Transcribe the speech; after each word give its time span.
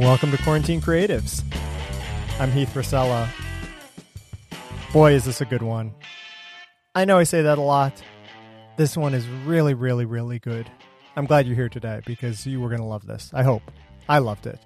Welcome 0.00 0.30
to 0.30 0.38
Quarantine 0.38 0.80
Creatives. 0.80 1.44
I'm 2.40 2.50
Heath 2.50 2.74
Rosella. 2.74 3.28
Boy, 4.94 5.12
is 5.12 5.26
this 5.26 5.42
a 5.42 5.44
good 5.44 5.60
one. 5.60 5.92
I 6.94 7.04
know 7.04 7.18
I 7.18 7.24
say 7.24 7.42
that 7.42 7.58
a 7.58 7.60
lot. 7.60 8.02
This 8.78 8.96
one 8.96 9.12
is 9.12 9.28
really, 9.28 9.74
really, 9.74 10.06
really 10.06 10.38
good. 10.38 10.70
I'm 11.16 11.26
glad 11.26 11.46
you're 11.46 11.54
here 11.54 11.68
today 11.68 12.00
because 12.06 12.46
you 12.46 12.62
were 12.62 12.70
going 12.70 12.80
to 12.80 12.86
love 12.86 13.06
this. 13.06 13.30
I 13.34 13.42
hope. 13.42 13.62
I 14.08 14.20
loved 14.20 14.46
it. 14.46 14.58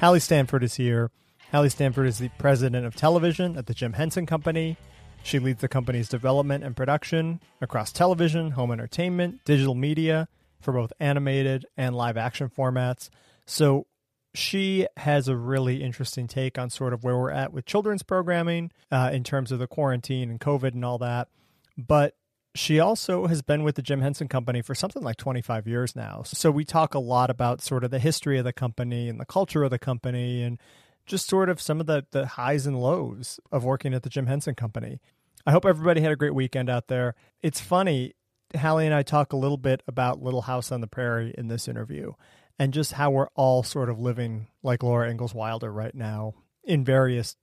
Hallie 0.00 0.18
Stanford 0.18 0.64
is 0.64 0.74
here. 0.74 1.12
Hallie 1.52 1.70
Stanford 1.70 2.08
is 2.08 2.18
the 2.18 2.30
president 2.38 2.84
of 2.84 2.96
television 2.96 3.56
at 3.56 3.66
the 3.66 3.74
Jim 3.74 3.92
Henson 3.92 4.26
Company. 4.26 4.76
She 5.22 5.38
leads 5.38 5.60
the 5.60 5.68
company's 5.68 6.08
development 6.08 6.64
and 6.64 6.76
production 6.76 7.38
across 7.60 7.92
television, 7.92 8.50
home 8.50 8.72
entertainment, 8.72 9.44
digital 9.44 9.76
media 9.76 10.26
for 10.60 10.72
both 10.72 10.92
animated 10.98 11.64
and 11.76 11.94
live 11.94 12.16
action 12.16 12.48
formats. 12.48 13.08
So 13.46 13.86
she 14.34 14.86
has 14.96 15.28
a 15.28 15.36
really 15.36 15.82
interesting 15.82 16.26
take 16.26 16.58
on 16.58 16.70
sort 16.70 16.92
of 16.92 17.02
where 17.02 17.18
we're 17.18 17.30
at 17.30 17.52
with 17.52 17.66
children's 17.66 18.02
programming 18.02 18.70
uh, 18.90 19.10
in 19.12 19.24
terms 19.24 19.50
of 19.50 19.58
the 19.58 19.66
quarantine 19.66 20.30
and 20.30 20.40
COVID 20.40 20.72
and 20.72 20.84
all 20.84 20.98
that. 20.98 21.28
But 21.76 22.14
she 22.54 22.80
also 22.80 23.26
has 23.26 23.42
been 23.42 23.62
with 23.62 23.76
the 23.76 23.82
Jim 23.82 24.00
Henson 24.00 24.28
Company 24.28 24.62
for 24.62 24.74
something 24.74 25.02
like 25.02 25.16
25 25.16 25.66
years 25.66 25.94
now. 25.94 26.22
So 26.24 26.50
we 26.50 26.64
talk 26.64 26.94
a 26.94 26.98
lot 26.98 27.30
about 27.30 27.60
sort 27.60 27.84
of 27.84 27.90
the 27.90 27.98
history 27.98 28.38
of 28.38 28.44
the 28.44 28.52
company 28.52 29.08
and 29.08 29.20
the 29.20 29.24
culture 29.24 29.62
of 29.64 29.70
the 29.70 29.78
company 29.78 30.42
and 30.42 30.58
just 31.06 31.28
sort 31.28 31.48
of 31.48 31.60
some 31.60 31.80
of 31.80 31.86
the, 31.86 32.06
the 32.10 32.26
highs 32.26 32.66
and 32.66 32.80
lows 32.80 33.40
of 33.50 33.64
working 33.64 33.94
at 33.94 34.02
the 34.02 34.10
Jim 34.10 34.26
Henson 34.26 34.54
Company. 34.54 35.00
I 35.46 35.52
hope 35.52 35.64
everybody 35.64 36.00
had 36.00 36.12
a 36.12 36.16
great 36.16 36.34
weekend 36.34 36.68
out 36.68 36.88
there. 36.88 37.14
It's 37.40 37.60
funny, 37.60 38.14
Hallie 38.56 38.86
and 38.86 38.94
I 38.94 39.02
talk 39.02 39.32
a 39.32 39.36
little 39.36 39.56
bit 39.56 39.82
about 39.88 40.22
Little 40.22 40.42
House 40.42 40.70
on 40.70 40.80
the 40.80 40.86
Prairie 40.86 41.34
in 41.38 41.48
this 41.48 41.66
interview 41.66 42.12
and 42.60 42.74
just 42.74 42.92
how 42.92 43.10
we're 43.10 43.30
all 43.34 43.62
sort 43.62 43.88
of 43.88 43.98
living 43.98 44.46
like 44.62 44.82
Laura 44.82 45.10
Ingalls 45.10 45.32
Wilder 45.32 45.72
right 45.72 45.94
now 45.94 46.34
in 46.62 46.84
various 46.84 47.34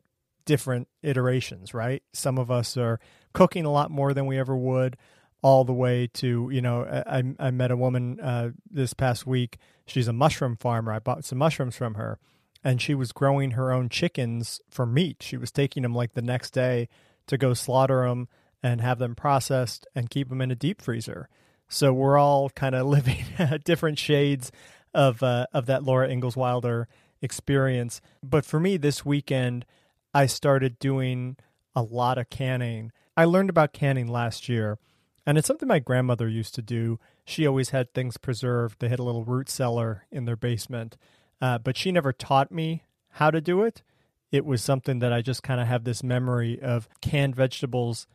different 0.45 0.87
iterations, 1.01 1.73
right? 1.73 2.03
Some 2.13 2.37
of 2.37 2.51
us 2.51 2.77
are 2.77 2.99
cooking 3.33 3.65
a 3.65 3.71
lot 3.71 3.89
more 3.89 4.13
than 4.13 4.27
we 4.27 4.37
ever 4.37 4.55
would, 4.55 4.95
all 5.41 5.63
the 5.63 5.73
way 5.73 6.07
to, 6.13 6.51
you 6.53 6.61
know, 6.61 6.83
I, 6.83 7.23
I 7.39 7.49
met 7.49 7.71
a 7.71 7.75
woman 7.75 8.19
uh, 8.19 8.51
this 8.69 8.93
past 8.93 9.25
week. 9.25 9.57
She's 9.87 10.07
a 10.07 10.13
mushroom 10.13 10.55
farmer. 10.55 10.93
I 10.93 10.99
bought 10.99 11.25
some 11.25 11.39
mushrooms 11.39 11.75
from 11.75 11.95
her, 11.95 12.19
and 12.63 12.79
she 12.79 12.93
was 12.93 13.11
growing 13.11 13.51
her 13.51 13.71
own 13.71 13.89
chickens 13.89 14.61
for 14.69 14.85
meat. 14.85 15.17
She 15.21 15.35
was 15.35 15.51
taking 15.51 15.81
them 15.81 15.95
like 15.95 16.13
the 16.13 16.21
next 16.21 16.51
day 16.51 16.89
to 17.25 17.39
go 17.39 17.55
slaughter 17.55 18.07
them 18.07 18.27
and 18.61 18.81
have 18.81 18.99
them 18.99 19.15
processed 19.15 19.87
and 19.95 20.11
keep 20.11 20.29
them 20.29 20.41
in 20.41 20.51
a 20.51 20.55
deep 20.55 20.79
freezer. 20.79 21.27
So 21.67 21.91
we're 21.91 22.19
all 22.19 22.51
kind 22.51 22.75
of 22.75 22.85
living 22.85 23.25
different 23.65 23.97
shades 23.97 24.51
of 24.93 25.21
uh, 25.23 25.47
of 25.53 25.65
that 25.67 25.83
Laura 25.83 26.09
Ingalls 26.09 26.37
Wilder 26.37 26.87
experience. 27.21 28.01
But 28.23 28.45
for 28.45 28.59
me, 28.59 28.77
this 28.77 29.05
weekend, 29.05 29.65
I 30.13 30.25
started 30.25 30.79
doing 30.79 31.37
a 31.75 31.81
lot 31.81 32.17
of 32.17 32.29
canning. 32.29 32.91
I 33.15 33.25
learned 33.25 33.49
about 33.49 33.73
canning 33.73 34.07
last 34.07 34.49
year, 34.49 34.77
and 35.25 35.37
it's 35.37 35.47
something 35.47 35.67
my 35.67 35.79
grandmother 35.79 36.27
used 36.27 36.55
to 36.55 36.61
do. 36.61 36.99
She 37.25 37.45
always 37.45 37.71
had 37.71 37.93
things 37.93 38.17
preserved. 38.17 38.79
They 38.79 38.89
had 38.89 38.99
a 38.99 39.03
little 39.03 39.25
root 39.25 39.49
cellar 39.49 40.05
in 40.11 40.25
their 40.25 40.35
basement, 40.35 40.97
uh, 41.41 41.57
but 41.57 41.77
she 41.77 41.91
never 41.91 42.13
taught 42.13 42.51
me 42.51 42.83
how 43.11 43.31
to 43.31 43.41
do 43.41 43.63
it. 43.63 43.83
It 44.31 44.45
was 44.45 44.63
something 44.63 44.99
that 44.99 45.13
I 45.13 45.21
just 45.21 45.43
kind 45.43 45.61
of 45.61 45.67
have 45.67 45.83
this 45.83 46.03
memory 46.03 46.59
of 46.61 46.89
canned 47.01 47.35
vegetables 47.35 48.07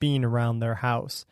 being 0.00 0.24
around 0.24 0.58
their 0.58 0.76
house. 0.76 1.26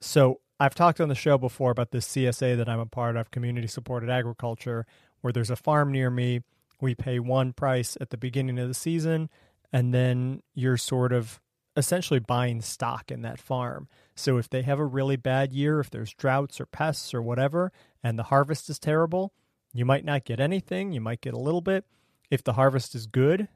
So 0.00 0.40
I've 0.60 0.74
talked 0.74 1.00
on 1.00 1.08
the 1.08 1.14
show 1.14 1.38
before 1.38 1.70
about 1.70 1.92
this 1.92 2.06
CSA 2.08 2.56
that 2.56 2.68
I'm 2.68 2.80
a 2.80 2.86
part 2.86 3.16
of, 3.16 3.30
community 3.30 3.68
supported 3.68 4.10
agriculture, 4.10 4.86
where 5.20 5.32
there's 5.32 5.50
a 5.50 5.56
farm 5.56 5.92
near 5.92 6.10
me. 6.10 6.42
We 6.80 6.94
pay 6.94 7.20
one 7.20 7.52
price 7.52 7.96
at 8.00 8.10
the 8.10 8.16
beginning 8.16 8.58
of 8.58 8.68
the 8.68 8.74
season, 8.74 9.30
and 9.72 9.94
then 9.94 10.42
you're 10.54 10.76
sort 10.76 11.12
of 11.12 11.40
essentially 11.76 12.18
buying 12.18 12.60
stock 12.60 13.12
in 13.12 13.22
that 13.22 13.38
farm. 13.38 13.88
So 14.16 14.36
if 14.36 14.50
they 14.50 14.62
have 14.62 14.80
a 14.80 14.84
really 14.84 15.16
bad 15.16 15.52
year, 15.52 15.78
if 15.78 15.90
there's 15.90 16.12
droughts 16.12 16.60
or 16.60 16.66
pests 16.66 17.14
or 17.14 17.22
whatever, 17.22 17.70
and 18.02 18.18
the 18.18 18.24
harvest 18.24 18.68
is 18.68 18.80
terrible, 18.80 19.32
you 19.72 19.84
might 19.84 20.04
not 20.04 20.24
get 20.24 20.40
anything. 20.40 20.92
You 20.92 21.00
might 21.00 21.20
get 21.20 21.34
a 21.34 21.38
little 21.38 21.60
bit. 21.60 21.84
If 22.30 22.42
the 22.42 22.54
harvest 22.54 22.96
is 22.96 23.06
good, 23.06 23.46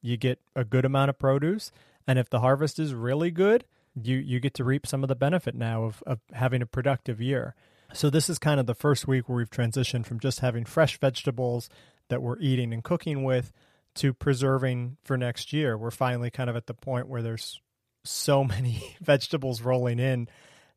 you 0.00 0.16
get 0.16 0.38
a 0.54 0.64
good 0.64 0.84
amount 0.84 1.10
of 1.10 1.18
produce. 1.18 1.72
And 2.06 2.20
if 2.20 2.30
the 2.30 2.40
harvest 2.40 2.78
is 2.78 2.94
really 2.94 3.32
good, 3.32 3.64
you 4.00 4.16
you 4.16 4.40
get 4.40 4.54
to 4.54 4.64
reap 4.64 4.86
some 4.86 5.02
of 5.02 5.08
the 5.08 5.14
benefit 5.14 5.54
now 5.54 5.84
of, 5.84 6.02
of 6.06 6.20
having 6.32 6.62
a 6.62 6.66
productive 6.66 7.20
year. 7.20 7.54
So 7.92 8.10
this 8.10 8.28
is 8.28 8.38
kind 8.38 8.60
of 8.60 8.66
the 8.66 8.74
first 8.74 9.06
week 9.06 9.28
where 9.28 9.36
we've 9.36 9.50
transitioned 9.50 10.06
from 10.06 10.20
just 10.20 10.40
having 10.40 10.64
fresh 10.64 10.98
vegetables 10.98 11.68
that 12.08 12.20
we're 12.20 12.38
eating 12.40 12.72
and 12.72 12.82
cooking 12.82 13.24
with 13.24 13.52
to 13.96 14.12
preserving 14.12 14.96
for 15.02 15.16
next 15.16 15.52
year. 15.52 15.78
We're 15.78 15.90
finally 15.90 16.30
kind 16.30 16.50
of 16.50 16.56
at 16.56 16.66
the 16.66 16.74
point 16.74 17.08
where 17.08 17.22
there's 17.22 17.60
so 18.04 18.44
many 18.44 18.96
vegetables 19.00 19.62
rolling 19.62 19.98
in 19.98 20.28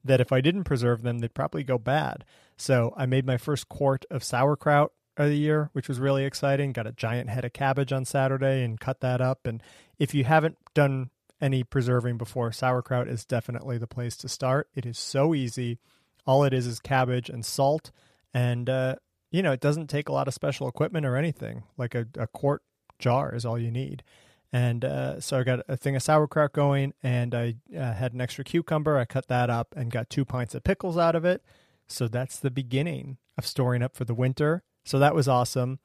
that 0.05 0.21
if 0.21 0.31
I 0.31 0.39
didn't 0.39 0.63
preserve 0.63 1.01
them, 1.01 1.19
they'd 1.19 1.33
probably 1.33 1.63
go 1.63 1.77
bad. 1.77 2.23
So 2.57 2.93
I 2.95 3.05
made 3.05 3.25
my 3.25 3.37
first 3.37 3.67
quart 3.69 4.05
of 4.09 4.23
sauerkraut 4.23 4.91
of 5.17 5.29
the 5.29 5.37
year, 5.37 5.69
which 5.73 5.89
was 5.89 5.99
really 5.99 6.23
exciting. 6.23 6.71
Got 6.71 6.87
a 6.87 6.93
giant 6.93 7.29
head 7.29 7.43
of 7.43 7.51
cabbage 7.51 7.91
on 7.91 8.05
Saturday 8.05 8.63
and 8.63 8.79
cut 8.79 9.01
that 9.01 9.19
up. 9.19 9.45
And 9.45 9.61
if 9.97 10.13
you 10.13 10.23
haven't 10.23 10.57
done 10.73 11.09
any 11.41 11.63
preserving 11.63 12.17
before, 12.17 12.51
sauerkraut 12.51 13.07
is 13.07 13.25
definitely 13.25 13.77
the 13.77 13.87
place 13.87 14.17
to 14.17 14.29
start. 14.29 14.69
It 14.75 14.85
is 14.85 14.97
so 14.97 15.33
easy. 15.33 15.79
All 16.25 16.43
it 16.43 16.53
is 16.53 16.67
is 16.67 16.79
cabbage 16.79 17.29
and 17.29 17.45
salt, 17.45 17.91
and 18.33 18.69
uh, 18.69 18.95
you 19.31 19.41
know 19.41 19.51
it 19.51 19.61
doesn't 19.61 19.87
take 19.87 20.09
a 20.09 20.13
lot 20.13 20.27
of 20.27 20.33
special 20.33 20.67
equipment 20.67 21.05
or 21.05 21.15
anything. 21.15 21.63
Like 21.77 21.95
a, 21.95 22.07
a 22.17 22.27
quart 22.27 22.61
jar 22.99 23.33
is 23.33 23.45
all 23.45 23.57
you 23.57 23.71
need. 23.71 24.03
And 24.51 24.83
uh, 24.83 25.21
so 25.21 25.39
I 25.39 25.43
got 25.43 25.59
a 25.67 25.77
thing 25.77 25.95
of 25.95 26.03
sauerkraut 26.03 26.53
going, 26.53 26.93
and 27.03 27.35
I 27.35 27.55
uh, 27.75 27.93
had 27.93 28.13
an 28.13 28.21
extra 28.21 28.43
cucumber. 28.43 28.97
I 28.97 29.05
cut 29.05 29.27
that 29.27 29.49
up 29.49 29.75
and 29.77 29.91
got 29.91 30.09
two 30.09 30.25
pints 30.25 30.55
of 30.55 30.63
pickles 30.63 30.97
out 30.97 31.15
of 31.15 31.23
it. 31.23 31.43
So 31.87 32.07
that's 32.07 32.39
the 32.39 32.51
beginning 32.51 33.17
of 33.37 33.45
storing 33.45 33.81
up 33.81 33.95
for 33.95 34.05
the 34.05 34.13
winter. 34.13 34.63
So 34.83 34.97
that 34.99 35.15
was 35.15 35.27
awesome. 35.27 35.79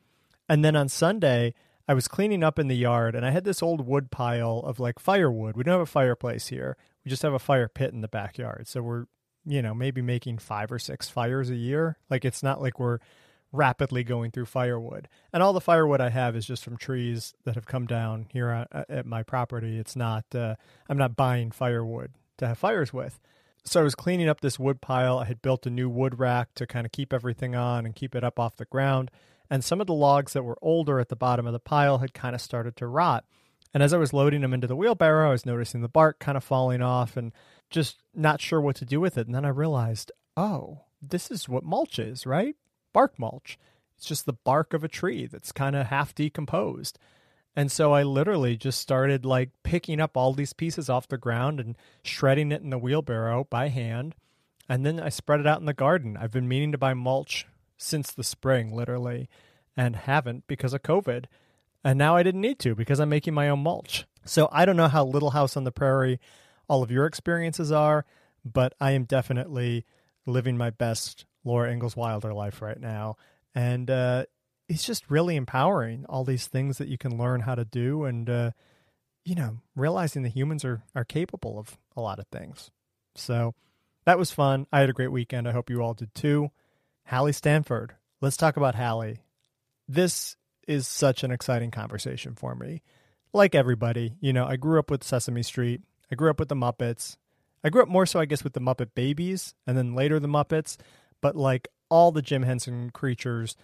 And 0.48 0.64
then 0.64 0.76
on 0.76 0.88
Sunday, 0.88 1.54
I 1.87 1.95
was 1.95 2.09
cleaning 2.09 2.43
up 2.43 2.59
in 2.59 2.69
the 2.69 2.77
yard 2.77 3.15
and 3.15 3.27
I 3.27 3.31
had 3.31 3.45
this 3.45 3.62
old 3.62 3.87
wood 3.87 4.11
pile 4.11 4.62
of 4.65 4.81
like 4.81 4.99
firewood. 4.99 5.56
We 5.56 5.65
don't 5.65 5.72
have 5.72 5.81
a 5.81 5.87
fireplace 5.87 6.49
here. 6.49 6.77
We 7.05 7.11
just 7.11 7.22
have 7.22 7.34
a 7.34 7.39
fire 7.39 7.69
pit 7.69 7.93
in 7.93 8.00
the 8.00 8.09
backyard. 8.09 8.67
So 8.67 8.83
we're, 8.83 9.05
you 9.45 9.61
know, 9.61 9.75
maybe 9.75 10.00
making 10.00 10.39
five 10.39 10.73
or 10.73 10.78
six 10.78 11.09
fires 11.11 11.50
a 11.50 11.56
year. 11.56 11.99
Like 12.09 12.25
it's 12.25 12.43
not 12.43 12.62
like 12.62 12.78
we're 12.78 13.00
rapidly 13.53 14.03
going 14.03 14.31
through 14.31 14.47
firewood. 14.47 15.09
And 15.33 15.43
all 15.43 15.53
the 15.53 15.61
firewood 15.61 16.00
I 16.00 16.09
have 16.09 16.34
is 16.34 16.47
just 16.47 16.65
from 16.65 16.77
trees 16.77 17.34
that 17.44 17.55
have 17.55 17.67
come 17.67 17.87
down 17.87 18.27
here 18.33 18.67
at 18.73 19.06
my 19.06 19.23
property. 19.23 19.78
It's 19.78 19.94
not, 19.94 20.25
uh, 20.34 20.56
I'm 20.89 20.99
not 20.99 21.17
buying 21.17 21.50
firewood 21.50 22.12
to 22.39 22.49
have 22.49 22.59
fires 22.59 22.93
with. 22.93 23.21
So 23.67 23.81
I 23.81 23.84
was 23.84 23.94
cleaning 23.94 24.28
up 24.28 24.41
this 24.41 24.59
wood 24.59 24.81
pile. 24.81 25.19
I 25.19 25.25
had 25.27 25.41
built 25.41 25.67
a 25.67 25.71
new 25.71 25.89
wood 25.89 26.19
rack 26.19 26.55
to 26.55 26.67
kind 26.67 26.84
of 26.84 26.93
keep 26.93 27.12
everything 27.12 27.55
on 27.55 27.84
and 27.87 27.94
keep 27.94 28.15
it 28.15 28.25
up 28.25 28.39
off 28.39 28.56
the 28.56 28.65
ground 28.65 29.11
and 29.54 29.62
some 29.62 29.81
of 29.81 29.87
the 29.87 29.94
logs 29.94 30.32
that 30.32 30.42
were 30.42 30.59
older 30.60 30.98
at 30.98 31.10
the 31.10 31.15
bottom 31.15 31.47
of 31.47 31.53
the 31.53 31.60
pile 31.60 31.98
had 31.98 32.12
kind 32.12 32.34
of 32.34 32.41
started 32.41 32.75
to 32.75 32.88
rot. 32.88 33.25
And 33.72 33.84
as 33.84 33.92
I 33.92 33.98
was 33.98 34.12
loading 34.12 34.41
them 34.41 34.53
into 34.53 34.66
the 34.66 34.75
wheelbarrow, 34.75 35.28
I 35.28 35.31
was 35.31 35.47
noticing 35.47 35.81
the 35.81 35.88
bark 35.88 36.19
kind 36.19 36.37
of 36.37 36.42
falling 36.42 36.82
off 36.82 37.16
and 37.16 37.32
just 37.70 38.03
not 38.12 38.41
sure 38.41 38.60
what 38.60 38.75
to 38.75 38.84
do 38.84 38.98
with 39.00 39.16
it. 39.16 39.26
And 39.26 39.34
then 39.37 39.44
I 39.44 39.50
realized, 39.50 40.10
oh, 40.37 40.81
this 41.00 41.31
is 41.31 41.48
what 41.48 41.62
mulch 41.62 42.00
is, 42.00 42.26
right? 42.26 42.56
Bark 42.93 43.16
mulch. 43.16 43.56
It's 43.97 44.06
just 44.06 44.26
the 44.26 44.32
bark 44.32 44.75
of 44.75 44.82
a 44.82 44.88
tree 44.88 45.26
that's 45.26 45.53
kind 45.53 45.76
of 45.76 45.87
half 45.87 46.16
decomposed. 46.16 46.98
And 47.54 47.70
so 47.70 47.93
I 47.93 48.03
literally 48.03 48.56
just 48.56 48.81
started 48.81 49.25
like 49.25 49.50
picking 49.62 50.00
up 50.00 50.16
all 50.16 50.32
these 50.32 50.53
pieces 50.53 50.91
off 50.91 51.06
the 51.06 51.16
ground 51.16 51.60
and 51.60 51.76
shredding 52.03 52.50
it 52.50 52.62
in 52.62 52.70
the 52.70 52.78
wheelbarrow 52.78 53.47
by 53.48 53.69
hand. 53.69 54.16
And 54.69 54.84
then 54.84 54.98
I 54.98 55.10
spread 55.10 55.38
it 55.38 55.46
out 55.46 55.61
in 55.61 55.67
the 55.67 55.73
garden. 55.73 56.17
I've 56.17 56.32
been 56.32 56.49
meaning 56.49 56.73
to 56.73 56.79
buy 56.79 56.94
mulch 56.94 57.46
since 57.76 58.12
the 58.12 58.25
spring, 58.25 58.75
literally, 58.75 59.29
and 59.76 59.97
haven't 59.97 60.47
because 60.47 60.75
of 60.75 60.82
COVID. 60.82 61.25
And 61.82 61.99
now 61.99 62.17
I 62.17 62.23
didn't 62.23 62.41
need 62.41 62.59
to 62.61 62.75
because 62.75 63.00
I'm 63.00 63.09
making 63.09 63.35
my 63.35 63.49
own 63.49 63.62
mulch. 63.62 64.06
So 64.25 64.49
I 64.50 64.65
don't 64.65 64.76
know 64.76 64.88
how 64.88 65.05
Little 65.05 65.31
House 65.31 65.56
on 65.56 65.65
the 65.65 65.73
Prairie 65.73 66.19
all 66.69 66.82
of 66.82 66.91
your 66.91 67.06
experiences 67.06 67.71
are, 67.71 68.06
but 68.44 68.75
I 68.81 68.93
am 68.93 69.05
definitely 69.05 69.85
living 70.26 70.56
my 70.56 70.71
best 70.71 71.26
Laura 71.44 71.71
Ingalls 71.71 71.97
Wilder 71.97 72.32
life 72.32 72.62
right 72.62 72.81
now. 72.81 73.17
And 73.55 73.91
uh, 73.91 74.25
it's 74.69 74.85
just 74.85 75.11
really 75.11 75.37
empowering 75.37 76.06
all 76.09 76.25
these 76.25 76.47
things 76.47 76.79
that 76.79 76.88
you 76.88 76.97
can 76.97 77.19
learn 77.19 77.41
how 77.41 77.55
to 77.55 77.65
do 77.65 78.05
and, 78.05 78.31
uh, 78.31 78.50
you 79.25 79.35
know, 79.35 79.59
realizing 79.77 80.23
that 80.23 80.31
humans 80.31 80.65
are, 80.65 80.82
are 80.94 81.05
capable 81.05 81.59
of 81.59 81.77
a 81.97 82.00
lot 82.00 82.19
of 82.19 82.27
things. 82.29 82.70
So 83.15 83.55
that 84.06 84.19
was 84.19 84.31
fun. 84.31 84.67
I 84.73 84.81
had 84.81 84.91
a 84.91 84.94
great 84.94 85.12
weekend. 85.12 85.47
I 85.47 85.53
hope 85.53 85.70
you 85.70 85.82
all 85.82 85.94
did 85.94 86.15
too. 86.15 86.50
Hallie 87.06 87.33
Stanford. 87.33 87.95
Let's 88.21 88.37
talk 88.37 88.56
about 88.56 88.75
Hallie. 88.75 89.21
This 89.87 90.37
is 90.67 90.89
such 90.89 91.23
an 91.23 91.31
exciting 91.31 91.71
conversation 91.71 92.35
for 92.35 92.55
me. 92.55 92.83
Like 93.33 93.55
everybody, 93.55 94.15
you 94.21 94.33
know, 94.33 94.47
I 94.47 94.56
grew 94.56 94.79
up 94.79 94.91
with 94.91 95.05
Sesame 95.05 95.43
Street. 95.43 95.83
I 96.11 96.15
grew 96.15 96.31
up 96.31 96.39
with 96.39 96.49
the 96.49 96.55
Muppets. 96.55 97.17
I 97.62 97.69
grew 97.69 97.83
up 97.83 97.89
more 97.89 98.06
so, 98.06 98.21
I 98.21 98.25
guess, 98.25 98.43
with 98.43 98.55
the 98.55 98.61
Muppet 98.61 98.95
Babies 98.95 99.55
and 99.67 99.77
then 99.77 99.95
later 99.95 100.19
the 100.19 100.29
Muppets. 100.29 100.77
But 101.21 101.37
like 101.37 101.69
all 101.91 102.11
the 102.11 102.23
Jim 102.23 102.43
Henson 102.43 102.91
creatures 102.91 103.56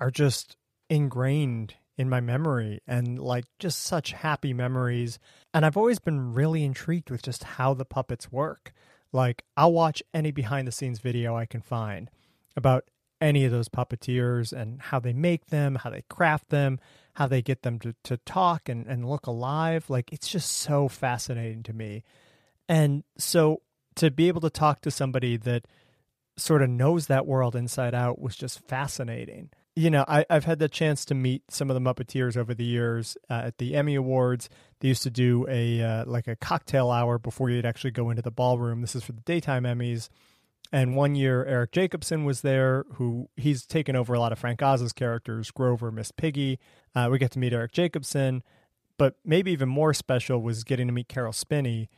are 0.00 0.10
just 0.10 0.56
ingrained 0.88 1.74
in 1.96 2.08
my 2.08 2.20
memory 2.20 2.80
and 2.86 3.18
like 3.18 3.44
just 3.58 3.82
such 3.82 4.12
happy 4.12 4.52
memories. 4.52 5.20
And 5.54 5.64
I've 5.64 5.76
always 5.76 6.00
been 6.00 6.32
really 6.32 6.64
intrigued 6.64 7.10
with 7.10 7.22
just 7.22 7.44
how 7.44 7.74
the 7.74 7.84
puppets 7.84 8.32
work. 8.32 8.72
Like, 9.12 9.44
I'll 9.56 9.72
watch 9.72 10.02
any 10.14 10.30
behind 10.30 10.66
the 10.66 10.72
scenes 10.72 11.00
video 11.00 11.36
I 11.36 11.44
can 11.44 11.60
find 11.60 12.10
about 12.56 12.84
any 13.20 13.44
of 13.44 13.52
those 13.52 13.68
puppeteers 13.68 14.52
and 14.52 14.80
how 14.80 14.98
they 14.98 15.12
make 15.12 15.46
them, 15.46 15.74
how 15.76 15.90
they 15.90 16.02
craft 16.08 16.48
them, 16.48 16.80
how 17.14 17.26
they 17.26 17.42
get 17.42 17.62
them 17.62 17.78
to, 17.78 17.94
to 18.04 18.16
talk 18.18 18.68
and, 18.68 18.86
and 18.86 19.08
look 19.08 19.26
alive. 19.26 19.90
Like, 19.90 20.12
it's 20.12 20.28
just 20.28 20.50
so 20.50 20.88
fascinating 20.88 21.62
to 21.64 21.72
me. 21.72 22.02
And 22.68 23.04
so 23.18 23.62
to 23.96 24.10
be 24.10 24.28
able 24.28 24.40
to 24.40 24.50
talk 24.50 24.80
to 24.82 24.90
somebody 24.90 25.36
that 25.36 25.66
sort 26.36 26.62
of 26.62 26.70
knows 26.70 27.06
that 27.06 27.26
world 27.26 27.54
inside 27.54 27.94
out 27.94 28.20
was 28.20 28.36
just 28.36 28.60
fascinating. 28.60 29.50
You 29.76 29.90
know, 29.90 30.04
I, 30.08 30.24
have 30.30 30.44
had 30.44 30.58
the 30.58 30.68
chance 30.68 31.04
to 31.06 31.14
meet 31.14 31.42
some 31.50 31.70
of 31.70 31.74
the 31.74 31.80
Muppeteers 31.80 32.36
over 32.36 32.54
the 32.54 32.64
years 32.64 33.16
uh, 33.28 33.42
at 33.46 33.58
the 33.58 33.74
Emmy 33.74 33.94
Awards. 33.94 34.48
They 34.80 34.88
used 34.88 35.02
to 35.04 35.10
do 35.10 35.46
a 35.48 35.82
uh, 35.82 36.04
like 36.06 36.26
a 36.26 36.36
cocktail 36.36 36.90
hour 36.90 37.18
before 37.18 37.50
you'd 37.50 37.66
actually 37.66 37.92
go 37.92 38.10
into 38.10 38.22
the 38.22 38.30
ballroom. 38.30 38.80
This 38.80 38.96
is 38.96 39.04
for 39.04 39.12
the 39.12 39.20
daytime 39.20 39.64
Emmys. 39.64 40.08
And 40.72 40.94
one 40.94 41.16
year, 41.16 41.44
Eric 41.44 41.72
Jacobson 41.72 42.24
was 42.24 42.42
there, 42.42 42.84
who 42.94 43.28
he's 43.36 43.66
taken 43.66 43.96
over 43.96 44.14
a 44.14 44.20
lot 44.20 44.30
of 44.30 44.38
Frank 44.38 44.62
Oz's 44.62 44.92
characters, 44.92 45.50
Grover, 45.50 45.90
Miss 45.90 46.12
Piggy. 46.12 46.60
Uh, 46.94 47.08
we 47.10 47.18
get 47.18 47.32
to 47.32 47.40
meet 47.40 47.52
Eric 47.52 47.72
Jacobson, 47.72 48.42
but 48.96 49.16
maybe 49.24 49.50
even 49.50 49.68
more 49.68 49.92
special 49.92 50.40
was 50.40 50.62
getting 50.62 50.86
to 50.86 50.92
meet 50.92 51.08
Caroll 51.08 51.32
Spinney, 51.32 51.88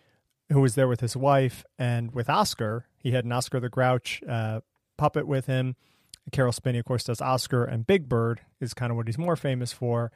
who 0.50 0.60
was 0.60 0.74
there 0.74 0.88
with 0.88 1.00
his 1.00 1.16
wife 1.16 1.64
and 1.78 2.14
with 2.14 2.30
Oscar. 2.30 2.86
He 2.98 3.12
had 3.12 3.26
an 3.26 3.32
Oscar 3.32 3.60
the 3.60 3.68
Grouch 3.68 4.22
uh, 4.26 4.60
puppet 4.96 5.26
with 5.26 5.46
him. 5.46 5.76
Caroll 6.30 6.52
Spinney, 6.52 6.78
of 6.78 6.86
course, 6.86 7.04
does 7.04 7.20
Oscar 7.20 7.64
and 7.64 7.86
Big 7.86 8.08
Bird, 8.08 8.40
is 8.60 8.72
kind 8.72 8.90
of 8.90 8.96
what 8.96 9.06
he's 9.06 9.18
more 9.18 9.36
famous 9.36 9.72
for. 9.72 10.12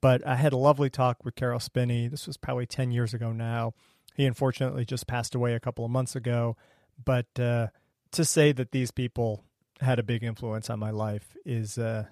But 0.00 0.26
I 0.26 0.36
had 0.36 0.52
a 0.52 0.56
lovely 0.56 0.90
talk 0.90 1.24
with 1.24 1.36
Caroll 1.36 1.60
Spinney. 1.60 2.08
This 2.08 2.26
was 2.26 2.36
probably 2.36 2.66
10 2.66 2.90
years 2.90 3.12
ago 3.14 3.32
now. 3.32 3.74
He 4.14 4.24
unfortunately 4.24 4.84
just 4.84 5.06
passed 5.06 5.34
away 5.34 5.54
a 5.54 5.60
couple 5.60 5.84
of 5.84 5.90
months 5.90 6.16
ago. 6.16 6.56
But 7.04 7.38
uh, 7.38 7.68
to 8.12 8.24
say 8.24 8.52
that 8.52 8.72
these 8.72 8.90
people 8.90 9.44
had 9.80 9.98
a 9.98 10.02
big 10.02 10.22
influence 10.22 10.68
on 10.68 10.78
my 10.78 10.90
life 10.90 11.36
is 11.44 11.78
uh, 11.78 12.06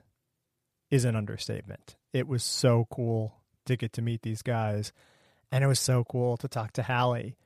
is 0.90 1.04
an 1.04 1.16
understatement. 1.16 1.96
It 2.12 2.26
was 2.26 2.42
so 2.42 2.86
cool 2.90 3.34
to 3.66 3.76
get 3.76 3.92
to 3.94 4.02
meet 4.02 4.22
these 4.22 4.42
guys, 4.42 4.92
and 5.52 5.62
it 5.62 5.66
was 5.66 5.80
so 5.80 6.04
cool 6.04 6.36
to 6.38 6.48
talk 6.48 6.72
to 6.74 6.82
Hallie. 6.82 7.36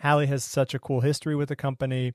Hallie 0.00 0.26
has 0.26 0.44
such 0.44 0.74
a 0.74 0.78
cool 0.78 1.00
history 1.00 1.34
with 1.34 1.48
the 1.48 1.56
company, 1.56 2.12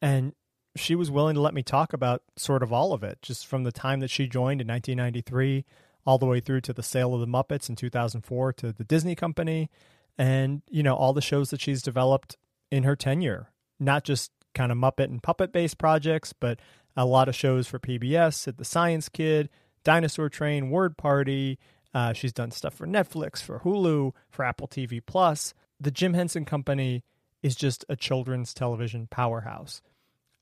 and 0.00 0.34
she 0.76 0.94
was 0.94 1.10
willing 1.10 1.34
to 1.34 1.40
let 1.40 1.54
me 1.54 1.62
talk 1.62 1.92
about 1.92 2.22
sort 2.36 2.62
of 2.62 2.72
all 2.72 2.92
of 2.92 3.02
it, 3.02 3.18
just 3.22 3.46
from 3.46 3.64
the 3.64 3.72
time 3.72 4.00
that 4.00 4.10
she 4.10 4.26
joined 4.26 4.60
in 4.60 4.68
1993 4.68 5.64
all 6.04 6.18
the 6.18 6.26
way 6.26 6.40
through 6.40 6.60
to 6.60 6.72
the 6.72 6.82
sale 6.82 7.14
of 7.14 7.20
the 7.20 7.26
Muppets 7.26 7.68
in 7.68 7.76
2004 7.76 8.52
to 8.54 8.72
the 8.72 8.84
Disney 8.84 9.14
company, 9.14 9.70
and 10.18 10.62
you 10.68 10.82
know 10.82 10.94
all 10.94 11.12
the 11.12 11.20
shows 11.20 11.50
that 11.50 11.60
she's 11.60 11.82
developed 11.82 12.36
in 12.70 12.84
her 12.84 12.96
tenure, 12.96 13.50
not 13.78 14.04
just 14.04 14.30
kind 14.54 14.72
of 14.72 14.78
Muppet 14.78 15.04
and 15.04 15.22
puppet 15.22 15.52
based 15.52 15.78
projects, 15.78 16.32
but 16.32 16.58
a 16.96 17.06
lot 17.06 17.28
of 17.28 17.34
shows 17.34 17.66
for 17.66 17.78
PBS 17.78 18.34
Sid 18.34 18.58
the 18.58 18.64
Science 18.64 19.08
Kid, 19.08 19.48
Dinosaur 19.84 20.28
Train, 20.28 20.70
Word 20.70 20.96
Party. 20.96 21.58
Uh, 21.94 22.12
she's 22.12 22.32
done 22.32 22.50
stuff 22.50 22.74
for 22.74 22.86
Netflix, 22.86 23.42
for 23.42 23.60
Hulu, 23.60 24.12
for 24.30 24.44
Apple 24.44 24.68
TV 24.68 25.00
Plus. 25.04 25.54
The 25.78 25.90
Jim 25.90 26.14
Henson 26.14 26.44
Company 26.44 27.04
is 27.42 27.56
just 27.56 27.84
a 27.88 27.96
children's 27.96 28.54
television 28.54 29.08
powerhouse. 29.10 29.82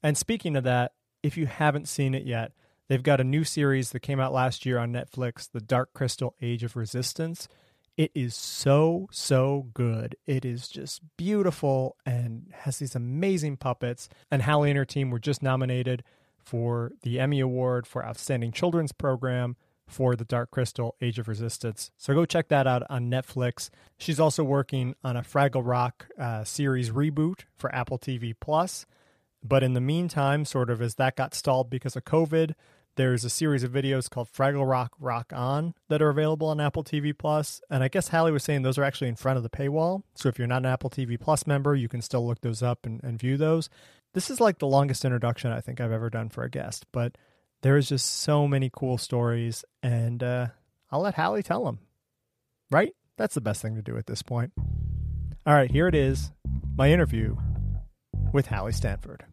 And 0.02 0.16
speaking 0.16 0.56
of 0.56 0.64
that, 0.64 0.92
if 1.22 1.36
you 1.36 1.46
haven't 1.46 1.88
seen 1.88 2.14
it 2.14 2.24
yet, 2.24 2.52
they've 2.88 3.02
got 3.02 3.20
a 3.20 3.24
new 3.24 3.44
series 3.44 3.90
that 3.90 4.00
came 4.00 4.20
out 4.20 4.32
last 4.32 4.64
year 4.64 4.78
on 4.78 4.92
Netflix, 4.92 5.50
The 5.50 5.60
Dark 5.60 5.92
Crystal 5.92 6.34
Age 6.40 6.62
of 6.62 6.76
Resistance. 6.76 7.48
It 8.00 8.12
is 8.14 8.34
so, 8.34 9.10
so 9.12 9.66
good. 9.74 10.16
It 10.24 10.46
is 10.46 10.68
just 10.68 11.02
beautiful 11.18 11.98
and 12.06 12.46
has 12.50 12.78
these 12.78 12.94
amazing 12.94 13.58
puppets. 13.58 14.08
And 14.30 14.40
Hallie 14.40 14.70
and 14.70 14.78
her 14.78 14.86
team 14.86 15.10
were 15.10 15.18
just 15.18 15.42
nominated 15.42 16.02
for 16.38 16.92
the 17.02 17.20
Emmy 17.20 17.40
Award 17.40 17.86
for 17.86 18.02
Outstanding 18.02 18.52
Children's 18.52 18.92
Program 18.92 19.54
for 19.86 20.16
The 20.16 20.24
Dark 20.24 20.50
Crystal 20.50 20.96
Age 21.02 21.18
of 21.18 21.28
Resistance. 21.28 21.90
So 21.98 22.14
go 22.14 22.24
check 22.24 22.48
that 22.48 22.66
out 22.66 22.84
on 22.88 23.10
Netflix. 23.10 23.68
She's 23.98 24.18
also 24.18 24.44
working 24.44 24.94
on 25.04 25.18
a 25.18 25.22
Fraggle 25.22 25.60
Rock 25.62 26.06
uh, 26.18 26.42
series 26.44 26.88
reboot 26.88 27.40
for 27.54 27.74
Apple 27.74 27.98
TV 27.98 28.32
Plus. 28.40 28.86
But 29.44 29.62
in 29.62 29.74
the 29.74 29.80
meantime, 29.82 30.46
sort 30.46 30.70
of 30.70 30.80
as 30.80 30.94
that 30.94 31.16
got 31.16 31.34
stalled 31.34 31.68
because 31.68 31.96
of 31.96 32.06
COVID, 32.06 32.54
there's 32.96 33.24
a 33.24 33.30
series 33.30 33.62
of 33.62 33.72
videos 33.72 34.10
called 34.10 34.28
Fraggle 34.32 34.68
Rock 34.68 34.92
Rock 34.98 35.32
On 35.34 35.74
that 35.88 36.02
are 36.02 36.10
available 36.10 36.48
on 36.48 36.60
Apple 36.60 36.84
TV 36.84 37.16
Plus. 37.16 37.60
And 37.70 37.82
I 37.82 37.88
guess 37.88 38.08
Hallie 38.08 38.32
was 38.32 38.44
saying 38.44 38.62
those 38.62 38.78
are 38.78 38.84
actually 38.84 39.08
in 39.08 39.16
front 39.16 39.36
of 39.36 39.42
the 39.42 39.50
paywall. 39.50 40.02
So 40.14 40.28
if 40.28 40.38
you're 40.38 40.48
not 40.48 40.62
an 40.62 40.66
Apple 40.66 40.90
TV 40.90 41.18
Plus 41.18 41.46
member, 41.46 41.74
you 41.74 41.88
can 41.88 42.02
still 42.02 42.26
look 42.26 42.40
those 42.40 42.62
up 42.62 42.84
and, 42.84 43.02
and 43.02 43.18
view 43.18 43.36
those. 43.36 43.70
This 44.12 44.30
is 44.30 44.40
like 44.40 44.58
the 44.58 44.66
longest 44.66 45.04
introduction 45.04 45.52
I 45.52 45.60
think 45.60 45.80
I've 45.80 45.92
ever 45.92 46.10
done 46.10 46.28
for 46.28 46.42
a 46.42 46.50
guest, 46.50 46.84
but 46.92 47.16
there 47.62 47.76
is 47.76 47.88
just 47.88 48.06
so 48.06 48.48
many 48.48 48.70
cool 48.72 48.98
stories, 48.98 49.64
and 49.82 50.22
uh, 50.22 50.48
I'll 50.90 51.02
let 51.02 51.14
Hallie 51.14 51.42
tell 51.42 51.64
them. 51.64 51.78
Right? 52.70 52.92
That's 53.16 53.34
the 53.34 53.40
best 53.40 53.62
thing 53.62 53.76
to 53.76 53.82
do 53.82 53.96
at 53.96 54.06
this 54.06 54.22
point. 54.22 54.52
All 55.46 55.54
right, 55.54 55.70
here 55.70 55.86
it 55.86 55.94
is 55.94 56.32
my 56.76 56.90
interview 56.90 57.36
with 58.32 58.46
Hallie 58.46 58.72
Stanford. 58.72 59.24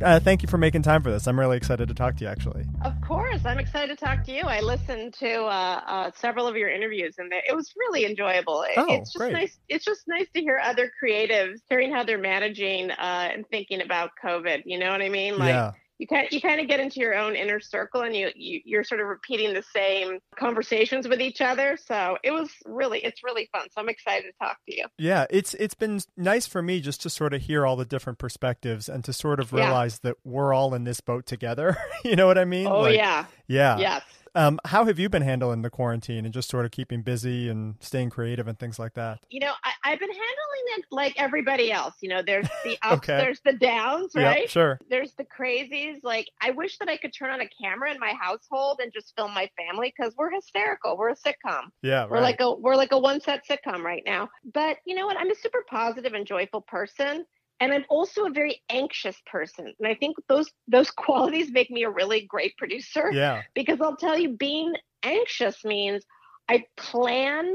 Uh, 0.00 0.18
thank 0.18 0.42
you 0.42 0.48
for 0.48 0.58
making 0.58 0.82
time 0.82 1.02
for 1.02 1.10
this. 1.10 1.26
I'm 1.26 1.38
really 1.38 1.56
excited 1.56 1.88
to 1.88 1.94
talk 1.94 2.16
to 2.16 2.24
you, 2.24 2.30
actually. 2.30 2.64
Of 2.82 3.00
course. 3.00 3.44
I'm 3.44 3.58
excited 3.58 3.96
to 3.96 4.04
talk 4.04 4.24
to 4.24 4.32
you. 4.32 4.42
I 4.42 4.60
listened 4.60 5.14
to 5.14 5.42
uh, 5.44 5.80
uh, 5.86 6.10
several 6.14 6.46
of 6.46 6.56
your 6.56 6.70
interviews, 6.70 7.16
and 7.18 7.32
it 7.32 7.54
was 7.54 7.72
really 7.76 8.04
enjoyable. 8.04 8.64
Oh, 8.76 8.86
it's 8.88 9.12
just 9.12 9.18
great. 9.18 9.32
nice. 9.32 9.58
It's 9.68 9.84
just 9.84 10.08
nice 10.08 10.26
to 10.34 10.40
hear 10.40 10.60
other 10.62 10.90
creatives 11.02 11.60
hearing 11.68 11.92
how 11.92 12.04
they're 12.04 12.18
managing 12.18 12.90
uh, 12.90 13.30
and 13.32 13.46
thinking 13.48 13.82
about 13.82 14.10
COVID. 14.22 14.62
You 14.64 14.78
know 14.78 14.90
what 14.90 15.02
I 15.02 15.08
mean? 15.08 15.38
Like, 15.38 15.50
yeah 15.50 15.72
you 15.98 16.06
kind 16.06 16.28
you 16.30 16.40
kind 16.40 16.60
of 16.60 16.68
get 16.68 16.80
into 16.80 17.00
your 17.00 17.14
own 17.14 17.36
inner 17.36 17.60
circle 17.60 18.02
and 18.02 18.14
you, 18.14 18.30
you 18.34 18.60
you're 18.64 18.84
sort 18.84 19.00
of 19.00 19.06
repeating 19.06 19.54
the 19.54 19.62
same 19.74 20.18
conversations 20.36 21.06
with 21.06 21.20
each 21.20 21.40
other. 21.40 21.78
So 21.86 22.18
it 22.22 22.30
was 22.30 22.50
really 22.64 23.00
it's 23.04 23.22
really 23.22 23.48
fun. 23.52 23.68
So 23.70 23.80
i'm 23.80 23.88
excited 23.88 24.32
to 24.32 24.44
talk 24.44 24.58
to 24.68 24.76
you. 24.76 24.86
Yeah 24.98 25.26
it's 25.30 25.54
it's 25.54 25.74
been 25.74 26.00
nice 26.16 26.46
for 26.46 26.62
me 26.62 26.80
just 26.80 27.02
to 27.02 27.10
sort 27.10 27.34
of 27.34 27.42
hear 27.42 27.66
all 27.66 27.76
the 27.76 27.84
different 27.84 28.18
perspectives 28.18 28.88
and 28.88 29.04
to 29.04 29.12
sort 29.12 29.40
of 29.40 29.52
realize 29.52 30.00
yeah. 30.02 30.10
that 30.10 30.16
we're 30.24 30.52
all 30.52 30.74
in 30.74 30.84
this 30.84 31.00
boat 31.00 31.26
together. 31.26 31.76
You 32.04 32.16
know 32.16 32.26
what 32.26 32.36
i 32.36 32.44
mean? 32.44 32.66
Oh 32.66 32.80
like, 32.80 32.96
yeah. 32.96 33.26
yeah. 33.46 33.78
Yes 33.78 34.02
um, 34.34 34.58
how 34.64 34.84
have 34.84 34.98
you 34.98 35.08
been 35.08 35.22
handling 35.22 35.62
the 35.62 35.70
quarantine 35.70 36.24
and 36.24 36.32
just 36.32 36.48
sort 36.48 36.64
of 36.64 36.70
keeping 36.70 37.02
busy 37.02 37.48
and 37.48 37.76
staying 37.80 38.10
creative 38.10 38.48
and 38.48 38.58
things 38.58 38.78
like 38.78 38.94
that? 38.94 39.18
You 39.30 39.40
know, 39.40 39.52
I, 39.64 39.90
have 39.90 39.98
been 39.98 40.08
handling 40.08 40.78
it 40.78 40.84
like 40.90 41.14
everybody 41.18 41.70
else. 41.70 41.94
You 42.00 42.08
know, 42.08 42.22
there's 42.22 42.48
the 42.64 42.78
ups, 42.82 42.98
okay. 42.98 43.18
there's 43.18 43.40
the 43.44 43.52
downs, 43.52 44.12
right? 44.14 44.42
Yep, 44.42 44.48
sure. 44.48 44.80
There's 44.88 45.14
the 45.14 45.24
crazies. 45.24 45.98
Like, 46.02 46.28
I 46.40 46.50
wish 46.50 46.78
that 46.78 46.88
I 46.88 46.96
could 46.96 47.12
turn 47.12 47.30
on 47.30 47.40
a 47.40 47.48
camera 47.60 47.92
in 47.92 48.00
my 48.00 48.14
household 48.18 48.80
and 48.82 48.92
just 48.92 49.14
film 49.16 49.34
my 49.34 49.50
family 49.56 49.92
because 49.96 50.14
we're 50.16 50.30
hysterical. 50.30 50.96
We're 50.96 51.10
a 51.10 51.16
sitcom. 51.16 51.64
Yeah, 51.82 52.06
we're 52.06 52.20
like 52.20 52.40
a 52.40 52.52
we're 52.52 52.76
like 52.76 52.92
a 52.92 52.98
one 52.98 53.20
set 53.20 53.42
sitcom 53.46 53.82
right 53.82 54.02
now. 54.06 54.28
But 54.52 54.78
you 54.86 54.94
know 54.94 55.06
what? 55.06 55.16
I'm 55.18 55.30
a 55.30 55.34
super 55.34 55.64
positive 55.68 56.14
and 56.14 56.26
joyful 56.26 56.62
person 56.62 57.26
and 57.60 57.72
I'm 57.72 57.84
also 57.88 58.26
a 58.26 58.30
very 58.30 58.62
anxious 58.68 59.16
person. 59.26 59.72
And 59.78 59.88
I 59.88 59.94
think 59.94 60.16
those 60.28 60.50
those 60.68 60.90
qualities 60.96 61.50
make 61.50 61.70
me 61.70 61.84
a 61.84 61.90
really 61.90 62.26
great 62.26 62.56
producer. 62.56 63.10
Yeah. 63.12 63.42
Because 63.54 63.80
I'll 63.80 63.96
tell 63.96 64.18
you, 64.18 64.36
being 64.36 64.74
anxious 65.02 65.64
means 65.64 66.04
I 66.48 66.64
plan 66.76 67.54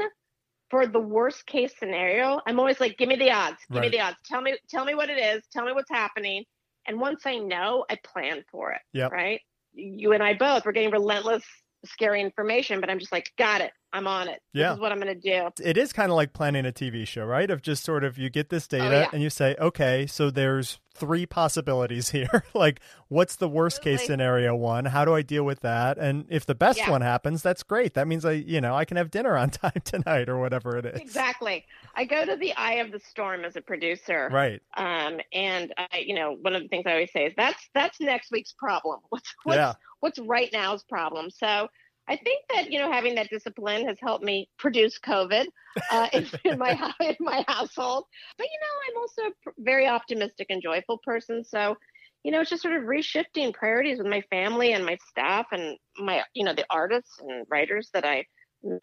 for 0.69 0.85
the 0.87 0.99
worst 0.99 1.45
case 1.45 1.73
scenario. 1.79 2.41
I'm 2.45 2.59
always 2.59 2.79
like, 2.79 2.97
give 2.97 3.07
me 3.07 3.15
the 3.15 3.31
odds, 3.31 3.57
give 3.69 3.81
right. 3.81 3.91
me 3.91 3.97
the 3.97 4.03
odds. 4.03 4.17
Tell 4.25 4.41
me, 4.41 4.57
tell 4.69 4.85
me 4.85 4.95
what 4.95 5.09
it 5.09 5.17
is, 5.17 5.43
tell 5.51 5.65
me 5.65 5.71
what's 5.71 5.89
happening. 5.89 6.43
And 6.87 6.99
once 6.99 7.25
I 7.25 7.37
know, 7.37 7.85
I 7.89 7.97
plan 8.03 8.43
for 8.51 8.71
it. 8.71 8.81
Yeah. 8.93 9.07
Right. 9.07 9.41
You 9.73 10.13
and 10.13 10.23
I 10.23 10.33
both, 10.33 10.65
we're 10.65 10.71
getting 10.71 10.91
relentless 10.91 11.43
scary 11.85 12.21
information, 12.21 12.81
but 12.81 12.89
I'm 12.89 12.99
just 12.99 13.11
like, 13.11 13.31
got 13.37 13.61
it. 13.61 13.71
I'm 13.93 14.07
on 14.07 14.27
it. 14.27 14.41
Yeah. 14.53 14.69
This 14.69 14.75
is 14.75 14.81
what 14.81 14.91
I'm 14.91 14.99
going 14.99 15.19
to 15.19 15.19
do. 15.19 15.49
It 15.63 15.77
is 15.77 15.93
kind 15.93 16.11
of 16.11 16.15
like 16.15 16.33
planning 16.33 16.65
a 16.65 16.71
TV 16.71 17.07
show, 17.07 17.25
right? 17.25 17.49
Of 17.49 17.61
just 17.61 17.83
sort 17.83 18.03
of 18.03 18.17
you 18.17 18.29
get 18.29 18.49
this 18.49 18.67
data 18.67 18.85
oh, 18.85 18.99
yeah. 18.99 19.09
and 19.13 19.23
you 19.23 19.29
say, 19.29 19.55
okay, 19.59 20.05
so 20.07 20.29
there's 20.29 20.79
three 20.93 21.25
possibilities 21.25 22.09
here. 22.11 22.43
like, 22.53 22.81
what's 23.07 23.37
the 23.37 23.47
worst 23.47 23.81
case 23.81 24.05
scenario 24.05 24.55
one? 24.55 24.85
How 24.85 25.05
do 25.05 25.13
I 25.13 25.21
deal 25.21 25.43
with 25.43 25.61
that? 25.61 25.97
And 25.97 26.25
if 26.29 26.45
the 26.45 26.55
best 26.55 26.79
yeah. 26.79 26.91
one 26.91 27.01
happens, 27.01 27.41
that's 27.41 27.63
great. 27.63 27.93
That 27.93 28.07
means 28.07 28.25
I, 28.25 28.33
you 28.33 28.59
know, 28.59 28.75
I 28.75 28.83
can 28.83 28.97
have 28.97 29.09
dinner 29.09 29.37
on 29.37 29.49
time 29.51 29.81
tonight 29.83 30.27
or 30.27 30.37
whatever 30.37 30.77
it 30.77 30.85
is. 30.85 30.99
Exactly. 30.99 31.65
I 31.95 32.05
go 32.05 32.25
to 32.25 32.35
the 32.35 32.53
eye 32.55 32.75
of 32.75 32.91
the 32.91 32.99
storm 32.99 33.45
as 33.45 33.55
a 33.55 33.61
producer. 33.61 34.29
Right. 34.31 34.61
Um, 34.75 35.19
and 35.31 35.73
I, 35.77 35.99
you 36.05 36.15
know, 36.15 36.37
one 36.41 36.55
of 36.55 36.61
the 36.61 36.67
things 36.67 36.83
I 36.85 36.91
always 36.91 37.11
say 37.11 37.27
is 37.27 37.33
that's 37.37 37.69
that's 37.73 37.99
next 38.01 38.31
week's 38.31 38.51
problem. 38.51 38.99
What's 39.09 39.33
what's 39.43 39.57
yeah. 39.57 39.73
What's 39.99 40.19
right 40.19 40.49
now's 40.51 40.83
problem. 40.83 41.29
So 41.29 41.67
I 42.07 42.15
think 42.15 42.45
that 42.53 42.71
you 42.71 42.79
know 42.79 42.91
having 42.91 43.15
that 43.15 43.29
discipline 43.29 43.85
has 43.87 43.97
helped 44.01 44.23
me 44.23 44.49
produce 44.57 44.97
COVID 44.99 45.45
uh, 45.91 46.07
in, 46.13 46.27
in, 46.45 46.57
my 46.57 46.71
in 47.01 47.15
my 47.19 47.43
household. 47.47 48.05
But 48.37 48.47
you 48.47 48.59
know, 48.61 48.67
I'm 48.87 49.01
also 49.01 49.21
a 49.23 49.51
very 49.59 49.87
optimistic 49.87 50.47
and 50.49 50.61
joyful 50.61 50.99
person. 51.03 51.43
So, 51.43 51.75
you 52.23 52.31
know, 52.31 52.41
it's 52.41 52.49
just 52.49 52.63
sort 52.63 52.75
of 52.75 52.83
reshifting 52.83 53.53
priorities 53.53 53.97
with 53.97 54.07
my 54.07 54.21
family 54.29 54.73
and 54.73 54.85
my 54.85 54.97
staff 55.09 55.47
and 55.51 55.77
my 55.97 56.23
you 56.33 56.45
know 56.45 56.53
the 56.53 56.65
artists 56.69 57.19
and 57.19 57.45
writers 57.49 57.89
that 57.93 58.05
I 58.05 58.25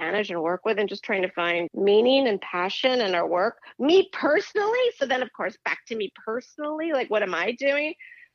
manage 0.00 0.30
and 0.30 0.40
work 0.40 0.64
with 0.64 0.78
and 0.78 0.88
just 0.88 1.02
trying 1.02 1.22
to 1.22 1.30
find 1.30 1.68
meaning 1.74 2.28
and 2.28 2.40
passion 2.40 3.00
in 3.00 3.14
our 3.14 3.26
work. 3.26 3.56
Me 3.78 4.08
personally, 4.12 4.78
so 4.98 5.06
then 5.06 5.22
of 5.22 5.30
course 5.32 5.56
back 5.64 5.78
to 5.88 5.96
me 5.96 6.12
personally, 6.26 6.92
like 6.92 7.10
what 7.10 7.22
am 7.22 7.34
I 7.34 7.52
doing? 7.52 7.94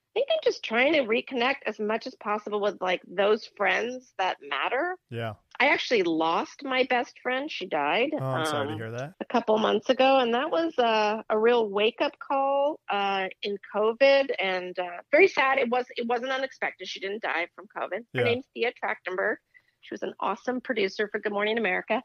I 0.10 0.20
think 0.20 0.28
I'm 0.32 0.40
just 0.44 0.64
trying 0.64 0.94
to 0.94 1.02
reconnect 1.02 1.58
as 1.68 1.80
much 1.80 2.08
as 2.08 2.16
possible 2.16 2.60
with 2.60 2.82
like 2.82 3.02
those 3.08 3.48
friends 3.56 4.12
that 4.18 4.38
matter. 4.42 4.98
Yeah. 5.12 5.34
I 5.60 5.68
actually 5.68 6.04
lost 6.04 6.64
my 6.64 6.86
best 6.90 7.20
friend. 7.22 7.52
She 7.52 7.68
died. 7.68 8.10
Oh, 8.14 8.24
I'm 8.24 8.46
sorry 8.46 8.68
to 8.68 8.74
um, 8.74 8.80
hear 8.80 8.92
that. 8.92 9.14
a 9.20 9.26
couple 9.26 9.58
months 9.60 9.90
ago, 9.90 10.20
and 10.20 10.34
that 10.34 10.50
was 10.50 10.74
uh, 10.80 11.22
a 11.30 11.38
real 11.38 11.70
wake 11.70 12.02
up 12.02 12.14
call 12.18 12.80
uh, 12.90 13.28
in 13.44 13.58
COVID, 13.76 14.32
and 14.40 14.78
uh, 14.80 15.02
very 15.12 15.28
sad. 15.28 15.60
It 15.60 15.70
was 15.70 15.86
it 15.96 16.08
wasn't 16.08 16.32
unexpected. 16.32 16.88
She 16.88 17.00
didn't 17.00 17.22
die 17.22 17.48
from 17.56 17.66
COVID. 17.78 18.06
Yeah. 18.14 18.22
Her 18.22 18.26
name's 18.26 18.46
Thea 18.54 18.72
Trachtenberg. 18.84 19.36
She 19.82 19.94
was 19.94 20.02
an 20.02 20.14
awesome 20.20 20.62
producer 20.62 21.08
for 21.12 21.20
Good 21.20 21.34
Morning 21.34 21.58
America. 21.58 22.02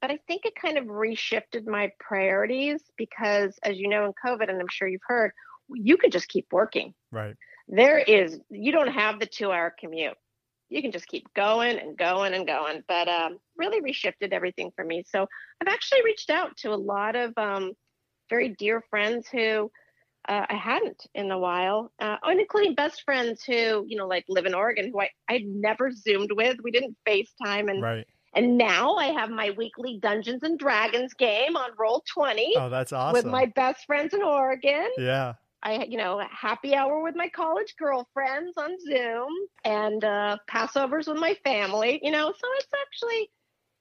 But 0.00 0.10
I 0.10 0.18
think 0.26 0.44
it 0.44 0.54
kind 0.60 0.76
of 0.76 0.84
reshifted 0.84 1.66
my 1.66 1.90
priorities 2.00 2.82
because, 2.98 3.58
as 3.62 3.78
you 3.78 3.88
know, 3.88 4.04
in 4.04 4.12
COVID, 4.24 4.50
and 4.50 4.60
I'm 4.60 4.68
sure 4.70 4.88
you've 4.88 5.00
heard, 5.06 5.32
you 5.74 5.96
can 5.96 6.10
just 6.10 6.28
keep 6.28 6.46
working. 6.52 6.94
Right. 7.12 7.34
There 7.68 7.98
is, 7.98 8.38
you 8.50 8.72
don't 8.72 8.92
have 8.92 9.18
the 9.18 9.26
two 9.26 9.50
hour 9.50 9.74
commute. 9.78 10.14
You 10.68 10.82
can 10.82 10.92
just 10.92 11.06
keep 11.06 11.32
going 11.34 11.78
and 11.78 11.96
going 11.96 12.34
and 12.34 12.46
going. 12.46 12.82
But 12.88 13.08
um, 13.08 13.38
really 13.56 13.80
reshifted 13.80 14.32
everything 14.32 14.72
for 14.74 14.84
me. 14.84 15.04
So 15.08 15.26
I've 15.60 15.68
actually 15.72 16.02
reached 16.04 16.30
out 16.30 16.56
to 16.58 16.72
a 16.72 16.76
lot 16.76 17.14
of 17.16 17.32
um, 17.36 17.72
very 18.30 18.50
dear 18.50 18.82
friends 18.90 19.28
who 19.28 19.70
uh, 20.28 20.44
I 20.48 20.54
hadn't 20.54 21.00
in 21.14 21.30
a 21.30 21.38
while, 21.38 21.92
uh, 22.00 22.16
and 22.24 22.40
including 22.40 22.74
best 22.74 23.02
friends 23.04 23.44
who, 23.44 23.84
you 23.86 23.96
know, 23.96 24.08
like 24.08 24.24
live 24.28 24.44
in 24.46 24.54
Oregon, 24.54 24.90
who 24.92 25.00
I, 25.00 25.10
I'd 25.28 25.46
never 25.46 25.92
Zoomed 25.92 26.32
with. 26.32 26.56
We 26.64 26.72
didn't 26.72 26.96
FaceTime. 27.06 27.70
And, 27.70 27.80
Right. 27.80 28.06
and 28.34 28.58
now 28.58 28.96
I 28.96 29.06
have 29.12 29.30
my 29.30 29.50
weekly 29.56 30.00
Dungeons 30.02 30.42
and 30.42 30.58
Dragons 30.58 31.14
game 31.14 31.56
on 31.56 31.70
Roll 31.78 32.02
20 32.12 32.54
Oh, 32.56 32.68
that's 32.68 32.92
awesome. 32.92 33.12
with 33.12 33.26
my 33.26 33.46
best 33.54 33.86
friends 33.86 34.14
in 34.14 34.22
Oregon. 34.22 34.88
yeah. 34.98 35.34
I, 35.62 35.84
you 35.84 35.98
know, 35.98 36.22
happy 36.30 36.74
hour 36.74 37.02
with 37.02 37.16
my 37.16 37.28
college 37.28 37.74
girlfriends 37.78 38.56
on 38.56 38.70
Zoom 38.80 39.28
and 39.64 40.04
uh, 40.04 40.36
Passovers 40.50 41.08
with 41.08 41.18
my 41.18 41.34
family, 41.44 41.98
you 42.02 42.10
know, 42.12 42.26
so 42.26 42.48
it's 42.58 42.68
actually, 42.80 43.30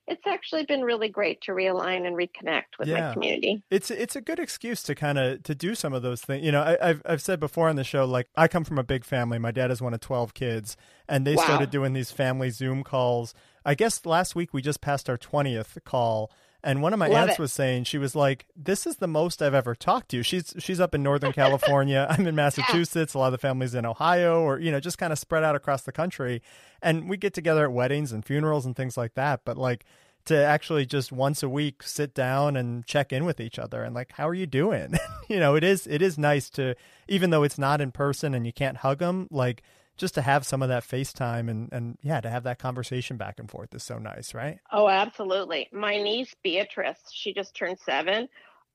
it's 0.07 0.27
actually 0.27 0.65
been 0.65 0.81
really 0.81 1.09
great 1.09 1.41
to 1.41 1.51
realign 1.51 2.07
and 2.07 2.15
reconnect 2.15 2.79
with 2.79 2.89
Yeah. 2.89 3.07
my 3.07 3.13
community. 3.13 3.63
It's 3.71 3.89
it's 3.89 4.15
a 4.15 4.21
good 4.21 4.37
excuse 4.39 4.83
to 4.83 4.93
kind 4.93 5.17
of 5.17 5.41
to 5.43 5.55
do 5.55 5.73
some 5.73 5.91
of 5.91 6.03
those 6.03 6.21
things. 6.21 6.45
You 6.45 6.51
know, 6.51 6.61
I, 6.61 6.77
I've 6.89 7.01
I've 7.03 7.21
said 7.21 7.39
before 7.39 7.67
on 7.67 7.75
the 7.77 7.83
show, 7.83 8.05
like 8.05 8.27
I 8.35 8.47
come 8.47 8.63
from 8.63 8.77
a 8.77 8.83
big 8.83 9.03
family. 9.03 9.39
My 9.39 9.49
dad 9.51 9.71
is 9.71 9.81
one 9.81 9.93
of 9.95 9.99
twelve 10.01 10.35
kids, 10.35 10.77
and 11.09 11.25
they 11.25 11.35
Wow. 11.35 11.43
started 11.45 11.71
doing 11.71 11.93
these 11.93 12.11
family 12.11 12.51
Zoom 12.51 12.83
calls. 12.83 13.33
I 13.65 13.73
guess 13.73 14.05
last 14.05 14.35
week 14.35 14.53
we 14.53 14.61
just 14.61 14.81
passed 14.81 15.09
our 15.09 15.17
twentieth 15.17 15.79
call, 15.83 16.31
and 16.65 16.81
one 16.81 16.91
of 16.91 16.99
my 16.99 17.07
Love 17.07 17.29
aunts 17.29 17.35
it. 17.35 17.39
was 17.39 17.53
saying 17.53 17.85
she 17.85 17.97
was 17.97 18.15
like, 18.15 18.45
"This 18.55 18.85
is 18.85 18.97
the 18.97 19.07
most 19.07 19.41
I've 19.41 19.53
ever 19.53 19.75
talked 19.75 20.09
to 20.09 20.17
you." 20.17 20.23
She's 20.23 20.53
she's 20.57 20.79
up 20.79 20.93
in 20.93 21.03
Northern 21.03 21.31
California. 21.43 22.07
I'm 22.09 22.27
in 22.27 22.35
Massachusetts. 22.35 23.13
A 23.13 23.19
lot 23.19 23.27
of 23.27 23.31
the 23.33 23.37
families 23.37 23.75
in 23.75 23.85
Ohio, 23.85 24.41
or 24.41 24.59
you 24.59 24.71
know, 24.71 24.79
just 24.79 24.97
kind 24.97 25.13
of 25.13 25.19
spread 25.19 25.43
out 25.43 25.55
across 25.55 25.83
the 25.83 25.91
country, 25.91 26.41
and 26.81 27.07
we 27.07 27.15
get 27.17 27.33
together 27.33 27.63
at 27.65 27.71
weddings 27.71 28.11
and 28.11 28.25
funerals 28.25 28.65
and 28.65 28.75
things 28.75 28.97
like 28.97 29.13
that. 29.13 29.41
But 29.45 29.57
like 29.57 29.85
to 30.25 30.35
actually 30.35 30.85
just 30.87 31.11
once 31.11 31.43
a 31.43 31.49
week 31.49 31.83
sit 31.83 32.13
down 32.13 32.55
and 32.57 32.85
check 32.85 33.13
in 33.13 33.25
with 33.25 33.39
each 33.39 33.59
other 33.59 33.83
and 33.83 33.93
like 33.93 34.11
how 34.13 34.27
are 34.27 34.33
you 34.33 34.47
doing 34.47 34.95
you 35.29 35.39
know 35.39 35.53
it 35.53 35.63
is 35.63 35.85
it 35.85 36.01
is 36.01 36.17
nice 36.17 36.49
to 36.49 36.73
even 37.07 37.29
though 37.29 37.43
it's 37.43 37.59
not 37.59 37.79
in 37.79 37.91
person 37.91 38.33
and 38.33 38.43
you 38.45 38.51
can't 38.51 38.77
hug 38.77 38.97
them 38.97 39.27
like 39.29 39.61
just 39.97 40.13
to 40.15 40.21
have 40.21 40.45
some 40.45 40.61
of 40.61 40.69
that 40.69 40.83
FaceTime 40.83 41.49
and 41.49 41.71
and 41.71 41.97
yeah 42.01 42.19
to 42.21 42.29
have 42.29 42.43
that 42.43 42.59
conversation 42.59 43.17
back 43.17 43.39
and 43.39 43.49
forth 43.49 43.73
is 43.73 43.83
so 43.83 43.97
nice 43.97 44.33
right 44.33 44.59
Oh, 44.71 44.87
absolutely. 44.89 45.69
My 45.71 45.97
niece 46.01 46.33
Beatrice, 46.43 46.99
she 47.11 47.33
just 47.33 47.55
turned 47.55 47.79
seven. 47.79 48.27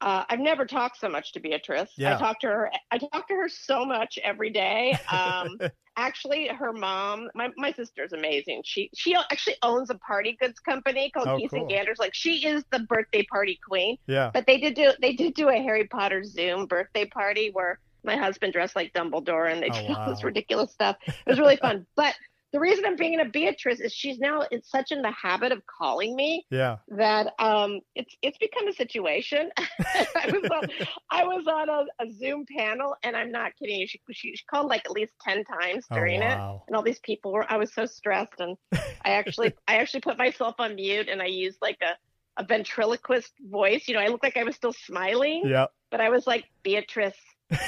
Uh, 0.02 0.24
I've 0.30 0.40
never 0.40 0.64
talked 0.64 0.98
so 0.98 1.10
much 1.10 1.32
to 1.32 1.40
Beatrice. 1.40 1.90
Yeah. 1.96 2.16
I 2.16 2.18
talk 2.18 2.40
to 2.40 2.46
her. 2.46 2.70
I 2.90 2.96
talk 2.96 3.28
to 3.28 3.34
her 3.34 3.50
so 3.50 3.84
much 3.84 4.18
every 4.24 4.48
day. 4.48 4.96
Um, 5.12 5.58
actually, 5.98 6.46
her 6.48 6.72
mom, 6.72 7.28
my, 7.34 7.50
my 7.58 7.70
sister's 7.72 8.14
amazing. 8.14 8.62
She 8.64 8.88
she 8.94 9.14
actually 9.14 9.56
owns 9.62 9.90
a 9.90 9.96
party 9.98 10.38
goods 10.40 10.58
company 10.58 11.10
called 11.10 11.28
Oh, 11.28 11.38
cool. 11.50 11.60
and 11.60 11.68
Ganders. 11.68 11.98
Like 11.98 12.14
she 12.14 12.46
is 12.46 12.64
the 12.72 12.78
birthday 12.78 13.24
party 13.30 13.60
queen. 13.68 13.98
yeah 14.06 14.30
But 14.32 14.46
they 14.46 14.56
did 14.56 14.72
do 14.72 14.92
they 15.02 15.12
did 15.12 15.34
do 15.34 15.50
a 15.50 15.56
Harry 15.58 15.86
Potter 15.86 16.24
Zoom 16.24 16.64
birthday 16.64 17.04
party 17.04 17.50
where 17.52 17.78
my 18.04 18.16
husband 18.16 18.52
dressed 18.52 18.76
like 18.76 18.92
Dumbledore 18.92 19.52
and 19.52 19.62
they 19.62 19.68
Oh, 19.70 19.72
did 19.86 19.90
all 19.90 20.10
this 20.10 20.24
ridiculous 20.24 20.72
stuff. 20.72 20.96
It 21.06 21.14
was 21.26 21.38
really 21.38 21.56
fun. 21.56 21.86
But 21.96 22.14
the 22.52 22.58
reason 22.58 22.84
I'm 22.84 22.96
bringing 22.96 23.20
up 23.20 23.30
Beatrice 23.30 23.78
is 23.78 23.92
she's 23.92 24.18
now 24.18 24.42
in 24.50 24.60
such 24.64 24.90
in 24.90 25.02
the 25.02 25.12
habit 25.12 25.52
of 25.52 25.62
calling 25.66 26.16
me 26.16 26.44
yeah 26.50 26.78
that 26.88 27.32
um 27.38 27.78
it's 27.94 28.12
it's 28.22 28.38
become 28.38 28.66
a 28.66 28.72
situation. 28.72 29.50
I 29.58 30.30
was 30.32 30.50
on 30.50 30.68
I 31.10 31.24
was 31.24 31.46
on 31.46 31.68
a, 31.68 32.04
a 32.04 32.10
Zoom 32.12 32.44
panel 32.58 32.96
and 33.04 33.14
I'm 33.16 33.30
not 33.30 33.52
kidding 33.56 33.78
you. 33.78 33.86
She, 33.86 34.00
she, 34.10 34.34
she 34.34 34.44
called 34.50 34.66
like 34.66 34.84
at 34.84 34.90
least 34.90 35.12
ten 35.20 35.44
times 35.44 35.86
oh 35.92 35.94
during 35.94 36.22
it 36.22 36.38
and 36.66 36.74
all 36.76 36.82
these 36.82 36.98
people 37.00 37.32
were 37.32 37.46
i 37.50 37.56
was 37.56 37.72
so 37.72 37.86
stressed 37.86 38.34
and 38.40 38.56
i 39.04 39.10
actually 39.10 39.52
i 39.68 39.76
actually 39.76 40.00
put 40.00 40.18
myself 40.18 40.54
on 40.58 40.74
mute 40.74 41.08
and 41.08 41.20
i 41.22 41.26
used 41.26 41.58
like 41.62 41.78
a, 41.82 41.92
a 42.40 42.44
ventriloquist 42.44 43.32
voice 43.40 43.86
you 43.88 43.94
know 43.94 44.00
i 44.00 44.08
looked 44.08 44.22
like 44.22 44.36
i 44.36 44.44
was 44.44 44.54
still 44.56 44.72
smiling 44.72 45.42
yeah 45.46 45.66
but 45.90 46.00
i 46.00 46.08
was 46.08 46.26
like 46.26 46.44
beatrice 46.62 47.16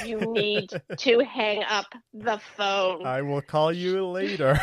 you 0.03 0.33
need 0.33 0.69
to 0.97 1.19
hang 1.19 1.63
up 1.63 1.85
the 2.13 2.39
phone. 2.57 3.05
I 3.05 3.21
will 3.21 3.41
call 3.41 3.71
you 3.71 4.05
later. 4.07 4.59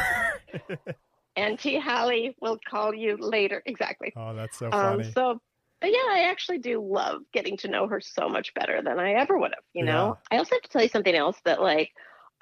Auntie 1.36 1.78
hallie 1.78 2.36
will 2.40 2.58
call 2.68 2.94
you 2.94 3.16
later. 3.18 3.62
Exactly. 3.66 4.12
Oh 4.16 4.34
that's 4.34 4.58
so 4.58 4.66
um 4.72 4.98
funny. 4.98 5.10
so 5.12 5.40
but 5.80 5.90
yeah, 5.90 6.08
I 6.10 6.26
actually 6.30 6.58
do 6.58 6.80
love 6.80 7.22
getting 7.32 7.56
to 7.58 7.68
know 7.68 7.86
her 7.86 8.00
so 8.00 8.28
much 8.28 8.52
better 8.52 8.82
than 8.82 8.98
I 8.98 9.12
ever 9.12 9.38
would 9.38 9.52
have, 9.54 9.64
you 9.72 9.82
know? 9.84 10.18
I 10.30 10.36
also 10.36 10.56
have 10.56 10.62
to 10.62 10.68
tell 10.68 10.82
you 10.82 10.88
something 10.88 11.14
else 11.14 11.38
that 11.46 11.62
like 11.62 11.90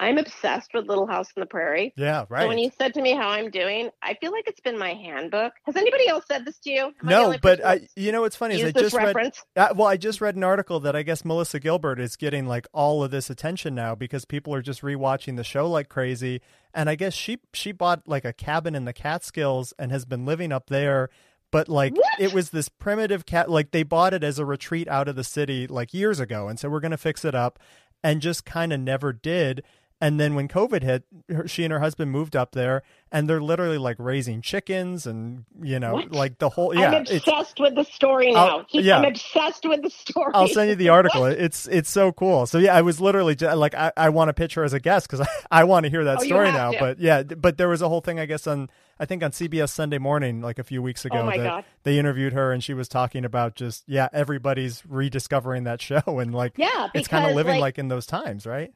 I'm 0.00 0.18
obsessed 0.18 0.70
with 0.74 0.86
Little 0.86 1.06
House 1.06 1.28
on 1.36 1.40
the 1.40 1.46
Prairie. 1.46 1.92
yeah 1.96 2.24
right 2.28 2.42
So 2.42 2.48
when 2.48 2.58
you 2.58 2.70
said 2.78 2.94
to 2.94 3.02
me 3.02 3.12
how 3.12 3.28
I'm 3.28 3.50
doing, 3.50 3.90
I 4.02 4.14
feel 4.14 4.32
like 4.32 4.46
it's 4.46 4.60
been 4.60 4.78
my 4.78 4.94
handbook. 4.94 5.52
Has 5.64 5.76
anybody 5.76 6.08
else 6.08 6.24
said 6.28 6.44
this 6.44 6.58
to 6.60 6.70
you? 6.70 6.84
Am 6.86 6.92
no 7.02 7.36
but 7.40 7.64
I 7.64 7.88
you 7.96 8.12
know 8.12 8.20
what's 8.22 8.36
funny 8.36 8.54
is 8.60 8.64
I 8.64 8.70
just 8.72 8.94
read 8.94 9.06
reference? 9.06 9.44
Uh, 9.56 9.68
well, 9.74 9.88
I 9.88 9.96
just 9.96 10.20
read 10.20 10.36
an 10.36 10.44
article 10.44 10.80
that 10.80 10.94
I 10.94 11.02
guess 11.02 11.24
Melissa 11.24 11.58
Gilbert 11.60 11.98
is 12.00 12.16
getting 12.16 12.46
like 12.46 12.66
all 12.72 13.02
of 13.02 13.10
this 13.10 13.28
attention 13.30 13.74
now 13.74 13.94
because 13.94 14.24
people 14.24 14.54
are 14.54 14.62
just 14.62 14.82
rewatching 14.82 15.36
the 15.36 15.44
show 15.44 15.68
like 15.68 15.88
crazy. 15.88 16.40
And 16.72 16.88
I 16.88 16.94
guess 16.94 17.14
she 17.14 17.38
she 17.52 17.72
bought 17.72 18.02
like 18.06 18.24
a 18.24 18.32
cabin 18.32 18.74
in 18.74 18.84
the 18.84 18.92
Catskills 18.92 19.72
and 19.78 19.90
has 19.90 20.04
been 20.04 20.24
living 20.24 20.52
up 20.52 20.68
there. 20.68 21.10
But 21.50 21.68
like 21.68 21.96
What? 21.96 22.20
it 22.20 22.32
was 22.34 22.50
this 22.50 22.68
primitive 22.68 23.24
cat 23.26 23.50
like 23.50 23.70
they 23.70 23.82
bought 23.82 24.12
it 24.14 24.22
as 24.22 24.38
a 24.38 24.44
retreat 24.44 24.86
out 24.86 25.08
of 25.08 25.16
the 25.16 25.24
city 25.24 25.66
like 25.66 25.94
years 25.94 26.20
ago 26.20 26.46
and 26.46 26.58
so 26.58 26.68
we're 26.68 26.80
going 26.80 26.90
to 26.90 26.98
fix 26.98 27.24
it 27.24 27.34
up 27.34 27.58
and 28.04 28.20
just 28.20 28.44
kind 28.44 28.72
of 28.72 28.80
never 28.80 29.12
did. 29.12 29.62
And 30.00 30.20
then 30.20 30.36
when 30.36 30.46
COVID 30.46 30.84
hit, 30.84 31.02
her, 31.28 31.48
she 31.48 31.64
and 31.64 31.72
her 31.72 31.80
husband 31.80 32.12
moved 32.12 32.36
up 32.36 32.52
there, 32.52 32.84
and 33.10 33.28
they're 33.28 33.40
literally 33.40 33.78
like 33.78 33.96
raising 33.98 34.40
chickens, 34.42 35.06
and 35.08 35.44
you 35.60 35.80
know, 35.80 35.94
What? 35.94 36.12
like 36.12 36.38
the 36.38 36.50
whole 36.50 36.72
yeah. 36.72 36.90
I'm 36.90 36.94
obsessed 37.00 37.58
with 37.58 37.74
the 37.74 37.82
story 37.84 38.32
I'll- 38.32 38.58
now. 38.60 38.66
Yeah. 38.70 38.98
I'm 38.98 39.06
obsessed 39.06 39.64
with 39.68 39.82
the 39.82 39.90
story. 39.90 40.30
I'll 40.34 40.46
send 40.46 40.70
you 40.70 40.76
the 40.76 40.90
article. 40.90 41.24
It's 41.24 41.66
it's 41.66 41.90
so 41.90 42.12
cool. 42.12 42.46
So 42.46 42.58
yeah, 42.58 42.76
I 42.76 42.82
was 42.82 43.00
literally 43.00 43.34
ju- 43.34 43.48
like 43.54 43.74
I, 43.74 43.90
I 43.96 44.10
want 44.10 44.28
to 44.28 44.34
pitch 44.34 44.54
her 44.54 44.62
as 44.62 44.72
a 44.72 44.78
guest 44.78 45.08
because 45.10 45.26
I, 45.50 45.60
I 45.62 45.64
want 45.64 45.82
to 45.84 45.90
hear 45.90 46.04
that 46.04 46.18
Oh, 46.20 46.24
story 46.24 46.52
now. 46.52 46.70
to. 46.70 46.78
But 46.78 47.00
yeah, 47.00 47.24
but 47.24 47.58
there 47.58 47.68
was 47.68 47.82
a 47.82 47.88
whole 47.88 48.00
thing 48.00 48.20
I 48.20 48.26
guess 48.26 48.46
on 48.46 48.70
I 49.00 49.04
think 49.04 49.24
on 49.24 49.32
CBS 49.32 49.70
Sunday 49.70 49.98
Morning 49.98 50.40
like 50.42 50.60
a 50.60 50.64
few 50.64 50.80
weeks 50.80 51.04
oh 51.06 51.08
ago 51.08 51.22
Oh 51.26 51.36
that 51.36 51.44
God. 51.44 51.64
they 51.82 51.98
interviewed 51.98 52.34
her 52.34 52.52
and 52.52 52.62
she 52.62 52.72
was 52.72 52.86
talking 52.88 53.24
about 53.24 53.56
just 53.56 53.82
yeah 53.88 54.08
everybody's 54.12 54.84
rediscovering 54.88 55.64
that 55.64 55.82
show 55.88 56.02
and 56.06 56.32
like 56.32 56.52
Yeah, 56.56 56.86
it's 56.94 57.08
kind 57.08 57.26
of 57.28 57.34
living 57.34 57.54
like- 57.54 57.60
like 57.60 57.78
in 57.78 57.88
those 57.88 58.06
times, 58.06 58.46
right? 58.46 58.72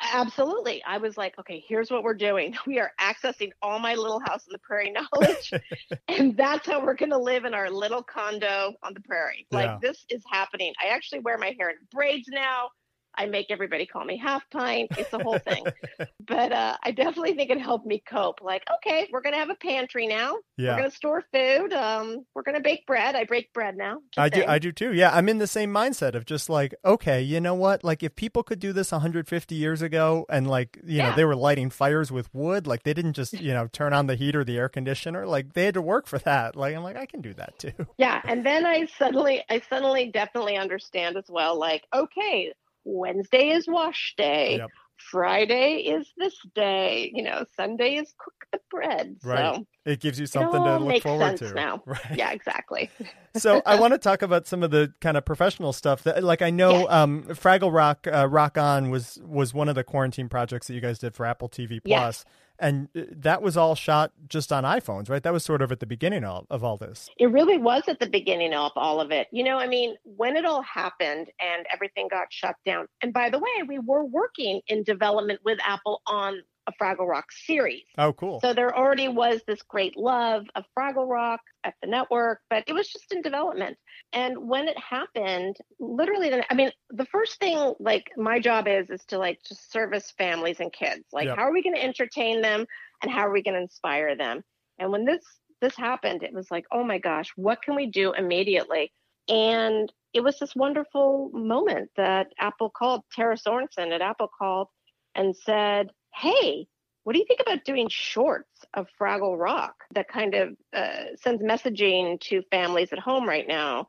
Absolutely. 0.00 0.82
I 0.84 0.98
was 0.98 1.16
like, 1.16 1.38
okay, 1.38 1.62
here's 1.66 1.90
what 1.90 2.02
we're 2.02 2.14
doing. 2.14 2.54
We 2.66 2.78
are 2.80 2.92
accessing 3.00 3.50
all 3.62 3.78
my 3.78 3.94
little 3.94 4.20
house 4.20 4.44
on 4.48 4.52
the 4.52 4.58
prairie 4.58 4.90
knowledge. 5.12 5.52
and 6.08 6.36
that's 6.36 6.66
how 6.66 6.84
we're 6.84 6.94
going 6.94 7.10
to 7.10 7.18
live 7.18 7.44
in 7.44 7.54
our 7.54 7.70
little 7.70 8.02
condo 8.02 8.72
on 8.82 8.94
the 8.94 9.00
prairie. 9.00 9.46
Like, 9.52 9.66
Yeah. 9.66 9.78
this 9.80 10.04
is 10.08 10.22
happening. 10.30 10.72
I 10.82 10.88
actually 10.88 11.20
wear 11.20 11.38
my 11.38 11.54
hair 11.58 11.70
in 11.70 11.76
braids 11.92 12.28
now. 12.28 12.70
I 13.16 13.26
make 13.26 13.50
everybody 13.50 13.86
call 13.86 14.04
me 14.04 14.16
half 14.16 14.48
pint. 14.50 14.90
It's 14.98 15.12
a 15.12 15.22
whole 15.22 15.38
thing. 15.38 15.64
but 16.26 16.52
uh, 16.52 16.76
I 16.82 16.90
definitely 16.90 17.34
think 17.34 17.50
it 17.50 17.60
helped 17.60 17.86
me 17.86 18.02
cope. 18.08 18.40
Like, 18.42 18.64
okay, 18.76 19.08
we're 19.12 19.20
going 19.22 19.34
to 19.34 19.38
have 19.38 19.50
a 19.50 19.54
pantry 19.56 20.06
now. 20.06 20.36
Yeah. 20.56 20.72
We're 20.72 20.78
going 20.78 20.90
to 20.90 20.96
store 20.96 21.24
food. 21.32 21.72
Um, 21.72 22.24
we're 22.34 22.42
going 22.42 22.56
to 22.56 22.62
bake 22.62 22.86
bread. 22.86 23.14
I 23.14 23.24
bake 23.24 23.52
bread 23.52 23.76
now. 23.76 24.00
I 24.16 24.28
do. 24.28 24.44
I 24.46 24.58
do 24.58 24.72
too. 24.72 24.92
Yeah, 24.92 25.10
I'm 25.12 25.28
in 25.28 25.38
the 25.38 25.46
same 25.46 25.72
mindset 25.72 26.14
of 26.14 26.24
just 26.24 26.48
like, 26.48 26.74
okay, 26.84 27.22
you 27.22 27.40
know 27.40 27.54
what? 27.54 27.84
Like 27.84 28.02
if 28.02 28.14
people 28.16 28.42
could 28.42 28.58
do 28.58 28.72
this 28.72 28.92
150 28.92 29.54
years 29.54 29.82
ago 29.82 30.26
and 30.28 30.48
like, 30.48 30.78
you 30.84 30.98
know, 30.98 31.14
they 31.14 31.24
were 31.24 31.36
lighting 31.36 31.70
fires 31.70 32.10
with 32.10 32.32
wood, 32.34 32.66
like 32.66 32.82
they 32.82 32.94
didn't 32.94 33.14
just, 33.14 33.32
you 33.34 33.52
know, 33.52 33.66
turn 33.68 33.92
on 33.92 34.06
the 34.06 34.16
heat 34.16 34.34
or 34.34 34.44
the 34.44 34.56
air 34.56 34.68
conditioner, 34.68 35.26
like 35.26 35.54
they 35.54 35.66
had 35.66 35.74
to 35.74 35.82
work 35.82 36.06
for 36.06 36.18
that. 36.20 36.56
Like 36.56 36.74
I'm 36.74 36.82
like 36.82 36.96
I 36.96 37.06
can 37.06 37.20
do 37.20 37.34
that 37.34 37.58
too. 37.58 37.72
yeah 37.98 38.20
and 38.24 38.44
then 38.44 38.66
i 38.66 38.86
suddenly 38.98 39.42
i 39.50 39.60
suddenly 39.68 40.10
definitely 40.10 40.56
understand 40.56 41.16
as 41.16 41.24
well 41.28 41.58
like 41.58 41.84
okay 41.94 42.52
wednesday 42.86 43.50
is 43.50 43.66
wash 43.68 44.14
day 44.16 44.56
Yep. 44.58 44.70
Friday 44.98 45.82
is 45.86 46.12
this 46.16 46.34
day. 46.54 47.10
You 47.14 47.22
know, 47.22 47.44
Sunday 47.56 47.96
is 47.96 48.12
cook 48.18 48.34
the 48.52 48.60
bread. 48.70 49.16
Right. 49.22 49.56
So 49.56 49.66
it 49.84 50.00
gives 50.00 50.18
you 50.18 50.26
something 50.26 50.62
to 50.62 50.78
look 50.78 51.02
forward 51.02 51.38
sense 51.38 51.50
to. 51.50 51.54
now. 51.54 51.82
Right. 51.86 52.16
yeah, 52.16 52.32
exactly. 52.32 52.90
so 53.36 53.62
I 53.64 53.78
want 53.80 53.92
to 53.92 53.98
talk 53.98 54.22
about 54.22 54.46
some 54.46 54.62
of 54.62 54.70
the 54.70 54.92
kind 55.00 55.16
of 55.16 55.24
professional 55.24 55.72
stuff 55.72 56.02
that, 56.04 56.24
like, 56.24 56.42
I 56.42 56.50
know 56.50 56.88
um, 56.88 57.24
Fraggle 57.24 57.72
Rock, 57.72 58.06
uh, 58.10 58.26
Rock 58.28 58.58
On 58.58 58.90
was 58.90 59.20
was 59.24 59.54
one 59.54 59.68
of 59.68 59.74
the 59.74 59.84
quarantine 59.84 60.28
projects 60.28 60.66
that 60.66 60.74
you 60.74 60.80
guys 60.80 60.98
did 60.98 61.14
for 61.14 61.26
Apple 61.26 61.48
TV. 61.48 61.80
Plus, 61.84 62.24
and 62.58 62.88
uh, 62.96 63.02
that 63.10 63.42
was 63.42 63.56
all 63.56 63.74
shot 63.74 64.12
just 64.28 64.52
on 64.52 64.64
iPhones, 64.64 65.08
right? 65.08 65.22
That 65.22 65.32
was 65.32 65.44
sort 65.44 65.62
of 65.62 65.72
at 65.72 65.80
the 65.80 65.86
beginning 65.86 66.24
of, 66.24 66.46
of 66.50 66.64
all 66.64 66.76
this. 66.76 67.08
It 67.18 67.30
really 67.30 67.58
was 67.58 67.84
at 67.88 68.00
the 68.00 68.08
beginning 68.08 68.54
of 68.54 68.72
all 68.76 69.00
of 69.00 69.10
it. 69.10 69.28
You 69.30 69.44
know, 69.44 69.58
I 69.58 69.66
mean, 69.66 69.96
when 70.04 70.36
it 70.36 70.44
all 70.44 70.62
happened 70.62 71.28
and 71.40 71.66
everything 71.72 72.08
got 72.08 72.28
shut 72.30 72.56
down, 72.64 72.86
and 73.02 73.12
by 73.12 73.30
the 73.30 73.38
way, 73.38 73.62
we 73.66 73.78
were 73.78 74.04
working 74.04 74.60
in 74.68 74.82
development 74.82 75.40
with 75.44 75.58
Apple 75.64 76.02
on 76.06 76.42
a 76.66 76.72
Fraggle 76.72 77.06
Rock 77.06 77.26
series. 77.32 77.84
Oh, 77.98 78.12
cool. 78.12 78.40
So 78.40 78.52
there 78.52 78.76
already 78.76 79.08
was 79.08 79.40
this 79.46 79.62
great 79.62 79.96
love 79.96 80.44
of 80.54 80.64
Fraggle 80.76 81.08
Rock 81.08 81.40
at 81.64 81.74
the 81.80 81.88
network, 81.88 82.40
but 82.50 82.64
it 82.66 82.72
was 82.72 82.88
just 82.88 83.12
in 83.12 83.22
development. 83.22 83.76
And 84.12 84.48
when 84.48 84.68
it 84.68 84.78
happened, 84.78 85.56
literally, 85.78 86.30
the- 86.30 86.50
I 86.52 86.54
mean, 86.54 86.72
the 86.90 87.06
first 87.06 87.38
thing 87.38 87.74
like 87.80 88.10
my 88.16 88.38
job 88.40 88.66
is 88.68 88.90
is 88.90 89.04
to 89.06 89.18
like 89.18 89.40
just 89.48 89.70
service 89.70 90.10
families 90.12 90.60
and 90.60 90.72
kids. 90.72 91.04
Like, 91.12 91.26
Yep. 91.26 91.36
how 91.36 91.42
are 91.44 91.52
we 91.52 91.62
going 91.62 91.76
to 91.76 91.84
entertain 91.84 92.40
them, 92.40 92.66
and 93.02 93.10
how 93.10 93.26
are 93.26 93.32
we 93.32 93.42
going 93.42 93.54
to 93.54 93.60
inspire 93.60 94.16
them? 94.16 94.42
And 94.78 94.90
when 94.92 95.04
this 95.04 95.24
this 95.60 95.76
happened, 95.76 96.22
it 96.22 96.34
was 96.34 96.50
like, 96.50 96.66
oh 96.70 96.84
my 96.84 96.98
gosh, 96.98 97.32
what 97.36 97.62
can 97.62 97.74
we 97.76 97.86
do 97.86 98.12
immediately? 98.12 98.92
And 99.28 99.90
it 100.12 100.22
was 100.22 100.38
this 100.38 100.54
wonderful 100.54 101.30
moment 101.32 101.90
that 101.96 102.28
Apple 102.38 102.70
called 102.70 103.02
Tara 103.12 103.36
Sorensen 103.36 103.92
at 103.92 104.02
Apple 104.02 104.28
called 104.38 104.68
and 105.14 105.34
said, 105.34 105.90
hey, 106.16 106.66
what 107.04 107.12
do 107.12 107.18
you 107.18 107.24
think 107.26 107.40
about 107.40 107.64
doing 107.64 107.88
shorts 107.88 108.64
of 108.74 108.86
Fraggle 109.00 109.38
Rock 109.38 109.74
that 109.94 110.08
kind 110.08 110.34
of 110.34 110.56
uh, 110.74 111.04
sends 111.22 111.42
messaging 111.42 112.20
to 112.22 112.42
families 112.50 112.92
at 112.92 112.98
home 112.98 113.28
right 113.28 113.46
now? 113.46 113.88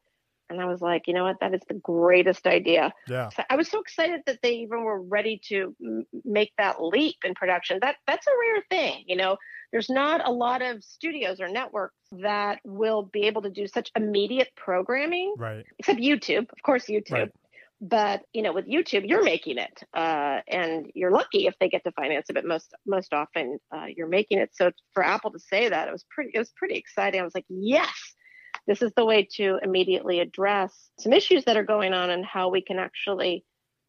And 0.49 0.61
I 0.61 0.65
was 0.65 0.79
like, 0.81 1.07
you 1.07 1.13
know 1.13 1.23
what? 1.25 1.37
That 1.41 1.53
is 1.53 1.61
the 1.67 1.73
greatest 1.73 2.47
idea. 2.47 2.93
yeah. 3.09 3.29
So 3.29 3.43
I 3.49 3.55
was 3.57 3.69
so 3.69 3.81
excited 3.81 4.21
that 4.27 4.39
they 4.41 4.53
even 4.57 4.83
were 4.83 5.01
ready 5.01 5.41
to 5.49 5.75
m- 5.83 6.05
make 6.23 6.53
that 6.57 6.81
leap 6.81 7.17
in 7.25 7.33
production. 7.33 7.79
That 7.81 7.95
that's 8.05 8.25
a 8.27 8.31
rare 8.31 8.63
thing, 8.69 9.03
you 9.07 9.17
know. 9.17 9.37
There's 9.73 9.89
not 9.89 10.25
a 10.25 10.31
lot 10.31 10.61
of 10.61 10.81
studios 10.85 11.41
or 11.41 11.49
networks 11.49 11.95
that 12.13 12.59
will 12.63 13.03
be 13.11 13.23
able 13.23 13.41
to 13.41 13.49
do 13.49 13.67
such 13.67 13.91
immediate 13.97 14.47
programming 14.55 15.33
Right. 15.37 15.65
except 15.79 15.99
YouTube, 15.99 16.43
of 16.49 16.61
course, 16.63 16.85
YouTube. 16.85 17.11
Right. 17.11 17.31
But 17.79 18.23
you 18.33 18.41
know, 18.41 18.53
with 18.53 18.65
YouTube, 18.67 19.07
you're 19.07 19.23
making 19.23 19.59
it, 19.59 19.83
uh, 19.93 20.39
and 20.47 20.89
you're 20.95 21.11
lucky 21.11 21.45
if 21.45 21.53
they 21.59 21.69
get 21.69 21.83
to 21.83 21.91
finance 21.91 22.27
it. 22.29 22.33
But 22.33 22.45
most 22.45 22.73
most 22.85 23.13
often, 23.13 23.59
uh, 23.71 23.85
you're 23.95 24.07
making 24.07 24.39
it. 24.39 24.49
So 24.53 24.71
for 24.93 25.03
Apple 25.03 25.31
to 25.31 25.39
say 25.39 25.69
that, 25.69 25.87
it 25.87 25.91
was 25.91 26.03
pretty 26.09 26.31
it 26.33 26.39
was 26.39 26.51
pretty 26.55 26.75
exciting. 26.75 27.21
I 27.21 27.23
was 27.23 27.35
like, 27.35 27.45
yes, 27.49 28.15
this 28.65 28.81
is 28.81 28.91
the 28.95 29.05
way 29.05 29.27
to 29.35 29.59
immediately 29.61 30.19
address 30.19 30.89
some 30.99 31.13
issues 31.13 31.45
that 31.45 31.55
are 31.55 31.63
going 31.63 31.93
on 31.93 32.09
and 32.09 32.25
how 32.25 32.49
we 32.49 32.61
can 32.61 32.79
actually 32.79 33.45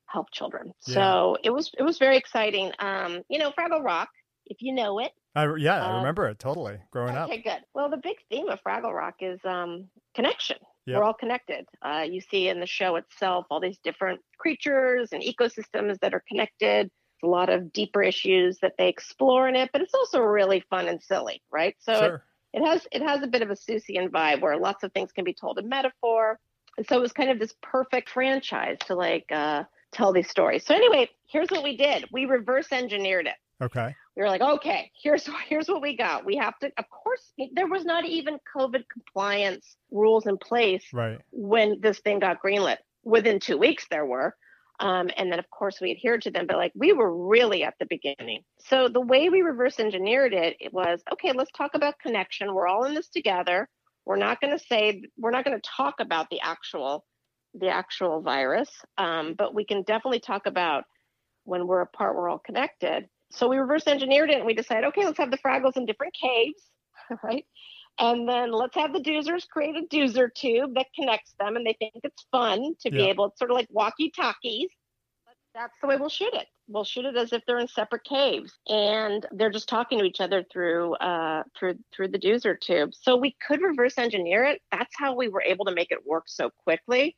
help 0.06 0.30
children. 0.32 0.72
Yeah. 0.86 0.94
So 0.94 1.36
it 1.42 1.50
was 1.50 1.70
it 1.78 1.82
was 1.82 1.98
very 1.98 2.18
exciting. 2.18 2.72
Um, 2.80 3.22
you 3.30 3.38
know, 3.38 3.52
Fraggle 3.52 3.82
Rock, 3.82 4.10
if 4.46 4.58
you 4.60 4.74
know 4.74 4.98
it, 4.98 5.12
I, 5.34 5.54
yeah, 5.56 5.84
I 5.86 5.94
Uh, 5.94 5.96
remember 5.98 6.26
it 6.28 6.38
totally 6.38 6.78
growing 6.90 7.16
up. 7.16 7.30
Okay, 7.30 7.40
good. 7.42 7.60
Well, 7.74 7.88
the 7.88 7.96
big 7.96 8.16
theme 8.28 8.48
of 8.48 8.60
Fraggle 8.62 8.92
Rock 8.94 9.16
is 9.20 9.40
um, 9.44 9.88
connection. 10.14 10.58
Yep. 10.88 10.96
We're 10.96 11.04
all 11.04 11.14
connected. 11.14 11.66
Uh, 11.82 12.06
you 12.08 12.22
see 12.22 12.48
in 12.48 12.60
the 12.60 12.66
show 12.66 12.96
itself 12.96 13.44
all 13.50 13.60
these 13.60 13.78
different 13.84 14.20
creatures 14.38 15.10
and 15.12 15.22
ecosystems 15.22 15.98
that 16.00 16.14
are 16.14 16.22
connected. 16.26 16.90
A 17.22 17.26
lot 17.26 17.50
of 17.50 17.74
deeper 17.74 18.02
issues 18.02 18.58
that 18.62 18.72
they 18.78 18.88
explore 18.88 19.48
in 19.48 19.54
it, 19.54 19.68
but 19.70 19.82
it's 19.82 19.92
also 19.92 20.20
really 20.20 20.64
fun 20.70 20.88
and 20.88 21.02
silly, 21.02 21.42
right? 21.52 21.74
So 21.78 21.92
it, 21.92 21.98
Sure. 21.98 22.24
it 22.54 22.64
has 22.64 22.86
it 22.90 23.02
has 23.02 23.22
a 23.22 23.26
bit 23.26 23.42
of 23.42 23.50
a 23.50 23.54
Seussian 23.54 24.08
vibe 24.08 24.40
where 24.40 24.56
lots 24.56 24.82
of 24.82 24.92
things 24.92 25.12
can 25.12 25.24
be 25.24 25.34
told 25.34 25.58
in 25.58 25.68
metaphor, 25.68 26.38
and 26.78 26.86
so 26.86 26.96
it 26.96 27.02
was 27.02 27.12
kind 27.12 27.28
of 27.28 27.38
this 27.38 27.52
perfect 27.60 28.08
franchise 28.08 28.78
to 28.86 28.94
like 28.94 29.26
uh, 29.30 29.64
tell 29.92 30.12
these 30.12 30.30
stories. 30.30 30.64
So 30.64 30.74
anyway, 30.74 31.10
here's 31.26 31.50
what 31.50 31.64
we 31.64 31.76
did: 31.76 32.06
we 32.12 32.24
reverse 32.24 32.72
engineered 32.72 33.26
it 33.26 33.36
Okay. 33.60 33.94
We 34.18 34.24
were 34.24 34.28
like, 34.30 34.40
okay, 34.40 34.90
here's 35.00 35.28
here's 35.48 35.68
what 35.68 35.80
we 35.80 35.96
got. 35.96 36.26
We 36.26 36.36
have 36.36 36.58
to, 36.58 36.72
of 36.76 36.84
course, 36.90 37.32
there 37.52 37.68
was 37.68 37.84
not 37.84 38.04
even 38.04 38.38
COVID 38.54 38.82
compliance 38.92 39.76
rules 39.92 40.26
in 40.26 40.36
place 40.36 40.84
Right. 40.92 41.20
when 41.30 41.80
this 41.80 42.00
thing 42.00 42.18
got 42.18 42.42
greenlit. 42.42 42.78
Within 43.04 43.38
two 43.38 43.56
weeks, 43.56 43.86
there 43.88 44.04
were, 44.04 44.34
um, 44.80 45.08
and 45.16 45.30
then 45.30 45.38
of 45.38 45.48
course 45.50 45.80
we 45.80 45.92
adhered 45.92 46.22
to 46.22 46.32
them. 46.32 46.48
But 46.48 46.56
like 46.56 46.72
we 46.74 46.92
were 46.92 47.28
really 47.28 47.62
at 47.62 47.74
the 47.78 47.86
beginning. 47.86 48.42
So 48.58 48.88
the 48.88 49.00
way 49.00 49.28
we 49.28 49.42
reverse 49.42 49.78
engineered 49.78 50.34
it, 50.34 50.56
it 50.58 50.72
was 50.74 51.00
okay. 51.12 51.32
Let's 51.32 51.52
talk 51.52 51.70
about 51.74 52.00
connection. 52.00 52.52
We're 52.52 52.66
all 52.66 52.84
in 52.84 52.94
this 52.94 53.08
together. 53.08 53.68
We're 54.04 54.16
not 54.16 54.40
going 54.40 54.58
to 54.58 54.64
say 54.64 55.04
we're 55.16 55.30
not 55.30 55.44
going 55.44 55.58
to 55.58 55.70
talk 55.76 56.00
about 56.00 56.28
the 56.28 56.40
actual 56.40 57.04
the 57.54 57.68
actual 57.68 58.20
virus, 58.20 58.68
um, 58.98 59.34
but 59.38 59.54
we 59.54 59.64
can 59.64 59.82
definitely 59.84 60.20
talk 60.20 60.46
about 60.46 60.84
when 61.44 61.66
we're 61.66 61.80
apart, 61.80 62.14
we're 62.16 62.28
all 62.28 62.38
connected. 62.38 63.08
So 63.30 63.48
we 63.48 63.58
reverse 63.58 63.86
engineered 63.86 64.30
it 64.30 64.36
and 64.36 64.46
we 64.46 64.54
decided, 64.54 64.84
okay, 64.86 65.04
let's 65.04 65.18
have 65.18 65.30
the 65.30 65.38
Fraggles 65.38 65.76
in 65.76 65.86
different 65.86 66.14
caves, 66.14 66.62
right? 67.22 67.44
And 67.98 68.28
then 68.28 68.52
let's 68.52 68.76
have 68.76 68.92
the 68.92 69.00
doozers 69.00 69.48
create 69.48 69.76
a 69.76 69.86
doozer 69.94 70.32
tube 70.32 70.74
that 70.74 70.86
connects 70.94 71.34
them 71.38 71.56
and 71.56 71.66
they 71.66 71.74
think 71.78 71.94
it's 72.04 72.26
fun 72.30 72.74
to 72.80 72.90
be 72.90 73.02
able, 73.08 73.26
it's 73.26 73.38
sort 73.38 73.50
of 73.50 73.56
like 73.56 73.66
walkie 73.70 74.12
talkies. 74.14 74.68
But 75.26 75.34
that's 75.52 75.74
the 75.82 75.88
way 75.88 75.96
we'll 75.96 76.08
shoot 76.08 76.32
it. 76.32 76.46
We'll 76.68 76.84
shoot 76.84 77.06
it 77.06 77.16
as 77.16 77.32
if 77.32 77.42
they're 77.46 77.58
in 77.58 77.66
separate 77.66 78.04
caves 78.04 78.52
and 78.68 79.26
they're 79.32 79.50
just 79.50 79.68
talking 79.68 79.98
to 79.98 80.04
each 80.04 80.20
other 80.20 80.44
through 80.52 80.94
uh 80.96 81.42
through 81.58 81.78
through 81.94 82.08
the 82.08 82.18
doozer 82.18 82.60
tube. 82.60 82.90
So 82.94 83.16
we 83.16 83.34
could 83.44 83.62
reverse 83.62 83.98
engineer 83.98 84.44
it. 84.44 84.60
That's 84.70 84.94
how 84.96 85.16
we 85.16 85.28
were 85.28 85.42
able 85.42 85.64
to 85.64 85.74
make 85.74 85.90
it 85.90 86.06
work 86.06 86.24
so 86.26 86.50
quickly. 86.62 87.16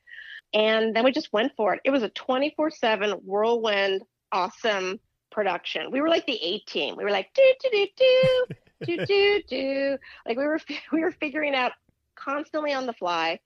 And 0.54 0.96
then 0.96 1.04
we 1.04 1.12
just 1.12 1.32
went 1.32 1.52
for 1.56 1.74
it. 1.74 1.80
It 1.84 1.90
was 1.90 2.04
a 2.04 2.10
24/7 2.10 3.20
whirlwind 3.24 4.02
awesome 4.32 4.98
production. 5.30 5.90
We 5.90 6.00
were 6.00 6.08
like 6.08 6.26
the 6.26 6.42
A 6.42 6.58
team. 6.60 6.96
We 6.96 7.04
were 7.04 7.10
like 7.10 7.30
do 7.34 7.42
do 7.62 7.68
do 7.70 7.86
do 7.96 8.46
do 8.96 9.06
do 9.06 9.42
do. 9.48 9.98
Like 10.26 10.36
we 10.36 10.44
were 10.46 10.60
we 10.92 11.00
were 11.00 11.12
figuring 11.12 11.54
out 11.54 11.72
constantly 12.16 12.72
on 12.72 12.86
the 12.86 12.92
fly. 12.94 13.38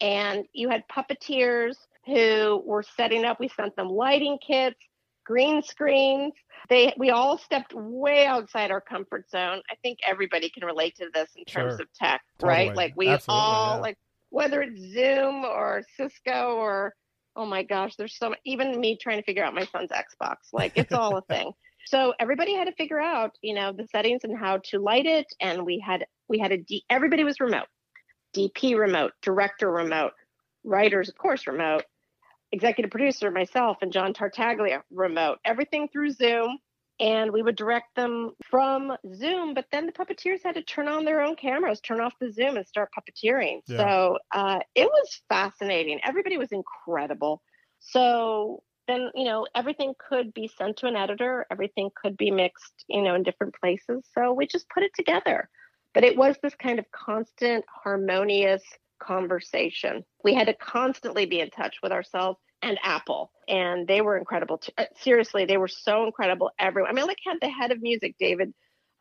And 0.00 0.46
you 0.52 0.70
had 0.70 0.84
puppeteers 0.88 1.76
who 2.06 2.62
were 2.64 2.82
setting 2.82 3.24
up. 3.24 3.38
We 3.38 3.48
sent 3.48 3.76
them 3.76 3.88
lighting 3.88 4.38
kits, 4.44 4.80
green 5.26 5.62
screens. 5.62 6.32
They 6.70 6.94
we 6.96 7.10
all 7.10 7.36
stepped 7.38 7.74
way 7.74 8.26
outside 8.26 8.70
our 8.70 8.80
comfort 8.80 9.28
zone. 9.30 9.60
I 9.70 9.74
think 9.82 9.98
everybody 10.06 10.48
can 10.48 10.64
relate 10.64 10.96
to 10.96 11.06
this 11.12 11.28
in 11.36 11.44
terms 11.44 11.74
Sure. 11.74 11.82
of 11.82 11.92
tech, 11.92 12.22
Totally. 12.38 12.68
right? 12.68 12.76
Like 12.76 12.94
we 12.96 13.08
Absolutely, 13.08 13.40
all 13.42 13.74
yeah. 13.76 13.80
like 13.82 13.98
whether 14.30 14.62
it's 14.62 14.80
Zoom 14.80 15.44
or 15.44 15.82
Cisco 15.96 16.54
or 16.56 16.94
oh 17.36 17.46
my 17.46 17.62
gosh, 17.62 17.96
there's 17.96 18.16
so 18.16 18.30
much, 18.30 18.38
even 18.44 18.78
me 18.78 18.96
trying 19.00 19.18
to 19.18 19.24
figure 19.24 19.44
out 19.44 19.54
my 19.54 19.64
son's 19.66 19.90
Xbox. 19.90 20.36
Like 20.52 20.72
it's 20.76 20.92
all 20.92 21.16
a 21.16 21.22
thing. 21.22 21.52
So 21.86 22.12
everybody 22.20 22.54
had 22.54 22.66
to 22.66 22.74
figure 22.74 23.00
out, 23.00 23.36
you 23.40 23.54
know, 23.54 23.72
the 23.72 23.86
settings 23.86 24.22
and 24.22 24.38
how 24.38 24.58
to 24.64 24.78
light 24.78 25.06
it. 25.06 25.26
And 25.40 25.64
we 25.64 25.82
had 25.84 26.06
we 26.28 26.38
had 26.38 26.52
a 26.52 26.58
D 26.58 26.84
everybody 26.90 27.24
was 27.24 27.40
remote. 27.40 27.66
DP 28.36 28.78
remote, 28.78 29.12
director 29.22 29.70
remote, 29.70 30.12
writers, 30.62 31.08
of 31.08 31.16
course, 31.16 31.46
remote, 31.46 31.84
executive 32.52 32.90
producer, 32.90 33.30
myself 33.30 33.78
and 33.82 33.92
John 33.92 34.12
Tartaglia 34.12 34.82
remote, 34.90 35.38
everything 35.44 35.88
through 35.88 36.10
Zoom. 36.10 36.58
And 37.00 37.32
we 37.32 37.40
would 37.40 37.56
direct 37.56 37.96
them 37.96 38.32
from 38.50 38.92
Zoom, 39.14 39.54
but 39.54 39.64
then 39.72 39.86
the 39.86 39.92
puppeteers 39.92 40.42
had 40.44 40.56
to 40.56 40.62
turn 40.62 40.86
on 40.86 41.06
their 41.06 41.22
own 41.22 41.34
cameras, 41.34 41.80
turn 41.80 41.98
off 41.98 42.12
the 42.20 42.30
Zoom, 42.30 42.58
and 42.58 42.66
start 42.66 42.90
puppeteering. 42.96 43.62
Yeah. 43.66 43.78
So 43.78 44.18
uh, 44.32 44.58
it 44.74 44.84
was 44.84 45.22
fascinating. 45.30 46.00
Everybody 46.04 46.36
was 46.36 46.52
incredible. 46.52 47.40
So 47.78 48.62
then, 48.86 49.10
you 49.14 49.24
know, 49.24 49.46
everything 49.54 49.94
could 50.08 50.34
be 50.34 50.50
sent 50.58 50.76
to 50.78 50.86
an 50.86 50.96
editor, 50.96 51.46
everything 51.50 51.90
could 51.94 52.18
be 52.18 52.30
mixed, 52.30 52.84
you 52.86 53.00
know, 53.00 53.14
in 53.14 53.22
different 53.22 53.54
places. 53.58 54.04
So 54.14 54.34
we 54.34 54.46
just 54.46 54.68
put 54.68 54.82
it 54.82 54.92
together. 54.94 55.48
But 55.94 56.04
it 56.04 56.16
was 56.16 56.36
this 56.42 56.54
kind 56.54 56.78
of 56.78 56.84
constant, 56.90 57.64
harmonious 57.82 58.62
conversation. 59.02 60.04
We 60.22 60.34
had 60.34 60.48
to 60.48 60.54
constantly 60.54 61.24
be 61.24 61.40
in 61.40 61.50
touch 61.50 61.78
with 61.82 61.92
ourselves 61.92 62.38
and 62.62 62.78
Apple, 62.82 63.32
and 63.48 63.86
they 63.86 64.00
were 64.00 64.16
incredible. 64.16 64.58
Too. 64.58 64.72
Uh, 64.76 64.84
seriously, 64.96 65.44
they 65.44 65.56
were 65.56 65.68
so 65.68 66.04
incredible. 66.04 66.50
Everyone, 66.58 66.90
I 66.90 66.94
mean, 66.94 67.04
I 67.04 67.06
like 67.06 67.18
had 67.26 67.38
the 67.40 67.48
head 67.48 67.72
of 67.72 67.80
music, 67.82 68.16
David 68.18 68.52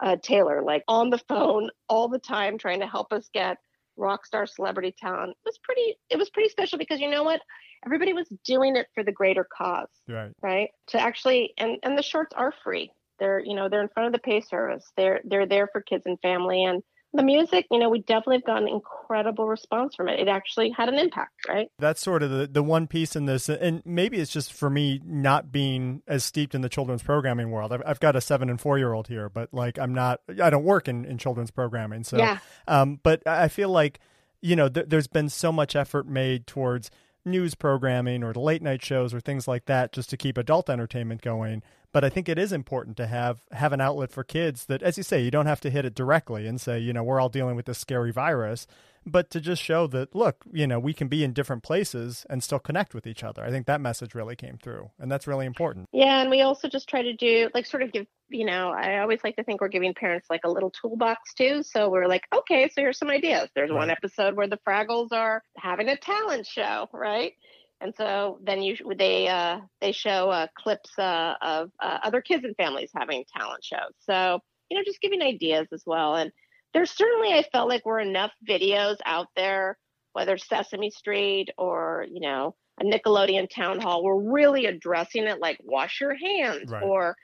uh, 0.02 0.16
Taylor, 0.22 0.64
like 0.64 0.84
on 0.88 1.10
the 1.10 1.18
phone 1.28 1.70
all 1.88 2.08
the 2.08 2.20
time, 2.20 2.58
trying 2.58 2.80
to 2.80 2.88
help 2.88 3.12
us 3.12 3.30
get 3.34 3.58
rock 3.98 4.26
star 4.26 4.46
celebrity 4.46 4.96
talent. 4.98 5.32
It 5.32 5.38
was 5.46 5.60
pretty. 5.64 5.98
It 6.10 6.18
was 6.18 6.30
pretty 6.30 6.50
special 6.50 6.78
because 6.78 7.00
you 7.00 7.10
know 7.10 7.24
what? 7.24 7.42
Everybody 7.86 8.14
was 8.14 8.28
doing 8.46 8.76
it 8.76 8.88
for 8.94 9.04
the 9.04 9.12
greater 9.12 9.48
cause 9.58 9.88
Right. 10.08 10.32
right 10.42 10.70
to 10.88 11.00
actually 11.00 11.54
and 11.58 11.78
and 11.84 11.98
the 11.98 12.04
shorts 12.04 12.34
are 12.36 12.54
free 12.64 12.92
they're 13.20 13.40
you 13.40 13.56
know 13.56 13.70
they're 13.70 13.82
in 13.82 13.90
front 13.90 14.08
of 14.08 14.14
the 14.14 14.20
pay 14.20 14.42
service 14.42 14.92
they're 14.98 15.22
they're 15.24 15.46
there 15.46 15.70
for 15.72 15.82
kids 15.82 16.06
and 16.06 16.20
family 16.22 16.64
and 16.66 16.84
the 17.14 17.24
music, 17.24 17.66
you 17.72 17.80
know, 17.80 17.90
we 17.90 18.02
definitely 18.02 18.38
have 18.38 18.46
gotten 18.46 18.68
incredible 18.68 19.48
response 19.48 19.96
from 19.96 20.08
it. 20.10 20.20
It 20.20 20.28
actually 20.28 20.70
had 20.70 20.90
an 20.90 21.00
impact, 21.00 21.48
right? 21.48 21.72
That's 21.80 22.02
sort 22.02 22.22
of 22.22 22.30
the, 22.30 22.46
the 22.46 22.62
one 22.62 22.86
piece 22.86 23.16
in 23.16 23.26
this, 23.26 23.50
and 23.50 23.82
maybe 23.84 24.18
it's 24.20 24.32
just 24.32 24.54
for 24.54 24.70
me 24.70 25.02
not 25.04 25.52
being 25.52 26.04
as 26.08 26.24
steeped 26.24 26.54
in 26.54 26.62
the 26.62 26.70
children's 26.70 27.02
programming 27.02 27.50
world. 27.50 27.74
I've, 27.74 27.82
I've 27.86 28.00
got 28.00 28.16
a 28.16 28.22
seven 28.22 28.50
and 28.50 28.62
four 28.62 28.78
year 28.78 28.94
old 28.94 29.08
here, 29.08 29.28
but 29.28 29.52
like 29.52 29.80
I'm 29.80 29.94
not, 29.94 30.22
I 30.42 30.52
don't 30.52 30.64
work 30.64 30.88
in, 30.88 31.04
in 31.04 31.18
children's 31.18 31.52
programming. 31.52 32.04
So, 32.04 32.18
yeah. 32.18 32.40
um, 32.68 33.00
but 33.02 33.26
I 33.28 33.48
feel 33.48 33.70
like, 33.70 34.00
you 34.42 34.56
know, 34.56 34.70
th- 34.70 34.86
there's 34.90 35.08
been 35.08 35.30
so 35.30 35.52
much 35.52 35.76
effort 35.76 36.08
made 36.08 36.46
towards 36.46 36.92
news 37.26 37.56
programming 37.56 38.24
or 38.24 38.34
the 38.34 38.40
late 38.40 38.62
night 38.62 38.84
shows 38.84 39.14
or 39.14 39.20
things 39.20 39.48
like 39.48 39.66
that 39.66 39.92
just 39.92 40.10
to 40.12 40.18
keep 40.18 40.38
adult 40.38 40.70
entertainment 40.70 41.22
going 41.22 41.64
but 41.92 42.04
I 42.04 42.10
think 42.10 42.30
it 42.30 42.38
is 42.38 42.52
important 42.52 42.98
to 42.98 43.08
have 43.08 43.42
have 43.52 43.74
an 43.74 43.82
outlet 43.82 44.12
for 44.12 44.24
kids 44.24 44.66
that, 44.66 44.84
as 44.84 44.98
you 44.98 45.04
say, 45.04 45.22
you 45.22 45.32
don't 45.32 45.46
have 45.46 45.62
to 45.62 45.70
hit 45.70 45.86
it 45.86 45.96
directly 45.96 46.48
and 46.48 46.60
say, 46.60 46.80
you 46.80 46.94
know, 46.94 47.04
we're 47.04 47.20
all 47.20 47.30
dealing 47.30 47.56
with 47.56 47.66
this 47.66 47.80
scary 47.80 48.12
virus, 48.12 48.68
but 49.06 49.30
to 49.32 49.42
just 49.42 49.62
show 49.62 49.88
that, 49.88 50.14
look, 50.16 50.44
you 50.52 50.68
know, 50.68 50.80
we 50.80 50.94
can 50.94 51.08
be 51.08 51.24
in 51.24 51.34
different 51.34 51.64
places 51.64 52.26
and 52.30 52.44
still 52.44 52.60
connect 52.60 52.94
with 52.94 53.08
each 53.08 53.24
other. 53.24 53.44
I 53.44 53.50
think 53.50 53.66
that 53.66 53.82
message 53.82 54.14
really 54.14 54.36
came 54.36 54.58
through, 54.62 54.92
and 55.00 55.12
that's 55.12 55.28
really 55.28 55.46
important. 55.46 55.88
Yeah, 55.92 56.22
and 56.22 56.30
we 56.30 56.42
also 56.42 56.68
just 56.68 56.88
try 56.88 57.02
to 57.02 57.14
do 57.14 57.50
like 57.54 57.66
sort 57.66 57.84
of 57.84 57.92
give, 57.92 58.06
you 58.30 58.46
know, 58.46 58.70
I 58.70 59.00
always 59.00 59.24
like 59.24 59.36
to 59.38 59.44
think 59.44 59.62
we're 59.62 59.70
giving 59.70 59.94
parents 59.94 60.28
like 60.30 60.42
a 60.44 60.50
little 60.50 60.70
toolbox 60.70 61.34
too. 61.34 61.64
So 61.64 61.90
we're 61.90 62.08
like, 62.08 62.24
okay, 62.34 62.68
so 62.68 62.82
here's 62.82 62.98
some 62.98 63.10
ideas. 63.10 63.50
There's 63.56 63.72
one 63.72 63.90
episode 63.90 64.36
where 64.36 64.48
the 64.48 64.60
Fraggles 64.68 65.12
are 65.12 65.44
having 65.58 65.90
a 65.90 65.98
talent 65.98 66.46
show, 66.46 66.88
right? 66.94 67.34
And 67.82 67.94
so 67.96 68.40
then 68.44 68.62
you 68.62 68.76
they 68.98 69.28
uh, 69.28 69.60
they 69.82 69.92
show 69.92 70.30
uh, 70.30 70.48
clips 70.58 70.98
uh, 70.98 71.36
of 71.42 71.72
uh, 71.82 72.00
other 72.04 72.22
kids 72.22 72.44
and 72.44 72.56
families 72.56 72.92
having 72.94 73.24
talent 73.36 73.64
shows. 73.64 73.94
So 74.00 74.40
you 74.70 74.78
know, 74.78 74.84
just 74.84 75.02
giving 75.02 75.22
ideas 75.22 75.68
as 75.74 75.84
well. 75.86 76.16
And 76.16 76.32
there's 76.74 76.92
certainly 76.92 77.34
I 77.34 77.44
felt 77.52 77.70
like 77.70 77.86
were 77.86 78.00
enough 78.00 78.32
videos 78.48 78.98
out 79.06 79.28
there, 79.36 79.78
whether 80.14 80.38
Sesame 80.38 80.92
Street 80.92 81.50
or 81.58 82.06
you 82.12 82.20
know 82.20 82.56
a 82.82 82.84
Nickelodeon 82.84 83.50
town 83.50 83.80
hall, 83.80 84.04
we're 84.04 84.32
really 84.32 84.66
addressing 84.66 85.26
it 85.26 85.40
like 85.40 85.60
wash 85.64 86.00
your 86.00 86.16
hands 86.16 86.72
right. 86.72 86.84
or 86.84 87.16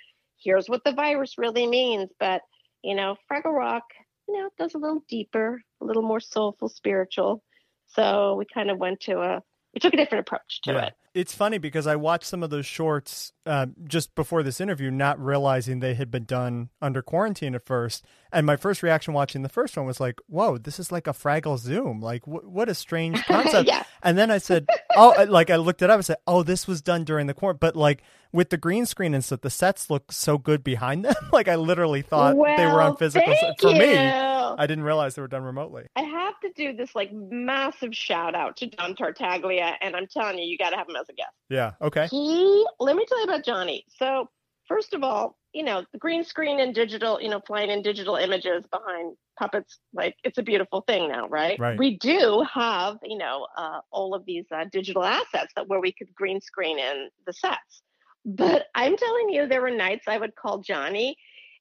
here's 0.43 0.69
what 0.69 0.83
the 0.83 0.93
virus 0.93 1.37
really 1.37 1.67
means. 1.67 2.09
But 2.19 2.41
you 2.81 2.95
know, 2.95 3.17
Fraggle 3.29 3.53
Rock, 3.53 3.83
you 4.27 4.35
know, 4.35 4.49
does 4.57 4.73
a 4.73 4.77
little 4.77 5.03
deeper, 5.09 5.61
a 5.81 5.85
little 5.85 6.03
more 6.03 6.19
soulful, 6.19 6.69
spiritual. 6.69 7.43
So 7.87 8.35
we 8.35 8.45
kind 8.51 8.71
of 8.71 8.77
went 8.77 9.01
to 9.01 9.19
a 9.19 9.41
we 9.75 9.79
took 9.79 9.93
a 9.93 9.97
different 9.97 10.27
approach 10.27 10.61
to 10.63 10.71
yeah. 10.71 10.85
it. 10.85 10.93
It's 11.15 11.34
funny 11.34 11.58
because 11.58 11.88
I 11.88 11.95
watched 11.95 12.25
some 12.25 12.43
of 12.43 12.49
those 12.49 12.65
shorts 12.65 13.32
uh, 13.45 13.67
just 13.86 14.13
before 14.15 14.43
this 14.43 14.60
interview, 14.60 14.91
not 14.91 15.17
realizing 15.17 15.80
they 15.80 15.93
had 15.93 16.12
been 16.12 16.25
done 16.25 16.69
under 16.82 17.01
quarantine 17.01 17.56
at 17.56 17.65
first. 17.65 18.04
And 18.34 18.45
my 18.45 18.58
first 18.58 18.84
reaction 18.84 19.13
watching 19.13 19.41
the 19.41 19.47
first 19.47 19.78
one 19.78 19.86
was 19.86 20.01
like, 20.01 20.19
"Whoa, 20.28 20.58
this 20.58 20.78
is 20.78 20.91
like 20.91 21.08
a 21.08 21.13
Fraggle 21.13 21.58
Zoom! 21.58 22.01
Like, 22.01 22.25
wh- 22.25 22.43
what 22.43 22.67
a 22.67 22.75
strange 22.75 23.23
concept!" 23.28 23.65
yeah. 23.69 23.84
And 24.04 24.17
then 24.17 24.30
I 24.30 24.39
said, 24.39 24.67
"Oh, 24.97 25.25
like 25.30 25.49
I 25.49 25.56
looked 25.56 25.82
it 25.82 25.89
up 25.89 25.95
and 25.95 26.06
said, 26.06 26.17
oh, 26.28 26.43
this 26.43 26.67
was 26.67 26.82
done 26.82 27.06
during 27.06 27.28
the 27.28 27.34
quarantine." 27.34 27.60
But 27.62 27.78
like 27.78 28.04
with 28.34 28.49
the 28.49 28.58
green 28.58 28.86
screen 28.86 29.13
and 29.13 29.23
stuff, 29.23 29.39
the 29.39 29.49
sets 29.49 29.89
look 29.89 30.12
so 30.12 30.38
good 30.38 30.63
behind 30.65 31.06
them. 31.06 31.15
like 31.32 31.47
I 31.47 31.56
literally 31.56 32.01
thought 32.01 32.36
well, 32.36 32.58
they 32.58 32.65
were 32.65 32.82
on 32.82 32.97
physical. 32.97 33.34
Thank 33.34 33.62
For 33.62 33.69
you. 33.69 33.80
me, 33.80 33.97
I 33.97 34.67
didn't 34.67 34.84
realize 34.84 35.15
they 35.15 35.21
were 35.21 35.30
done 35.30 35.43
remotely. 35.43 35.86
I 35.95 36.01
have 36.01 36.38
to 36.41 36.51
do 36.56 36.75
this 36.75 36.93
like 36.93 37.13
massive 37.13 37.95
shout 37.95 38.36
out 38.36 38.58
to 38.58 38.67
John 38.67 38.95
Tartaglia, 38.95 39.75
and 39.82 39.95
I'm 39.95 40.08
telling 40.08 40.38
you, 40.39 40.45
you 40.45 40.58
got 40.58 40.71
to 40.71 40.75
have 40.75 40.89
him 40.89 40.97
as 40.97 41.04
a 41.09 41.13
guest. 41.13 41.33
Yeah. 41.49 41.73
Okay. 41.81 42.07
He. 42.07 42.65
Let 42.79 42.95
me 42.95 43.05
tell 43.07 43.19
you 43.19 43.25
about 43.25 43.43
Johnny. 43.45 43.85
So 43.97 44.29
first 44.67 44.93
of 44.93 45.03
all, 45.03 45.37
you 45.53 45.63
know, 45.63 45.85
the 45.91 45.97
green 45.97 46.23
screen 46.23 46.59
and 46.59 46.73
digital, 46.75 47.21
you 47.21 47.29
know, 47.29 47.41
flying 47.45 47.69
in 47.69 47.81
digital 47.81 48.15
images 48.15 48.65
behind 48.71 49.15
puppets, 49.39 49.79
like 49.93 50.15
it's 50.23 50.37
a 50.37 50.43
beautiful 50.43 50.81
thing 50.81 51.09
now, 51.09 51.27
right? 51.27 51.59
Right. 51.59 51.77
We 51.77 51.97
do 51.97 52.45
have, 52.51 52.97
you 53.03 53.17
know, 53.17 53.47
uh, 53.57 53.79
all 53.91 54.13
of 54.13 54.25
these 54.25 54.45
uh, 54.53 54.65
digital 54.71 55.03
assets 55.03 55.53
that 55.55 55.67
where 55.67 55.79
we 55.79 55.93
could 55.93 56.13
green 56.13 56.41
screen 56.41 56.79
in 56.79 57.09
the 57.25 57.33
sets. 57.33 57.83
But 58.25 58.65
I'm 58.73 58.97
telling 58.97 59.29
you, 59.29 59.47
there 59.47 59.61
were 59.61 59.71
nights 59.71 60.07
I 60.07 60.17
would 60.17 60.35
call 60.35 60.59
Johnny 60.59 61.15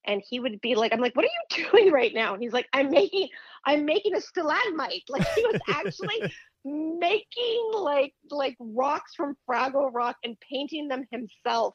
and 0.06 0.22
he 0.28 0.40
would 0.40 0.60
be 0.60 0.74
like, 0.74 0.92
I'm 0.92 1.00
like, 1.00 1.14
what 1.14 1.24
are 1.24 1.28
you 1.28 1.66
doing 1.70 1.92
right 1.92 2.12
now? 2.14 2.34
And 2.34 2.42
he's 2.42 2.52
like, 2.52 2.66
I'm 2.72 2.90
making, 2.90 3.28
I'm 3.64 3.84
making 3.84 4.14
a 4.14 4.20
stalagmite. 4.20 5.04
Like 5.08 5.26
he 5.34 5.44
was 5.44 5.60
actually 5.68 6.32
making 6.64 7.70
like 7.74 8.14
like 8.30 8.56
rocks 8.58 9.14
from 9.14 9.36
Fraggle 9.48 9.90
Rock 9.92 10.16
and 10.24 10.36
painting 10.40 10.88
them 10.88 11.04
himself 11.10 11.74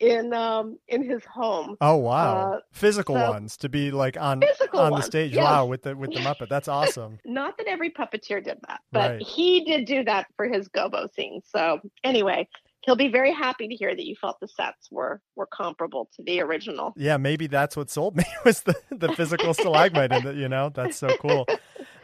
in 0.00 0.32
um 0.32 0.78
in 0.88 1.08
his 1.08 1.22
home. 1.24 1.76
Oh 1.80 1.96
wow. 1.96 2.54
Uh, 2.54 2.60
Physical 2.72 3.14
so, 3.14 3.30
ones 3.30 3.56
to 3.58 3.68
be 3.68 3.90
like 3.90 4.16
on 4.18 4.42
on 4.72 4.92
the 4.92 5.02
stage. 5.02 5.32
Yes. 5.32 5.44
Wow, 5.44 5.66
with 5.66 5.82
the 5.82 5.94
with 5.94 6.12
the 6.12 6.20
Muppet. 6.20 6.48
That's 6.48 6.68
awesome. 6.68 7.18
Not 7.24 7.58
that 7.58 7.66
every 7.66 7.90
puppeteer 7.90 8.42
did 8.42 8.58
that, 8.66 8.80
but 8.90 9.10
right. 9.10 9.22
he 9.22 9.64
did 9.64 9.84
do 9.84 10.02
that 10.04 10.26
for 10.36 10.48
his 10.48 10.68
Gobo 10.68 11.12
scene. 11.14 11.42
So 11.44 11.80
anyway, 12.02 12.48
he'll 12.80 12.96
be 12.96 13.08
very 13.08 13.32
happy 13.32 13.68
to 13.68 13.74
hear 13.74 13.94
that 13.94 14.04
you 14.04 14.16
felt 14.20 14.40
the 14.40 14.48
sets 14.48 14.88
were 14.90 15.20
were 15.36 15.46
comparable 15.46 16.08
to 16.16 16.22
the 16.22 16.40
original. 16.40 16.94
Yeah, 16.96 17.18
maybe 17.18 17.46
that's 17.46 17.76
what 17.76 17.90
sold 17.90 18.16
me 18.16 18.24
was 18.44 18.62
the 18.62 18.74
the 18.90 19.12
physical 19.12 19.54
stalagmite 19.54 20.12
and 20.12 20.26
that, 20.26 20.36
you 20.36 20.48
know, 20.48 20.70
that's 20.70 20.96
so 20.96 21.14
cool. 21.18 21.46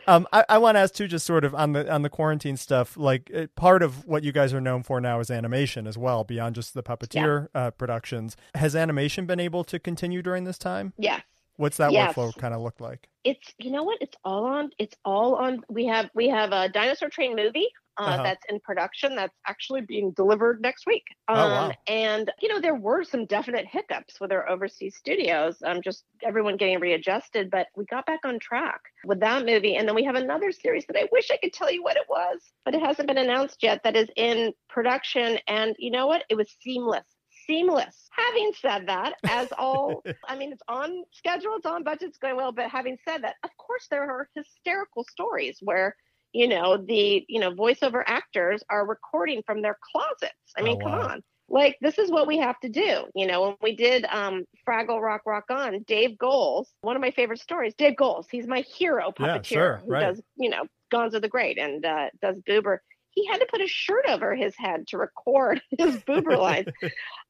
Um, 0.07 0.27
I, 0.33 0.45
I 0.49 0.59
want 0.59 0.77
to 0.77 0.81
ask 0.81 0.95
too, 0.95 1.09
just 1.09 1.27
sort 1.27 1.45
of 1.45 1.55
on 1.55 1.73
the 1.73 1.93
on 1.93 2.03
the 2.03 2.11
quarantine 2.11 2.57
stuff. 2.57 2.97
Like 2.97 3.31
uh, 3.35 3.47
part 3.57 3.83
of 3.83 4.07
what 4.07 4.23
you 4.23 4.33
guys 4.33 4.55
are 4.55 4.61
known 4.61 4.83
for 4.83 5.01
now 5.01 5.21
is 5.21 5.31
animation 5.31 5.87
as 5.87 5.99
well, 5.99 6.25
beyond 6.25 6.55
just 6.55 6.75
the 6.75 6.83
puppeteer 6.83 7.49
yeah. 7.55 7.61
uh, 7.67 7.71
productions. 7.71 8.37
Has 8.55 8.77
animation 8.77 9.27
been 9.27 9.41
able 9.41 9.65
to 9.65 9.79
continue 9.79 10.23
during 10.23 10.45
this 10.45 10.59
time? 10.59 10.93
Yes. 10.97 11.23
What's 11.57 11.79
that 11.79 11.93
yes. 11.93 12.15
workflow 12.15 12.37
kind 12.37 12.55
of 12.55 12.61
look 12.61 12.81
like? 12.81 13.09
It's 13.25 13.55
you 13.59 13.71
know 13.71 13.83
what? 13.83 13.99
It's 14.01 14.17
all 14.25 14.45
on. 14.45 14.71
It's 14.79 14.97
all 15.05 15.37
on. 15.37 15.63
We 15.69 15.87
have 15.87 16.11
we 16.15 16.29
have 16.29 16.53
a 16.53 16.69
dinosaur 16.69 17.09
train 17.09 17.35
movie 17.35 17.69
uh, 17.99 18.03
uh-huh. 18.03 18.23
that's 18.23 18.45
in 18.49 18.61
production 18.61 19.17
that's 19.17 19.37
actually 19.47 19.81
being 19.81 20.11
delivered 20.13 20.61
next 20.61 20.87
week. 20.87 21.05
Um, 21.29 21.39
oh, 21.39 21.49
wow. 21.49 21.73
And, 21.87 22.31
you 22.41 22.49
know, 22.49 22.61
there 22.61 22.75
were 22.75 23.05
some 23.05 23.27
definite 23.27 23.67
hiccups 23.67 24.21
with 24.21 24.33
our 24.33 24.49
overseas 24.49 24.97
studios, 24.97 25.57
um, 25.65 25.81
just 25.83 26.05
everyone 26.23 26.57
getting 26.57 26.79
readjusted, 26.79 27.51
but 27.51 27.69
we 27.75 27.85
got 27.87 28.07
back 28.07 28.21
on 28.25 28.39
track 28.39 28.81
with 29.05 29.21
that 29.21 29.47
movie. 29.47 29.77
And 29.77 29.89
then 29.89 29.95
we 29.95 30.05
have 30.05 30.15
another 30.15 30.53
series 30.53 30.85
that 30.87 30.99
I 30.99 31.09
wish 31.11 31.31
I 31.31 31.39
could 31.39 31.53
tell 31.53 31.73
you 31.73 31.83
what 31.83 31.97
it 31.97 32.07
was, 32.09 32.41
but 32.65 32.75
it 32.75 32.83
hasn't 32.83 33.09
been 33.09 33.19
announced 33.19 33.63
yet 33.63 33.81
that 33.85 33.97
is 33.97 34.09
in 34.17 34.53
production. 34.69 35.39
And 35.49 35.75
you 35.79 35.91
know 35.91 36.07
what? 36.07 36.25
It 36.29 36.35
was 36.35 36.55
seamless 36.61 37.07
seamless. 37.47 38.09
Having 38.11 38.53
said 38.61 38.87
that, 38.89 39.15
as 39.25 39.49
all, 39.57 40.03
I 40.29 40.37
mean, 40.37 40.53
it's 40.53 40.63
on 40.69 41.05
schedule, 41.13 41.55
it's 41.57 41.67
on 41.67 41.85
budget, 41.85 42.09
it's 42.09 42.19
going 42.19 42.37
well. 42.37 42.53
But 42.53 42.71
having 42.71 42.97
said 43.07 43.23
that, 43.23 43.37
of 43.45 43.51
course, 43.57 43.87
there 43.91 44.03
are 44.03 44.29
hysterical 44.35 45.05
stories 45.05 45.59
where 45.63 45.97
you 46.37 46.49
know, 46.49 46.77
the, 46.77 47.25
you 47.29 47.41
know, 47.41 47.51
voiceover 47.53 48.03
actors 48.07 48.63
are 48.69 48.87
recording 48.87 49.43
from 49.47 49.63
their 49.63 49.79
closets. 49.81 50.35
I 50.55 50.61
mean, 50.61 50.79
oh, 50.83 50.85
wow. 50.85 50.99
come 51.01 51.11
on. 51.13 51.23
Like 51.49 51.79
this 51.81 51.99
is 51.99 52.11
what 52.11 52.27
we 52.27 52.39
have 52.39 52.59
to 52.61 52.69
do. 52.69 53.05
You 53.15 53.27
know, 53.27 53.43
when 53.43 53.57
we 53.63 53.77
did 53.77 54.05
um 54.05 54.45
Fraggle 54.69 55.01
Rock 55.01 55.23
Rock 55.25 55.45
On, 55.49 55.83
Dave 55.87 56.19
Goelz, 56.19 56.67
one 56.81 56.97
of 56.97 57.01
my 57.01 57.13
favorite 57.13 57.41
stories, 57.41 57.73
Dave 57.79 57.97
Goelz, 57.97 58.27
he's 58.31 58.47
my 58.47 58.61
hero 58.63 59.13
puppeteer 59.13 59.35
yeah, 59.35 59.43
sure, 59.43 59.83
who 59.85 59.93
right. 59.93 60.01
does, 60.01 60.21
you 60.37 60.51
know, 60.51 60.65
Gonzo 60.93 61.21
the 61.21 61.29
Great 61.29 61.57
and 61.57 61.87
uh, 61.87 62.09
does 62.21 62.37
Boober 62.41 62.79
he 63.17 63.27
had 63.27 63.39
to 63.39 63.47
put 63.51 63.63
a 63.63 63.67
shirt 63.67 64.05
over 64.09 64.37
his 64.37 64.55
head 64.57 64.87
to 64.89 64.99
record 64.99 65.61
his 65.79 65.97
boober 66.05 66.39
lines. 66.39 66.69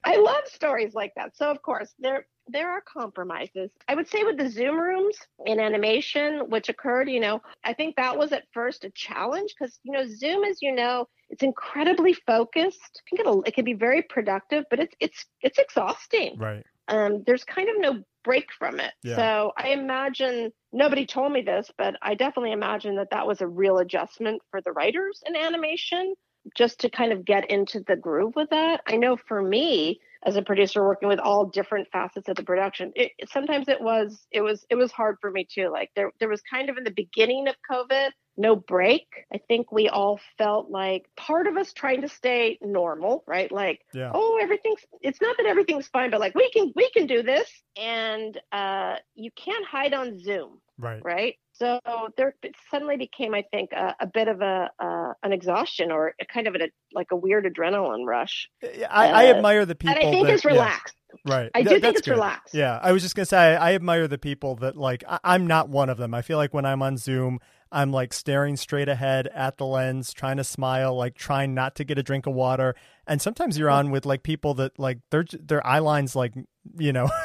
I 0.04 0.16
love 0.16 0.46
stories 0.46 0.94
like 0.94 1.12
that. 1.16 1.36
So 1.36 1.50
of 1.50 1.62
course 1.62 1.94
there 1.98 2.26
there 2.48 2.70
are 2.70 2.80
compromises. 2.80 3.70
I 3.88 3.94
would 3.94 4.08
say 4.08 4.22
with 4.22 4.36
the 4.36 4.48
Zoom 4.48 4.78
rooms 4.78 5.16
in 5.46 5.58
animation, 5.58 6.48
which 6.48 6.68
occurred, 6.68 7.08
you 7.08 7.18
know, 7.18 7.42
I 7.64 7.72
think 7.72 7.96
that 7.96 8.16
was 8.16 8.30
at 8.32 8.44
first 8.52 8.84
a 8.84 8.90
challenge 8.90 9.54
because 9.58 9.78
you 9.84 9.92
know 9.92 10.06
Zoom, 10.06 10.44
as 10.44 10.58
you 10.60 10.72
know, 10.72 11.08
it's 11.30 11.42
incredibly 11.42 12.12
focused. 12.12 12.80
I 12.82 13.02
think 13.08 13.20
it'll 13.20 13.42
it 13.44 13.54
can 13.54 13.64
be 13.64 13.74
very 13.74 14.02
productive, 14.02 14.64
but 14.70 14.80
it's 14.80 14.94
it's 15.00 15.24
it's 15.40 15.58
exhausting. 15.58 16.36
Right. 16.36 16.66
Um, 16.88 17.22
there's 17.26 17.44
kind 17.44 17.68
of 17.68 17.76
no 17.78 18.02
break 18.24 18.52
from 18.58 18.80
it. 18.80 18.92
Yeah. 19.02 19.16
So 19.16 19.52
I 19.56 19.68
imagine 19.68 20.52
nobody 20.72 21.06
told 21.06 21.32
me 21.32 21.42
this, 21.42 21.70
but 21.78 21.94
I 22.02 22.14
definitely 22.14 22.52
imagine 22.52 22.96
that 22.96 23.10
that 23.10 23.26
was 23.26 23.40
a 23.40 23.46
real 23.46 23.78
adjustment 23.78 24.42
for 24.50 24.60
the 24.60 24.72
writers 24.72 25.22
in 25.26 25.36
animation 25.36 26.14
just 26.56 26.80
to 26.80 26.90
kind 26.90 27.12
of 27.12 27.24
get 27.24 27.50
into 27.50 27.80
the 27.80 27.96
groove 27.96 28.34
with 28.36 28.50
that. 28.50 28.80
I 28.86 28.96
know 28.96 29.16
for 29.16 29.40
me 29.42 30.00
as 30.26 30.34
a 30.34 30.42
producer 30.42 30.84
working 30.84 31.08
with 31.08 31.20
all 31.20 31.46
different 31.46 31.88
facets 31.92 32.28
of 32.28 32.34
the 32.34 32.42
production, 32.42 32.92
it, 32.96 33.12
sometimes 33.28 33.68
it 33.68 33.80
was 33.80 34.26
it 34.32 34.40
was 34.40 34.66
it 34.68 34.74
was 34.74 34.90
hard 34.90 35.16
for 35.20 35.30
me 35.30 35.46
too. 35.48 35.68
Like 35.68 35.90
there 35.94 36.10
there 36.18 36.28
was 36.28 36.42
kind 36.42 36.68
of 36.68 36.76
in 36.76 36.84
the 36.84 36.90
beginning 36.90 37.46
of 37.46 37.54
COVID, 37.70 38.10
no 38.36 38.56
break. 38.56 39.06
I 39.32 39.38
think 39.38 39.70
we 39.70 39.88
all 39.88 40.18
felt 40.36 40.68
like 40.68 41.06
part 41.16 41.46
of 41.46 41.56
us 41.56 41.72
trying 41.72 42.02
to 42.02 42.08
stay 42.08 42.58
normal, 42.60 43.22
right? 43.28 43.50
Like, 43.50 43.80
yeah. 43.94 44.10
oh, 44.12 44.38
everything's 44.42 44.80
it's 45.00 45.22
not 45.22 45.36
that 45.36 45.46
everything's 45.46 45.86
fine, 45.86 46.10
but 46.10 46.18
like 46.18 46.34
we 46.34 46.50
can 46.50 46.72
we 46.74 46.90
can 46.90 47.06
do 47.06 47.22
this 47.22 47.48
and 47.80 48.38
uh 48.50 48.96
you 49.14 49.30
can't 49.30 49.64
hide 49.64 49.94
on 49.94 50.18
Zoom. 50.18 50.60
Right. 50.76 51.02
Right. 51.04 51.36
So 51.58 51.80
there 52.16 52.34
suddenly 52.70 52.96
became, 52.96 53.34
I 53.34 53.42
think, 53.50 53.72
a, 53.72 53.94
a 54.00 54.06
bit 54.06 54.28
of 54.28 54.40
a 54.42 54.70
uh, 54.78 55.12
an 55.22 55.32
exhaustion 55.32 55.90
or 55.90 56.12
a 56.20 56.24
kind 56.26 56.46
of 56.46 56.54
a, 56.54 56.68
like 56.92 57.08
a 57.12 57.16
weird 57.16 57.44
adrenaline 57.46 58.04
rush. 58.06 58.48
I, 58.62 58.68
I 58.90 59.26
Uh, 59.30 59.34
admire 59.36 59.64
the 59.64 59.74
people. 59.74 59.96
and 59.96 60.06
I 60.06 60.10
think 60.10 60.26
that, 60.26 60.34
it's 60.34 60.44
yeah, 60.44 60.50
relaxed. 60.50 60.94
right. 61.24 61.50
I 61.54 61.62
do 61.62 61.70
Th- 61.70 61.80
think 61.80 61.96
it's 61.96 62.06
good. 62.06 62.12
relaxed. 62.12 62.54
Yeah, 62.54 62.78
I 62.82 62.92
was 62.92 63.02
just 63.02 63.14
gonna 63.14 63.26
say 63.26 63.38
I, 63.56 63.70
I 63.70 63.74
admire 63.74 64.06
the 64.06 64.18
people 64.18 64.56
that 64.56 64.76
like 64.76 65.02
I, 65.08 65.18
I'm 65.24 65.46
not 65.46 65.68
one 65.68 65.88
of 65.88 65.96
them. 65.96 66.12
I 66.14 66.22
feel 66.22 66.36
like 66.36 66.52
when 66.52 66.66
I'm 66.66 66.82
on 66.82 66.98
Zoom, 66.98 67.38
I'm 67.72 67.90
like 67.90 68.12
staring 68.12 68.56
straight 68.56 68.88
ahead 68.88 69.26
at 69.28 69.56
the 69.56 69.66
lens, 69.66 70.12
trying 70.12 70.36
to 70.36 70.44
smile, 70.44 70.94
like 70.94 71.14
trying 71.14 71.54
not 71.54 71.74
to 71.76 71.84
get 71.84 71.98
a 71.98 72.02
drink 72.02 72.26
of 72.26 72.34
water. 72.34 72.74
And 73.06 73.20
sometimes 73.22 73.58
you're 73.58 73.70
on 73.70 73.90
with 73.90 74.04
like 74.04 74.22
people 74.22 74.52
that 74.54 74.78
like 74.78 74.98
their 75.10 75.24
their 75.32 75.66
eye 75.66 75.78
lines 75.78 76.14
like 76.14 76.34
you 76.78 76.92
know. 76.92 77.08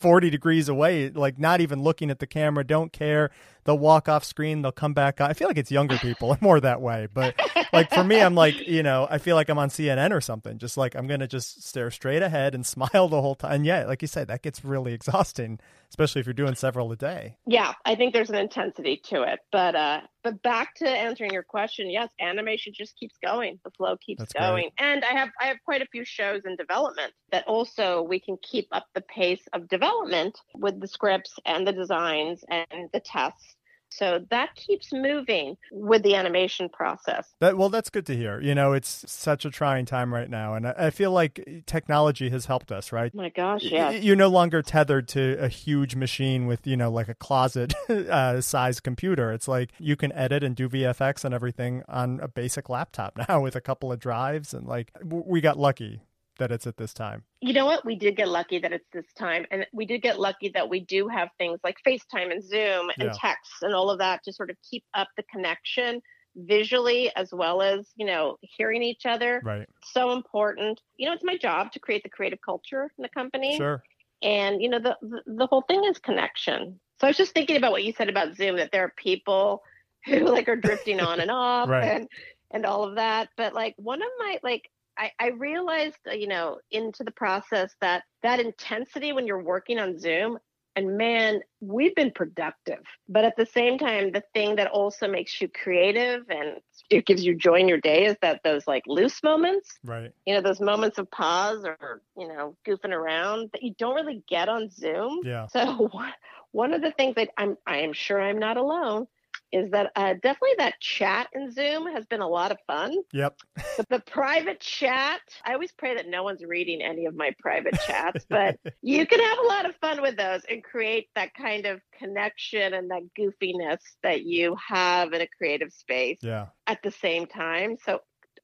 40 0.00 0.28
degrees 0.30 0.68
away, 0.68 1.08
like 1.08 1.38
not 1.38 1.60
even 1.60 1.80
looking 1.80 2.10
at 2.10 2.18
the 2.18 2.26
camera, 2.26 2.64
don't 2.64 2.92
care. 2.92 3.30
They'll 3.68 3.78
walk 3.78 4.08
off 4.08 4.24
screen, 4.24 4.62
they'll 4.62 4.72
come 4.72 4.94
back. 4.94 5.20
I 5.20 5.34
feel 5.34 5.46
like 5.46 5.58
it's 5.58 5.70
younger 5.70 5.98
people 5.98 6.34
more 6.40 6.58
that 6.58 6.80
way. 6.80 7.06
But 7.12 7.38
like 7.70 7.92
for 7.92 8.02
me, 8.02 8.18
I'm 8.18 8.34
like, 8.34 8.66
you 8.66 8.82
know, 8.82 9.06
I 9.10 9.18
feel 9.18 9.36
like 9.36 9.50
I'm 9.50 9.58
on 9.58 9.68
CNN 9.68 10.10
or 10.10 10.22
something. 10.22 10.56
Just 10.56 10.78
like 10.78 10.94
I'm 10.94 11.06
going 11.06 11.20
to 11.20 11.26
just 11.26 11.62
stare 11.68 11.90
straight 11.90 12.22
ahead 12.22 12.54
and 12.54 12.64
smile 12.66 13.08
the 13.08 13.20
whole 13.20 13.34
time. 13.34 13.52
And 13.52 13.66
yeah, 13.66 13.84
like 13.84 14.00
you 14.00 14.08
said, 14.08 14.28
that 14.28 14.40
gets 14.40 14.64
really 14.64 14.94
exhausting, 14.94 15.60
especially 15.90 16.20
if 16.20 16.26
you're 16.26 16.32
doing 16.32 16.54
several 16.54 16.90
a 16.92 16.96
day. 16.96 17.36
Yeah, 17.46 17.74
I 17.84 17.94
think 17.94 18.14
there's 18.14 18.30
an 18.30 18.36
intensity 18.36 19.02
to 19.10 19.24
it. 19.24 19.40
But 19.52 19.74
uh 19.74 20.00
but 20.24 20.42
back 20.42 20.74
to 20.76 20.88
answering 20.88 21.32
your 21.32 21.42
question, 21.42 21.90
yes, 21.90 22.08
animation 22.20 22.72
just 22.74 22.96
keeps 22.96 23.16
going. 23.22 23.58
The 23.64 23.70
flow 23.70 23.96
keeps 23.96 24.20
That's 24.20 24.32
great. 24.32 24.42
going. 24.42 24.70
And 24.78 25.04
I 25.04 25.12
have 25.12 25.28
I 25.40 25.46
have 25.46 25.58
quite 25.64 25.82
a 25.82 25.86
few 25.86 26.04
shows 26.04 26.42
in 26.44 26.56
development 26.56 27.12
that 27.32 27.46
also 27.46 28.02
we 28.02 28.18
can 28.18 28.36
keep 28.42 28.68
up 28.72 28.86
the 28.94 29.02
pace 29.02 29.42
of 29.52 29.68
development 29.68 30.38
with 30.54 30.80
the 30.80 30.88
scripts 30.88 31.34
and 31.44 31.66
the 31.66 31.72
designs 31.72 32.44
and 32.50 32.88
the 32.92 33.00
tests. 33.00 33.56
So 33.90 34.24
that 34.30 34.54
keeps 34.54 34.92
moving 34.92 35.56
with 35.72 36.02
the 36.02 36.14
animation 36.14 36.68
process. 36.68 37.26
That 37.40 37.56
well, 37.56 37.68
that's 37.68 37.90
good 37.90 38.06
to 38.06 38.16
hear. 38.16 38.40
You 38.40 38.54
know, 38.54 38.72
it's 38.72 39.04
such 39.10 39.44
a 39.44 39.50
trying 39.50 39.86
time 39.86 40.12
right 40.12 40.28
now, 40.28 40.54
and 40.54 40.68
I, 40.68 40.74
I 40.78 40.90
feel 40.90 41.10
like 41.12 41.64
technology 41.66 42.30
has 42.30 42.46
helped 42.46 42.70
us, 42.70 42.92
right? 42.92 43.14
My 43.14 43.30
gosh, 43.30 43.62
Y- 43.64 43.70
yes. 43.72 44.04
You're 44.04 44.16
no 44.16 44.28
longer 44.28 44.62
tethered 44.62 45.08
to 45.08 45.36
a 45.40 45.48
huge 45.48 45.96
machine 45.96 46.46
with, 46.46 46.66
you 46.66 46.76
know, 46.76 46.90
like 46.90 47.08
a 47.08 47.14
closet 47.14 47.74
uh, 47.88 48.40
size 48.40 48.80
computer. 48.80 49.32
It's 49.32 49.48
like 49.48 49.70
you 49.78 49.96
can 49.96 50.12
edit 50.12 50.42
and 50.42 50.54
do 50.54 50.68
VFX 50.68 51.24
and 51.24 51.34
everything 51.34 51.82
on 51.88 52.20
a 52.20 52.28
basic 52.28 52.68
laptop 52.68 53.18
now 53.28 53.40
with 53.40 53.56
a 53.56 53.60
couple 53.60 53.90
of 53.92 53.98
drives. 53.98 54.52
And 54.54 54.66
like, 54.66 54.92
we 55.02 55.40
got 55.40 55.58
lucky 55.58 56.00
that 56.38 56.50
it's 56.52 56.66
at 56.66 56.76
this 56.76 56.92
time. 56.94 57.24
you 57.40 57.52
know 57.52 57.66
what? 57.66 57.84
We 57.84 57.96
did 57.96 58.16
get 58.16 58.28
lucky 58.28 58.58
that 58.58 58.72
it's 58.72 58.88
this 58.92 59.12
time. 59.16 59.46
And 59.50 59.66
we 59.72 59.86
did 59.86 60.02
get 60.02 60.18
lucky 60.18 60.48
that 60.54 60.68
we 60.68 60.80
do 60.80 61.06
have 61.08 61.28
things 61.38 61.60
like 61.62 61.76
FaceTime 61.86 62.32
and 62.32 62.42
Zoom 62.42 62.90
and 62.98 63.08
Yeah. 63.08 63.12
text 63.20 63.62
and 63.62 63.74
all 63.74 63.90
of 63.90 63.98
that 63.98 64.22
to 64.24 64.32
sort 64.32 64.50
of 64.50 64.56
keep 64.68 64.84
up 64.94 65.08
the 65.16 65.22
connection 65.24 66.00
visually 66.36 67.10
as 67.16 67.32
well 67.32 67.62
as, 67.62 67.90
you 67.96 68.06
know, 68.06 68.36
hearing 68.42 68.82
each 68.82 69.06
other. 69.06 69.40
Right. 69.44 69.68
So 69.92 70.12
important. 70.12 70.80
You 70.96 71.06
know, 71.08 71.12
it's 71.14 71.24
my 71.24 71.36
job 71.36 71.72
to 71.72 71.80
create 71.80 72.02
the 72.02 72.08
creative 72.08 72.40
culture 72.44 72.84
in 72.98 73.02
the 73.02 73.08
company. 73.08 73.56
Sure. 73.56 73.82
And, 74.22 74.60
you 74.62 74.68
know, 74.68 74.78
the, 74.78 74.96
the, 75.02 75.22
the 75.26 75.46
whole 75.46 75.62
thing 75.62 75.84
is 75.84 75.98
connection. 75.98 76.80
So 77.00 77.06
I 77.06 77.10
was 77.10 77.16
just 77.16 77.32
thinking 77.34 77.56
about 77.56 77.72
what 77.72 77.84
you 77.84 77.92
said 77.92 78.08
about 78.08 78.36
Zoom, 78.36 78.56
that 78.56 78.70
there 78.72 78.84
are 78.84 78.92
people 78.96 79.62
who 80.06 80.20
like 80.20 80.48
are 80.48 80.56
drifting 80.56 81.00
on 81.00 81.20
and 81.20 81.30
off 81.30 81.68
Right. 81.68 81.84
and, 81.84 82.08
and 82.52 82.64
all 82.66 82.84
of 82.84 82.96
that. 82.96 83.28
But 83.36 83.54
like 83.54 83.74
one 83.76 84.00
of 84.02 84.08
my, 84.18 84.38
like, 84.42 84.68
I, 84.98 85.12
I 85.20 85.28
realized, 85.28 85.98
uh, 86.08 86.12
you 86.12 86.26
know, 86.26 86.58
into 86.70 87.04
the 87.04 87.12
process 87.12 87.72
that 87.80 88.02
that 88.22 88.40
intensity 88.40 89.12
when 89.12 89.26
you're 89.26 89.42
working 89.42 89.78
on 89.78 89.98
Zoom, 89.98 90.38
and 90.74 90.96
man, 90.96 91.40
we've 91.60 91.94
been 91.94 92.10
productive. 92.10 92.80
But 93.08 93.24
at 93.24 93.36
the 93.36 93.46
same 93.46 93.78
time, 93.78 94.12
the 94.12 94.22
thing 94.34 94.56
that 94.56 94.68
also 94.68 95.08
makes 95.08 95.40
you 95.40 95.48
creative 95.48 96.22
and 96.28 96.60
it 96.90 97.06
gives 97.06 97.24
you 97.24 97.34
joy 97.34 97.56
in 97.56 97.68
your 97.68 97.80
day 97.80 98.06
is 98.06 98.16
that 98.22 98.40
those 98.44 98.66
like 98.66 98.84
loose 98.86 99.22
moments, 99.22 99.78
Right. 99.84 100.12
you 100.26 100.34
know, 100.34 100.40
those 100.40 100.60
moments 100.60 100.98
of 100.98 101.10
pause 101.10 101.64
or, 101.64 102.02
you 102.16 102.28
know, 102.28 102.56
goofing 102.66 102.92
around 102.92 103.50
that 103.52 103.62
you 103.62 103.74
don't 103.78 103.94
really 103.96 104.22
get 104.28 104.48
on 104.48 104.70
Zoom. 104.70 105.20
Yeah. 105.24 105.46
So 105.48 105.88
one- 105.90 106.12
one 106.52 106.72
of 106.72 106.80
the 106.80 106.92
things 106.92 107.14
that 107.16 107.30
I'm 107.36 107.56
I 107.66 107.78
am 107.78 107.92
sure 107.92 108.20
I'm 108.20 108.38
not 108.38 108.56
alone 108.56 109.06
is 109.52 109.70
that 109.70 109.90
uh, 109.96 110.14
definitely 110.14 110.54
that 110.58 110.74
chat 110.80 111.28
in 111.32 111.50
Zoom 111.50 111.86
has 111.92 112.04
been 112.06 112.20
a 112.20 112.28
lot 112.28 112.52
of 112.52 112.58
fun. 112.66 112.94
Yep. 113.12 113.38
But 113.76 113.88
the 113.88 114.00
private 114.00 114.60
chat, 114.60 115.20
I 115.44 115.54
always 115.54 115.72
pray 115.72 115.94
that 115.94 116.08
no 116.08 116.22
one's 116.22 116.44
reading 116.44 116.82
any 116.82 117.06
of 117.06 117.14
my 117.14 117.32
private 117.38 117.78
chats, 117.86 118.26
but 118.30 118.58
you 118.82 119.06
can 119.06 119.20
have 119.20 119.38
a 119.38 119.46
lot 119.46 119.68
of 119.68 119.74
fun 119.76 120.02
with 120.02 120.16
those 120.16 120.42
and 120.50 120.62
create 120.62 121.08
that 121.14 121.34
kind 121.34 121.66
of 121.66 121.80
connection 121.98 122.74
and 122.74 122.90
that 122.90 123.02
goofiness 123.18 123.80
that 124.02 124.24
you 124.24 124.56
have 124.68 125.12
in 125.12 125.20
a 125.22 125.28
creative 125.38 125.72
space 125.72 126.18
Yeah. 126.22 126.46
at 126.66 126.82
the 126.82 126.90
same 126.90 127.26
time. 127.26 127.76
So 127.84 128.00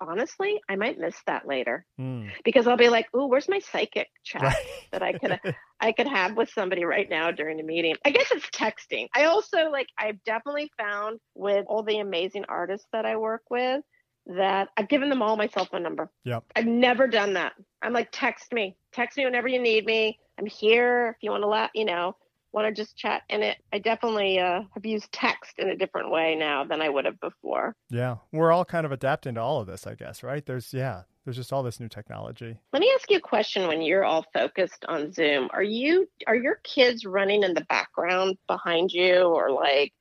honestly, 0.09 0.61
I 0.69 0.77
might 0.77 0.99
miss 0.99 1.17
that 1.27 1.47
later 1.47 1.87
Mm. 2.01 2.31
because 2.45 2.67
I'll 2.67 2.77
be 2.77 2.89
like, 2.89 3.07
"Ooh, 3.15 3.27
where's 3.27 3.49
my 3.49 3.59
psychic 3.59 4.09
chat 4.25 4.43
Right. 4.43 4.57
that 4.93 5.03
I 5.03 5.13
could 5.13 5.39
I 5.81 5.93
could 5.93 6.07
have 6.07 6.37
with 6.37 6.51
somebody 6.51 6.85
right 6.85 7.09
now 7.09 7.31
during 7.31 7.61
a 7.61 7.65
meeting?" 7.65 7.97
I 8.05 8.11
guess 8.11 8.31
it's 8.31 8.49
texting. 8.51 9.09
I 9.15 9.25
also 9.25 9.71
like 9.71 9.89
I've 9.99 10.23
definitely 10.25 10.71
found 10.79 11.21
with 11.35 11.65
all 11.69 11.83
the 11.83 11.99
amazing 11.99 12.45
artists 12.49 12.87
that 12.93 13.07
I 13.07 13.17
work 13.17 13.43
with 13.51 13.83
that 14.27 14.69
I've 14.77 14.89
given 14.89 15.09
them 15.11 15.23
all 15.23 15.37
my 15.37 15.49
cell 15.49 15.67
phone 15.67 15.83
number. 15.83 16.11
Yep. 16.25 16.45
I've 16.57 16.67
never 16.67 17.07
done 17.07 17.35
that. 17.35 17.53
I'm 17.83 17.93
like, 17.93 18.09
text 18.13 18.53
me, 18.53 18.77
text 18.93 19.19
me 19.19 19.25
whenever 19.25 19.49
you 19.49 19.61
need 19.61 19.85
me. 19.85 20.19
I'm 20.39 20.47
here 20.47 21.11
if 21.11 21.23
you 21.23 21.31
want 21.31 21.43
to 21.43 21.49
let 21.49 21.71
you 21.75 21.85
know 21.85 22.17
want 22.55 22.75
to 22.75 22.83
just 22.83 22.97
chat. 22.97 23.23
in 23.29 23.43
it, 23.43 23.59
I 23.73 23.79
definitely 23.79 24.39
uh, 24.39 24.63
have 24.75 24.87
used 24.87 25.11
text 25.13 25.59
in 25.59 25.69
a 25.69 25.77
different 25.77 26.11
way 26.11 26.37
now 26.37 26.65
than 26.65 26.81
I 26.81 26.89
would 26.89 27.05
have 27.05 27.21
before. 27.21 27.75
Yeah. 27.91 28.17
We're 28.33 28.53
all 28.53 28.65
kind 28.65 28.87
of 28.87 28.93
adapting 28.93 29.35
to 29.35 29.41
all 29.41 29.61
of 29.61 29.67
this, 29.67 29.87
I 29.87 29.95
guess, 29.95 30.23
right? 30.23 30.47
There's, 30.47 30.73
yeah, 30.73 31.03
there's 31.25 31.37
just 31.37 31.53
all 31.53 31.63
this 31.63 31.81
new 31.81 31.89
technology. 31.89 32.57
Let 32.73 32.81
me 32.81 32.93
ask 32.95 33.11
you 33.11 33.17
a 33.17 33.21
question. 33.21 33.67
When 33.67 33.83
you're 33.83 34.05
all 34.05 34.25
focused 34.33 34.85
on 34.87 35.13
Zoom, 35.13 35.49
are 35.53 35.63
you 35.63 36.09
are 36.27 36.37
your 36.37 36.57
kids 36.63 37.05
running 37.05 37.43
in 37.43 37.55
the 37.55 37.65
background 37.65 38.37
behind 38.47 38.93
you, 38.93 39.23
or 39.23 39.51
like 39.51 39.93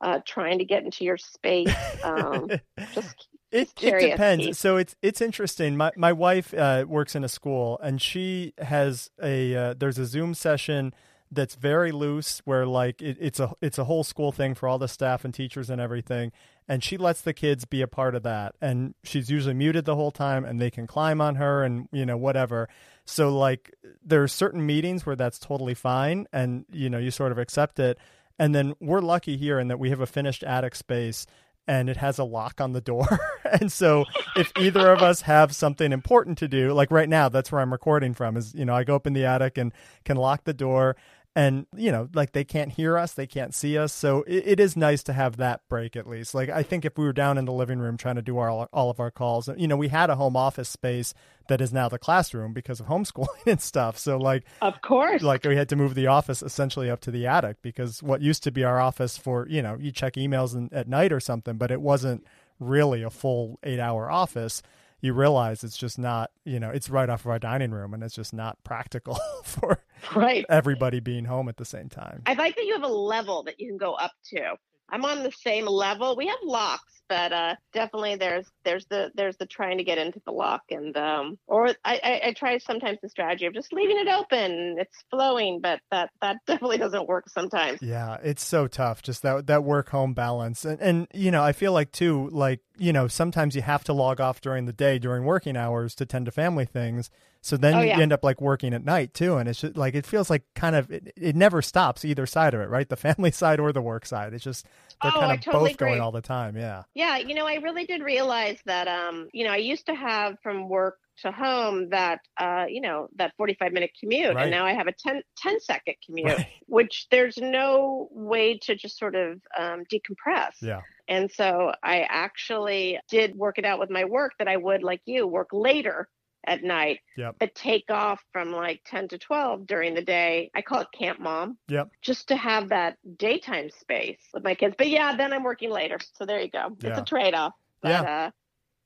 uh, 0.00 0.20
trying 0.24 0.58
to 0.58 0.64
get 0.64 0.84
into 0.84 1.04
your 1.04 1.18
space? 1.18 1.74
Um, 2.04 2.48
just 2.94 3.28
It 3.50 3.72
it 3.80 4.10
depends. 4.10 4.58
So 4.58 4.76
it's 4.76 4.94
it's 5.02 5.20
interesting. 5.20 5.76
My 5.76 5.90
my 5.96 6.12
wife 6.12 6.54
uh, 6.54 6.84
works 6.86 7.16
in 7.16 7.24
a 7.24 7.28
school, 7.28 7.80
and 7.82 8.00
she 8.00 8.54
has 8.58 9.10
a 9.20 9.56
uh, 9.56 9.74
there's 9.76 9.98
a 9.98 10.06
Zoom 10.06 10.32
session 10.34 10.94
that's 11.30 11.54
very 11.54 11.92
loose, 11.92 12.40
where 12.44 12.66
like 12.66 13.02
it, 13.02 13.16
it's 13.20 13.40
a 13.40 13.52
it's 13.60 13.78
a 13.78 13.84
whole 13.84 14.04
school 14.04 14.32
thing 14.32 14.54
for 14.54 14.68
all 14.68 14.78
the 14.78 14.88
staff 14.88 15.24
and 15.24 15.34
teachers 15.34 15.70
and 15.70 15.80
everything. 15.80 16.32
And 16.66 16.84
she 16.84 16.96
lets 16.96 17.22
the 17.22 17.32
kids 17.32 17.64
be 17.64 17.80
a 17.80 17.86
part 17.86 18.14
of 18.14 18.22
that, 18.24 18.54
and 18.60 18.94
she's 19.02 19.30
usually 19.30 19.54
muted 19.54 19.84
the 19.84 19.96
whole 19.96 20.10
time, 20.10 20.44
and 20.44 20.60
they 20.60 20.70
can 20.70 20.86
climb 20.86 21.20
on 21.20 21.36
her 21.36 21.62
and 21.62 21.88
you 21.92 22.06
know 22.06 22.16
whatever. 22.16 22.68
So 23.04 23.36
like 23.36 23.74
there 24.04 24.22
are 24.22 24.28
certain 24.28 24.64
meetings 24.64 25.06
where 25.06 25.16
that's 25.16 25.38
totally 25.38 25.74
fine, 25.74 26.26
and 26.32 26.64
you 26.70 26.90
know 26.90 26.98
you 26.98 27.10
sort 27.10 27.32
of 27.32 27.38
accept 27.38 27.78
it. 27.78 27.98
And 28.38 28.54
then 28.54 28.74
we're 28.80 29.00
lucky 29.00 29.36
here 29.36 29.58
in 29.58 29.68
that 29.68 29.78
we 29.80 29.90
have 29.90 30.00
a 30.00 30.06
finished 30.06 30.44
attic 30.44 30.76
space 30.76 31.26
and 31.68 31.90
it 31.90 31.98
has 31.98 32.18
a 32.18 32.24
lock 32.24 32.60
on 32.60 32.72
the 32.72 32.80
door. 32.80 33.06
and 33.60 33.70
so 33.70 34.06
if 34.34 34.50
either 34.58 34.90
of 34.90 35.02
us 35.02 35.20
have 35.20 35.54
something 35.54 35.92
important 35.92 36.38
to 36.38 36.48
do, 36.48 36.72
like 36.72 36.90
right 36.90 37.08
now, 37.08 37.28
that's 37.28 37.52
where 37.52 37.60
I'm 37.60 37.70
recording 37.70 38.14
from 38.14 38.36
is, 38.36 38.54
you 38.54 38.64
know, 38.64 38.74
I 38.74 38.84
go 38.84 38.96
up 38.96 39.06
in 39.06 39.12
the 39.12 39.26
attic 39.26 39.58
and 39.58 39.72
can 40.04 40.16
lock 40.16 40.44
the 40.44 40.54
door 40.54 40.96
and, 41.36 41.66
you 41.76 41.92
know, 41.92 42.08
like 42.14 42.32
they 42.32 42.44
can't 42.44 42.72
hear 42.72 42.98
us, 42.98 43.12
they 43.12 43.26
can't 43.26 43.54
see 43.54 43.78
us. 43.78 43.92
So 43.92 44.22
it, 44.22 44.44
it 44.46 44.60
is 44.60 44.76
nice 44.76 45.02
to 45.04 45.12
have 45.12 45.36
that 45.36 45.60
break 45.68 45.94
at 45.94 46.08
least. 46.08 46.34
Like 46.34 46.48
I 46.48 46.62
think 46.62 46.84
if 46.84 46.98
we 46.98 47.04
were 47.04 47.12
down 47.12 47.38
in 47.38 47.44
the 47.44 47.52
living 47.52 47.78
room 47.78 47.96
trying 47.96 48.16
to 48.16 48.22
do 48.22 48.38
our, 48.38 48.50
all 48.50 48.90
of 48.90 48.98
our 48.98 49.10
calls, 49.10 49.48
you 49.56 49.68
know, 49.68 49.76
we 49.76 49.88
had 49.88 50.10
a 50.10 50.16
home 50.16 50.36
office 50.36 50.68
space 50.68 51.14
that 51.48 51.60
is 51.60 51.72
now 51.72 51.88
the 51.88 51.98
classroom 51.98 52.52
because 52.52 52.80
of 52.80 52.86
homeschooling 52.86 53.26
and 53.46 53.60
stuff. 53.60 53.98
So 53.98 54.16
like 54.16 54.44
of 54.62 54.80
course. 54.82 55.22
like 55.22 55.44
we 55.44 55.56
had 55.56 55.68
to 55.70 55.76
move 55.76 55.94
the 55.94 56.06
office 56.06 56.42
essentially 56.42 56.90
up 56.90 57.00
to 57.00 57.10
the 57.10 57.26
attic 57.26 57.60
because 57.62 58.02
what 58.02 58.22
used 58.22 58.42
to 58.44 58.50
be 58.50 58.64
our 58.64 58.80
office 58.80 59.16
for 59.16 59.46
you 59.48 59.62
know 59.62 59.76
you 59.78 59.90
check 59.90 60.14
emails 60.14 60.54
in, 60.54 60.68
at 60.72 60.88
night 60.88 61.12
or 61.12 61.20
something 61.20 61.56
but 61.56 61.70
it 61.70 61.80
wasn't 61.80 62.24
really 62.60 63.02
a 63.02 63.10
full 63.10 63.58
eight 63.62 63.80
hour 63.80 64.10
office 64.10 64.62
you 65.00 65.12
realize 65.12 65.62
it's 65.62 65.76
just 65.76 65.98
not 65.98 66.30
you 66.44 66.58
know 66.58 66.70
it's 66.70 66.90
right 66.90 67.08
off 67.08 67.24
of 67.24 67.30
our 67.30 67.38
dining 67.38 67.70
room 67.70 67.94
and 67.94 68.02
it's 68.02 68.14
just 68.14 68.34
not 68.34 68.62
practical 68.64 69.18
for 69.44 69.82
right. 70.14 70.44
everybody 70.48 71.00
being 71.00 71.24
home 71.24 71.48
at 71.48 71.56
the 71.56 71.64
same 71.64 71.88
time 71.88 72.22
I 72.26 72.34
like 72.34 72.56
that 72.56 72.64
you 72.64 72.74
have 72.74 72.82
a 72.82 72.88
level 72.88 73.42
that 73.44 73.58
you 73.60 73.68
can 73.68 73.78
go 73.78 73.94
up 73.94 74.12
to. 74.30 74.56
I'm 74.90 75.04
on 75.04 75.22
the 75.22 75.32
same 75.32 75.66
level. 75.66 76.16
We 76.16 76.26
have 76.28 76.38
locks, 76.42 76.97
but 77.08 77.32
uh, 77.32 77.54
definitely 77.72 78.16
there's 78.16 78.46
there's 78.64 78.86
the 78.86 79.10
there's 79.14 79.36
the 79.36 79.46
trying 79.46 79.78
to 79.78 79.84
get 79.84 79.98
into 79.98 80.20
the 80.26 80.32
lock, 80.32 80.62
and 80.70 80.96
um, 80.96 81.38
or 81.46 81.68
I, 81.84 82.00
I, 82.02 82.20
I 82.28 82.32
try 82.36 82.58
sometimes 82.58 82.98
the 83.02 83.08
strategy 83.08 83.46
of 83.46 83.54
just 83.54 83.72
leaving 83.72 83.98
it 83.98 84.08
open. 84.08 84.76
It's 84.78 85.04
flowing, 85.10 85.60
but 85.60 85.80
that 85.90 86.10
that 86.20 86.36
definitely 86.46 86.78
doesn't 86.78 87.08
work 87.08 87.28
sometimes. 87.28 87.80
Yeah, 87.80 88.16
it's 88.24 88.44
so 88.44 88.66
tough. 88.66 89.02
Just 89.02 89.22
that 89.22 89.46
that 89.46 89.62
work 89.62 89.90
home 89.90 90.12
balance, 90.12 90.64
and 90.64 90.80
and 90.80 91.06
you 91.14 91.30
know, 91.30 91.44
I 91.44 91.52
feel 91.52 91.72
like 91.72 91.92
too, 91.92 92.28
like 92.32 92.60
you 92.76 92.92
know, 92.92 93.06
sometimes 93.06 93.54
you 93.54 93.62
have 93.62 93.84
to 93.84 93.92
log 93.92 94.20
off 94.20 94.40
during 94.40 94.64
the 94.66 94.72
day 94.72 94.98
during 94.98 95.24
working 95.24 95.56
hours 95.56 95.94
to 95.96 96.06
tend 96.06 96.26
to 96.26 96.32
family 96.32 96.64
things. 96.64 97.08
So 97.40 97.56
then 97.56 97.76
Oh, 97.76 97.82
you 97.82 98.02
end 98.02 98.12
up 98.12 98.24
like 98.24 98.40
working 98.40 98.74
at 98.74 98.84
night 98.84 99.14
too, 99.14 99.36
and 99.36 99.48
it's 99.48 99.60
just 99.60 99.76
like 99.76 99.94
it 99.94 100.06
feels 100.06 100.28
like 100.28 100.42
kind 100.56 100.74
of 100.74 100.90
it, 100.90 101.12
it 101.16 101.36
never 101.36 101.62
stops 101.62 102.04
either 102.04 102.26
side 102.26 102.52
of 102.52 102.60
it, 102.60 102.68
right? 102.68 102.88
The 102.88 102.96
family 103.08 103.30
side 103.30 103.60
or 103.60 103.72
the 103.72 103.80
work 103.80 104.06
side. 104.06 104.34
It's 104.34 104.42
just 104.42 104.66
they're 105.00 105.12
Oh, 105.12 105.20
kind 105.20 105.30
of 105.32 105.40
totally 105.44 105.70
both 105.70 105.76
going 105.76 106.00
all 106.00 106.10
the 106.10 106.20
time. 106.20 106.56
Yeah. 106.56 106.82
Yeah, 106.98 107.18
you 107.18 107.36
know, 107.36 107.46
I 107.46 107.54
really 107.54 107.84
did 107.84 108.02
realize 108.02 108.58
that 108.66 108.88
um, 108.88 109.28
you 109.32 109.44
know, 109.44 109.52
I 109.52 109.58
used 109.58 109.86
to 109.86 109.94
have 109.94 110.34
from 110.42 110.68
work 110.68 110.96
to 111.22 111.30
home 111.30 111.90
that 111.90 112.18
uh, 112.40 112.64
you 112.68 112.80
know, 112.80 113.06
that 113.14 113.34
45 113.36 113.72
minute 113.72 113.92
commute 114.00 114.34
Right. 114.34 114.42
and 114.42 114.50
now 114.50 114.66
I 114.66 114.72
have 114.72 114.88
a 114.88 114.92
10, 114.92 115.22
10 115.36 115.60
second 115.60 115.94
commute, 116.04 116.26
Right. 116.26 116.46
which 116.66 117.06
there's 117.12 117.36
no 117.38 118.08
way 118.10 118.58
to 118.62 118.74
just 118.74 118.98
sort 118.98 119.14
of 119.14 119.40
um, 119.56 119.84
decompress. 119.92 120.54
Yeah. 120.60 120.80
And 121.06 121.30
so 121.30 121.72
I 121.84 122.04
actually 122.08 122.98
did 123.08 123.36
work 123.36 123.58
it 123.58 123.64
out 123.64 123.78
with 123.78 123.90
my 123.90 124.04
work 124.04 124.32
that 124.40 124.48
I 124.48 124.56
would 124.56 124.82
like 124.82 125.02
you 125.06 125.24
work 125.24 125.50
later 125.52 126.08
at 126.48 126.62
night, 126.62 127.00
Yep. 127.16 127.36
but 127.38 127.54
take 127.54 127.84
off 127.90 128.20
from 128.32 128.52
like 128.52 128.80
10 128.86 129.08
to 129.08 129.18
12 129.18 129.66
during 129.66 129.94
the 129.94 130.02
day. 130.02 130.50
I 130.54 130.62
call 130.62 130.80
it 130.80 130.88
camp 130.92 131.20
mom. 131.20 131.58
Yep. 131.68 131.90
Just 132.02 132.28
to 132.28 132.36
have 132.36 132.70
that 132.70 132.96
daytime 133.16 133.70
space 133.70 134.18
with 134.32 134.42
my 134.44 134.54
kids. 134.54 134.74
But 134.78 134.88
yeah, 134.88 135.14
then 135.16 135.32
I'm 135.32 135.42
working 135.44 135.70
later. 135.70 135.98
So 136.14 136.24
there 136.26 136.40
you 136.40 136.50
go. 136.50 136.76
It's 136.82 136.98
a 136.98 137.04
trade 137.04 137.34
off. 137.34 137.52
Yeah. 137.84 138.00
uh, 138.02 138.30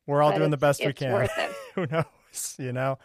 We're 0.07 0.23
all 0.23 0.37
doing 0.37 0.51
the 0.51 0.57
best 0.57 0.85
we 0.85 0.93
can. 0.93 1.13
worth 1.13 1.31
it. 1.39 1.51
Who 1.75 1.87
knows? 1.87 2.57
You 2.59 2.73
know. 2.73 2.99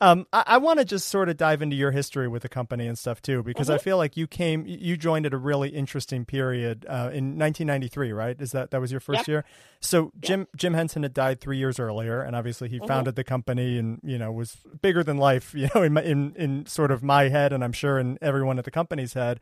Um, 0.00 0.26
I, 0.32 0.44
I 0.46 0.58
want 0.58 0.78
to 0.78 0.84
just 0.84 1.08
sort 1.08 1.28
of 1.28 1.36
dive 1.36 1.60
into 1.60 1.74
your 1.74 1.90
history 1.90 2.28
with 2.28 2.42
the 2.42 2.48
company 2.48 2.86
and 2.86 2.96
stuff 2.96 3.20
too, 3.20 3.42
because 3.42 3.68
I 3.68 3.78
Mhm. 3.78 3.80
feel 3.80 3.96
like 3.96 4.16
you 4.16 4.28
came, 4.28 4.64
you 4.64 4.96
joined 4.96 5.26
at 5.26 5.34
a 5.34 5.36
really 5.36 5.70
interesting 5.70 6.24
period 6.24 6.86
uh, 6.88 7.10
in 7.12 7.36
1993, 7.36 8.12
right? 8.12 8.40
Is 8.40 8.52
that 8.52 8.70
that 8.70 8.80
was 8.80 8.92
your 8.92 9.00
first 9.00 9.22
Yep. 9.22 9.28
year? 9.28 9.44
So 9.80 10.12
Jim 10.20 10.46
Jim 10.56 10.74
Henson 10.74 11.02
had 11.02 11.12
died 11.14 11.40
three 11.40 11.56
years 11.58 11.80
earlier, 11.80 12.20
and 12.22 12.36
obviously 12.36 12.68
he 12.68 12.78
Mhm. 12.78 12.86
founded 12.86 13.16
the 13.16 13.24
company 13.24 13.76
and 13.76 13.98
you 14.04 14.18
know 14.18 14.30
was 14.30 14.56
bigger 14.80 15.02
than 15.02 15.18
life, 15.18 15.52
you 15.56 15.68
know, 15.74 15.82
in 15.82 15.94
my, 15.94 16.02
in 16.02 16.32
in 16.36 16.66
sort 16.66 16.92
of 16.92 17.02
my 17.02 17.28
head, 17.28 17.52
and 17.52 17.64
I'm 17.64 17.72
sure 17.72 17.98
in 17.98 18.18
everyone 18.22 18.58
at 18.58 18.64
the 18.64 18.70
company's 18.70 19.14
head. 19.14 19.40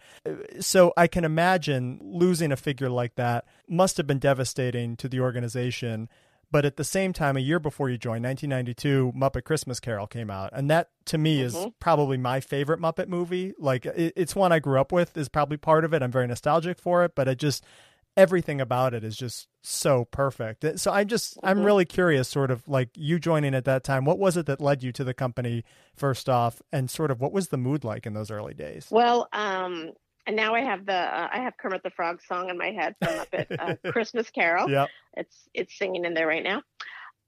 So 0.60 0.94
I 0.96 1.06
can 1.06 1.24
imagine 1.24 2.00
losing 2.02 2.50
a 2.50 2.56
figure 2.56 2.88
like 2.88 3.16
that 3.16 3.44
must 3.68 3.98
have 3.98 4.06
been 4.06 4.18
devastating 4.18 4.96
to 4.96 5.08
the 5.08 5.20
organization. 5.20 6.08
But 6.56 6.64
at 6.64 6.78
the 6.78 6.84
same 6.84 7.12
time, 7.12 7.36
a 7.36 7.40
year 7.40 7.58
before 7.60 7.90
you 7.90 7.98
joined, 7.98 8.24
1992, 8.24 9.12
Muppet 9.14 9.44
Christmas 9.44 9.78
Carol 9.78 10.06
came 10.06 10.30
out, 10.30 10.48
and 10.54 10.70
that 10.70 10.88
to 11.04 11.18
me 11.18 11.42
is 11.42 11.54
Mhm. 11.54 11.74
probably 11.80 12.16
my 12.16 12.40
favorite 12.40 12.80
Muppet 12.80 13.08
movie. 13.08 13.52
Like 13.58 13.84
it, 13.84 14.14
it's 14.16 14.34
one 14.34 14.52
I 14.52 14.58
grew 14.58 14.80
up 14.80 14.90
with, 14.90 15.18
is 15.18 15.28
probably 15.28 15.58
part 15.58 15.84
of 15.84 15.92
it. 15.92 16.02
I'm 16.02 16.10
very 16.10 16.26
nostalgic 16.26 16.78
for 16.78 17.04
it, 17.04 17.14
but 17.14 17.28
it 17.28 17.38
just 17.38 17.62
everything 18.16 18.58
about 18.58 18.94
it 18.94 19.04
is 19.04 19.18
just 19.18 19.48
so 19.62 20.06
perfect. 20.06 20.64
So 20.80 20.90
I 20.90 21.04
just 21.04 21.36
I'm 21.42 21.58
Mhm. 21.58 21.64
really 21.66 21.84
curious, 21.84 22.26
sort 22.26 22.50
of 22.50 22.66
like 22.66 22.88
you 22.96 23.18
joining 23.18 23.54
at 23.54 23.66
that 23.66 23.84
time. 23.84 24.06
What 24.06 24.18
was 24.18 24.38
it 24.38 24.46
that 24.46 24.58
led 24.58 24.82
you 24.82 24.92
to 24.92 25.04
the 25.04 25.12
company 25.12 25.62
first 25.94 26.26
off, 26.26 26.62
and 26.72 26.90
sort 26.90 27.10
of 27.10 27.20
what 27.20 27.32
was 27.32 27.48
the 27.48 27.58
mood 27.58 27.84
like 27.84 28.06
in 28.06 28.14
those 28.14 28.30
early 28.30 28.54
days? 28.54 28.86
Well, 28.90 29.28
um, 29.34 29.90
and 30.26 30.36
now 30.36 30.54
I 30.54 30.60
have 30.60 30.86
the 30.86 30.92
uh, 30.94 31.28
I 31.32 31.40
have 31.40 31.56
Kermit 31.56 31.82
the 31.82 31.90
Frog 31.90 32.20
song 32.22 32.50
in 32.50 32.58
my 32.58 32.70
head 32.72 32.94
from 33.02 33.14
Muppet 33.14 33.56
uh, 33.84 33.90
Christmas 33.92 34.30
Carol. 34.30 34.68
Yep. 34.70 34.88
It's 35.16 35.48
it's 35.54 35.78
singing 35.78 36.04
in 36.04 36.14
there 36.14 36.26
right 36.26 36.42
now. 36.42 36.62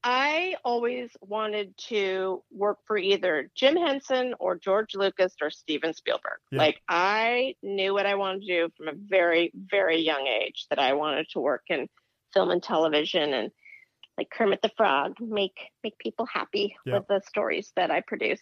I 0.05 0.55
always 0.65 1.11
wanted 1.21 1.77
to 1.89 2.43
work 2.53 2.79
for 2.87 2.97
either 2.97 3.51
Jim 3.57 3.77
Henson 3.77 4.35
or 4.39 4.57
George 4.57 4.95
Lucas 4.95 5.35
or 5.43 5.51
Steven 5.51 5.93
Spielberg. 5.93 6.39
Yeah. 6.53 6.59
Like 6.59 6.81
I 6.89 7.57
knew 7.63 7.95
what 7.95 8.07
I 8.07 8.15
wanted 8.15 8.43
to 8.43 8.47
do 8.47 8.69
from 8.77 8.89
a 8.89 8.93
very 8.95 9.53
very 9.55 10.01
young 10.01 10.27
age 10.27 10.67
that 10.71 10.79
I 10.79 10.93
wanted 10.93 11.29
to 11.31 11.41
work 11.41 11.63
in 11.69 11.89
film 12.33 12.51
and 12.51 12.63
television 12.63 13.33
and 13.35 13.51
like 14.17 14.31
Kermit 14.31 14.61
the 14.63 14.71
Frog 14.77 15.15
make 15.21 15.59
make 15.83 15.99
people 15.99 16.27
happy 16.27 16.77
Yeah. 16.85 16.99
with 16.99 17.09
the 17.09 17.21
stories 17.29 17.73
that 17.77 17.91
I 17.91 18.01
produce. 18.01 18.41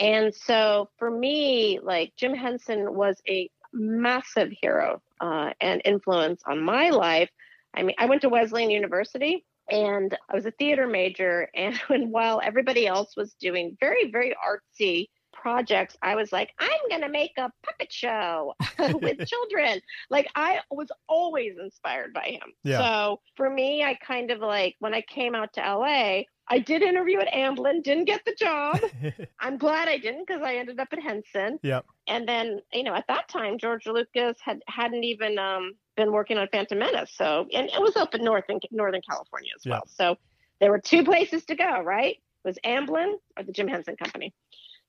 And 0.00 0.34
so 0.34 0.88
for 0.98 1.10
me, 1.10 1.78
like 1.82 2.14
Jim 2.16 2.34
Henson 2.34 2.94
was 2.94 3.20
a 3.28 3.50
massive 3.72 4.52
hero 4.60 5.02
uh, 5.20 5.52
and 5.60 5.82
influence 5.84 6.42
on 6.46 6.62
my 6.62 6.90
life. 6.90 7.30
I 7.74 7.82
mean, 7.82 7.96
I 7.98 8.06
went 8.06 8.22
to 8.22 8.28
Wesleyan 8.28 8.70
University 8.70 9.44
and 9.70 10.16
I 10.28 10.34
was 10.34 10.46
a 10.46 10.50
theater 10.52 10.86
major. 10.86 11.48
And 11.54 11.76
when 11.88 12.10
while 12.10 12.40
everybody 12.42 12.86
else 12.86 13.16
was 13.16 13.34
doing 13.34 13.76
very, 13.80 14.10
very 14.10 14.34
artsy 14.34 15.08
projects, 15.32 15.96
I 16.02 16.14
was 16.14 16.32
like, 16.32 16.50
I'm 16.58 16.88
going 16.88 17.02
to 17.02 17.08
make 17.08 17.32
a 17.36 17.50
puppet 17.64 17.92
show 17.92 18.54
with 18.78 19.26
children. 19.26 19.80
Like 20.10 20.28
I 20.34 20.60
was 20.70 20.88
always 21.08 21.54
inspired 21.58 22.12
by 22.12 22.38
him. 22.40 22.52
Yeah. 22.64 22.78
So 22.78 23.20
for 23.36 23.48
me, 23.48 23.82
I 23.82 23.94
kind 23.94 24.30
of 24.30 24.40
like 24.40 24.76
when 24.78 24.94
I 24.94 25.00
came 25.02 25.34
out 25.34 25.52
to 25.54 25.60
LA, 25.60 26.22
I 26.48 26.58
did 26.58 26.82
interview 26.82 27.18
at 27.20 27.32
Amblin, 27.32 27.82
didn't 27.82 28.04
get 28.04 28.24
the 28.24 28.34
job. 28.34 28.80
I'm 29.40 29.58
glad 29.58 29.88
I 29.88 29.98
didn't 29.98 30.26
because 30.26 30.42
I 30.42 30.56
ended 30.56 30.80
up 30.80 30.88
at 30.92 31.00
Henson. 31.00 31.58
Yep. 31.62 31.86
And 32.06 32.28
then, 32.28 32.60
you 32.72 32.82
know, 32.82 32.94
at 32.94 33.06
that 33.08 33.28
time, 33.28 33.58
George 33.58 33.86
Lucas 33.86 34.36
had 34.40 34.60
hadn't 34.66 35.04
even 35.04 35.38
um, 35.38 35.74
been 35.96 36.12
working 36.12 36.38
on 36.38 36.48
Phantom 36.50 36.78
Menace. 36.78 37.12
So, 37.14 37.46
and 37.52 37.68
it 37.68 37.80
was 37.80 37.96
up 37.96 38.14
in 38.14 38.24
North 38.24 38.44
in 38.48 38.58
Northern 38.70 39.02
California 39.08 39.52
as 39.56 39.64
well. 39.64 39.82
So 39.86 40.16
there 40.60 40.70
were 40.70 40.80
two 40.80 41.04
places 41.04 41.44
to 41.46 41.54
go, 41.54 41.80
right? 41.82 42.16
It 42.44 42.48
was 42.48 42.58
Amblin 42.64 43.14
or 43.36 43.44
the 43.44 43.52
Jim 43.52 43.68
Henson 43.68 43.96
Company. 43.96 44.34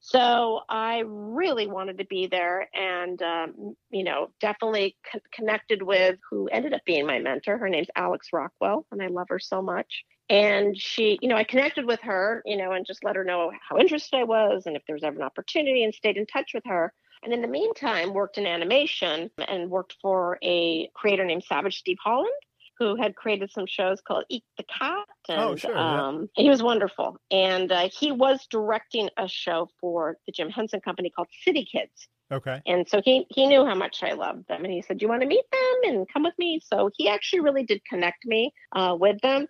So 0.05 0.59
I 0.67 1.03
really 1.05 1.65
wanted 1.65 1.99
to 1.99 2.05
be 2.05 2.27
there 2.27 2.67
and, 2.73 3.21
um, 3.21 3.75
you 3.89 4.03
know, 4.03 4.31
definitely 4.41 4.97
co- 5.09 5.21
connected 5.31 5.81
with 5.81 6.19
who 6.29 6.47
ended 6.47 6.73
up 6.73 6.81
being 6.85 7.07
my 7.07 7.19
mentor. 7.19 7.57
Her 7.57 7.69
name's 7.69 7.87
Alex 7.95 8.27
Rockwell, 8.33 8.85
and 8.91 9.01
I 9.01 9.07
love 9.07 9.27
her 9.29 9.39
so 9.39 9.61
much. 9.61 10.03
And 10.29 10.77
she, 10.77 11.19
you 11.21 11.27
know, 11.27 11.35
I 11.35 11.43
connected 11.43 11.85
with 11.85 11.99
her, 12.01 12.41
you 12.45 12.57
know, 12.57 12.71
and 12.71 12.85
just 12.85 13.03
let 13.03 13.15
her 13.15 13.23
know 13.23 13.51
how 13.67 13.77
interested 13.77 14.17
I 14.17 14.23
was 14.23 14.63
and 14.65 14.75
if 14.75 14.83
there 14.87 14.95
was 14.95 15.03
ever 15.03 15.17
an 15.17 15.23
opportunity 15.23 15.83
and 15.83 15.93
stayed 15.93 16.17
in 16.17 16.25
touch 16.25 16.51
with 16.53 16.63
her. 16.65 16.93
And 17.23 17.33
in 17.33 17.41
the 17.41 17.47
meantime, 17.47 18.13
worked 18.13 18.37
in 18.37 18.45
animation 18.45 19.29
and 19.47 19.69
worked 19.69 19.95
for 20.01 20.37
a 20.43 20.89
creator 20.93 21.23
named 21.23 21.43
Savage 21.43 21.77
Steve 21.77 21.97
Holland, 22.03 22.33
who 22.79 22.95
had 22.95 23.15
created 23.15 23.51
some 23.51 23.65
shows 23.65 24.01
called 24.01 24.25
Eek 24.29 24.43
the 24.57 24.63
Cat. 24.63 25.05
And, 25.29 25.39
Oh, 25.39 25.55
sure, 25.55 25.73
yeah. 25.73 26.07
um, 26.07 26.29
he 26.35 26.49
was 26.49 26.61
wonderful. 26.63 27.17
And 27.31 27.71
uh, 27.71 27.89
he 27.97 28.11
was 28.11 28.45
directing 28.49 29.09
a 29.17 29.27
show 29.27 29.69
for 29.79 30.17
the 30.25 30.31
Jim 30.33 30.49
Henson 30.49 30.81
Company 30.81 31.09
called 31.11 31.27
City 31.45 31.65
Kids. 31.71 32.07
okay. 32.31 32.61
And 32.65 32.89
so 32.89 33.01
he, 33.03 33.25
he 33.29 33.47
knew 33.47 33.65
how 33.65 33.75
much 33.75 34.03
I 34.03 34.13
loved 34.13 34.47
them. 34.47 34.63
And 34.65 34.73
he 34.73 34.81
said, 34.81 34.97
Do 34.97 35.05
you 35.05 35.09
want 35.09 35.21
to 35.21 35.27
meet 35.27 35.45
them 35.51 35.93
and 35.93 36.07
come 36.11 36.23
with 36.23 36.37
me? 36.37 36.59
So 36.65 36.89
he 36.97 37.07
actually 37.07 37.41
really 37.41 37.63
did 37.63 37.81
connect 37.85 38.25
me 38.25 38.53
uh, 38.75 38.97
with 38.99 39.21
them. 39.21 39.47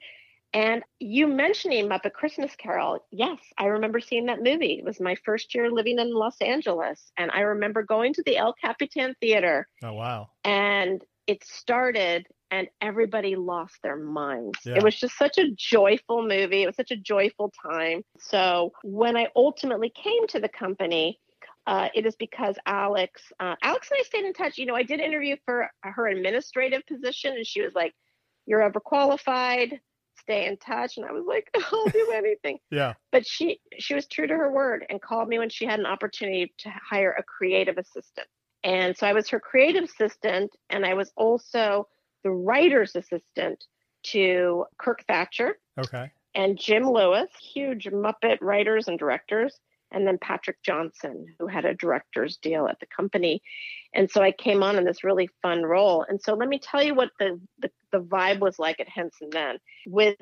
And 0.54 0.84
you 1.00 1.28
mentioning 1.28 1.88
Muppet 1.90 2.14
Christmas 2.14 2.56
Carol, 2.56 3.04
yes, 3.12 3.40
I 3.58 3.66
remember 3.66 4.00
seeing 4.00 4.28
that 4.28 4.44
movie. 4.44 4.74
It 4.80 4.86
was 4.86 5.00
my 5.00 5.16
first 5.26 5.56
year 5.56 5.72
living 5.72 5.98
in 6.00 6.14
Los 6.14 6.40
Angeles. 6.42 7.12
And 7.18 7.32
I 7.32 7.42
remember 7.42 7.82
going 7.82 8.14
to 8.14 8.24
the 8.24 8.38
El 8.38 8.54
Capitan 8.54 9.16
Theater 9.20 9.68
Oh 9.84 9.94
wow. 9.94 10.30
and 10.44 11.02
it 11.26 11.44
started 11.44 12.28
and 12.52 12.68
everybody 12.82 13.36
lost 13.36 13.78
their 13.82 13.96
minds. 13.96 14.60
Yeah. 14.64 14.76
It 14.76 14.84
was 14.84 14.96
just 15.00 15.18
such 15.18 15.40
a 15.40 15.50
joyful 15.56 16.22
movie. 16.22 16.64
It 16.64 16.68
was 16.68 16.76
such 16.76 16.92
a 16.92 16.96
joyful 16.98 17.52
time. 17.66 18.04
So 18.20 18.74
when 18.84 19.18
I 19.18 19.30
ultimately 19.36 19.90
came 19.90 20.28
to 20.28 20.40
the 20.40 20.50
company, 20.50 21.20
uh, 21.66 21.88
it 21.96 22.06
is 22.06 22.16
because 22.18 22.58
Alex, 22.68 23.24
uh, 23.40 23.56
Alex 23.64 23.90
and 23.90 24.00
I 24.00 24.04
stayed 24.04 24.26
in 24.26 24.34
touch. 24.34 24.58
You 24.60 24.66
know, 24.68 24.76
I 24.76 24.84
did 24.84 25.00
interview 25.00 25.38
for 25.46 25.70
her 25.82 26.08
administrative 26.08 26.86
position, 26.86 27.34
and 27.34 27.48
she 27.48 27.62
was 27.62 27.74
like, 27.74 27.94
"You're 28.46 28.70
overqualified. 28.70 29.80
Stay 30.24 30.46
in 30.48 30.58
touch." 30.58 30.98
And 30.98 31.06
I 31.06 31.12
was 31.12 31.26
like, 31.28 31.50
"I'll 31.72 31.86
do 31.90 32.12
anything." 32.14 32.60
Yeah. 32.72 32.94
but 33.12 33.26
she 33.26 33.60
she 33.80 33.94
was 33.94 34.08
true 34.08 34.28
to 34.28 34.34
her 34.36 34.52
word 34.52 34.86
and 34.90 35.02
called 35.02 35.28
me 35.28 35.40
when 35.40 35.50
she 35.50 35.66
had 35.66 35.80
an 35.80 35.86
opportunity 35.86 36.54
to 36.60 36.70
hire 36.90 37.12
a 37.12 37.24
creative 37.24 37.78
assistant 37.78 38.28
and 38.64 38.96
so 38.98 39.06
i 39.08 39.14
was 39.14 39.30
her 39.30 39.40
creative 39.40 39.84
assistant 39.84 40.52
and 40.70 40.86
i 40.86 40.94
was 40.94 41.12
also 41.16 41.88
the 42.24 42.32
writer's 42.32 42.96
assistant 42.96 43.64
to 44.04 44.66
kirk 44.78 45.04
thatcher 45.08 45.58
Okay. 45.78 46.12
and 46.36 46.58
jim 46.58 46.84
lewis 46.90 47.30
huge 47.54 47.86
muppet 47.86 48.38
writers 48.42 48.88
and 48.88 48.98
directors 49.00 49.60
and 49.92 50.08
then 50.08 50.18
patrick 50.20 50.58
johnson 50.64 51.26
who 51.40 51.48
had 51.48 51.66
a 51.66 51.74
director's 51.76 52.38
deal 52.38 52.68
at 52.68 52.80
the 52.80 52.88
company 52.88 53.42
and 53.94 54.10
so 54.10 54.22
i 54.22 54.32
came 54.32 54.64
on 54.64 54.78
in 54.78 54.86
this 54.86 55.04
really 55.04 55.30
fun 55.42 55.64
role 55.64 56.06
and 56.08 56.22
so 56.22 56.34
let 56.34 56.48
me 56.50 56.60
tell 56.60 56.82
you 56.84 56.96
what 56.96 57.10
the 57.20 57.40
the, 57.60 57.70
the 57.94 58.02
vibe 58.02 58.40
was 58.40 58.60
like 58.60 58.82
at 58.82 58.90
henson 58.90 59.30
then 59.32 59.58
with 59.88 60.18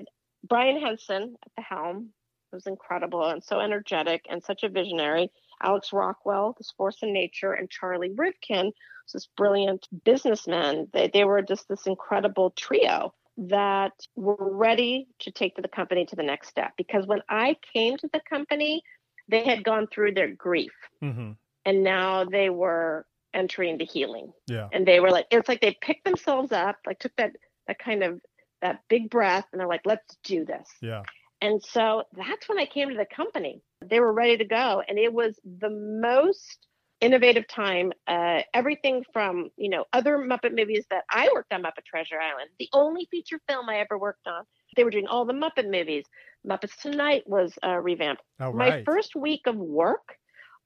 brian 0.47 0.79
henson 0.79 1.35
at 1.43 1.51
the 1.57 1.63
helm 1.63 2.11
it 2.51 2.55
was 2.55 2.67
incredible 2.67 3.25
and 3.25 3.43
so 3.43 3.59
energetic 3.59 4.25
and 4.29 4.43
such 4.43 4.63
a 4.63 4.69
visionary. 4.69 5.31
Alex 5.63 5.93
Rockwell, 5.93 6.53
this 6.57 6.73
force 6.75 6.97
in 7.01 7.13
nature, 7.13 7.53
and 7.53 7.69
Charlie 7.69 8.09
Rivkin, 8.09 8.65
was 8.65 9.13
this 9.13 9.29
brilliant 9.37 9.87
businessman. 10.03 10.87
They, 10.91 11.09
they 11.13 11.23
were 11.23 11.41
just 11.41 11.69
this 11.69 11.87
incredible 11.87 12.49
trio 12.51 13.13
that 13.37 13.93
were 14.15 14.35
ready 14.39 15.07
to 15.19 15.31
take 15.31 15.55
the 15.55 15.67
company 15.67 16.05
to 16.07 16.15
the 16.15 16.23
next 16.23 16.49
step. 16.49 16.73
Because 16.77 17.07
when 17.07 17.21
I 17.29 17.55
came 17.73 17.95
to 17.97 18.09
the 18.11 18.21
company, 18.29 18.81
they 19.29 19.43
had 19.45 19.63
gone 19.63 19.87
through 19.87 20.13
their 20.13 20.29
grief 20.29 20.73
Mm-hmm. 21.01 21.31
and 21.65 21.83
now 21.83 22.25
they 22.25 22.49
were 22.49 23.05
entering 23.33 23.77
the 23.77 23.85
healing. 23.85 24.33
Yeah. 24.47 24.67
And 24.73 24.85
they 24.85 24.99
were 24.99 25.09
like, 25.09 25.27
it's 25.31 25.47
like 25.47 25.61
they 25.61 25.77
picked 25.79 26.03
themselves 26.03 26.51
up, 26.51 26.77
like 26.85 26.99
took 26.99 27.15
that 27.15 27.37
that 27.67 27.79
kind 27.79 28.03
of 28.03 28.21
that 28.61 28.81
big 28.89 29.09
breath, 29.09 29.45
and 29.51 29.59
they're 29.59 29.67
like, 29.67 29.81
let's 29.85 30.17
do 30.23 30.45
this 30.45 30.67
Yeah. 30.81 31.03
And 31.41 31.61
so 31.63 32.03
that's 32.13 32.47
when 32.47 32.59
I 32.59 32.65
came 32.67 32.89
to 32.89 32.95
the 32.95 33.05
company. 33.05 33.61
They 33.83 33.99
were 33.99 34.13
ready 34.13 34.37
to 34.37 34.45
go. 34.45 34.83
And 34.87 34.99
it 34.99 35.11
was 35.11 35.39
the 35.43 35.71
most 35.71 36.67
innovative 37.01 37.47
time. 37.47 37.91
Uh, 38.07 38.41
everything 38.53 39.03
from, 39.11 39.49
you 39.57 39.69
know, 39.69 39.85
other 39.91 40.19
Muppet 40.19 40.55
movies 40.55 40.85
that 40.91 41.03
I 41.09 41.29
worked 41.33 41.51
on 41.51 41.63
Muppet 41.63 41.83
Treasure 41.85 42.19
Island, 42.19 42.51
the 42.59 42.69
only 42.73 43.07
feature 43.09 43.39
film 43.49 43.67
I 43.69 43.79
ever 43.79 43.97
worked 43.97 44.27
on. 44.27 44.43
They 44.75 44.83
were 44.83 44.91
doing 44.91 45.07
all 45.07 45.25
the 45.25 45.33
Muppet 45.33 45.69
movies. 45.69 46.05
Muppets 46.47 46.79
Tonight 46.79 47.23
was 47.25 47.57
uh, 47.65 47.77
revamped. 47.77 48.21
Oh, 48.39 48.53
My 48.53 48.83
first 48.83 49.15
week 49.15 49.47
of 49.47 49.55
work, 49.55 50.15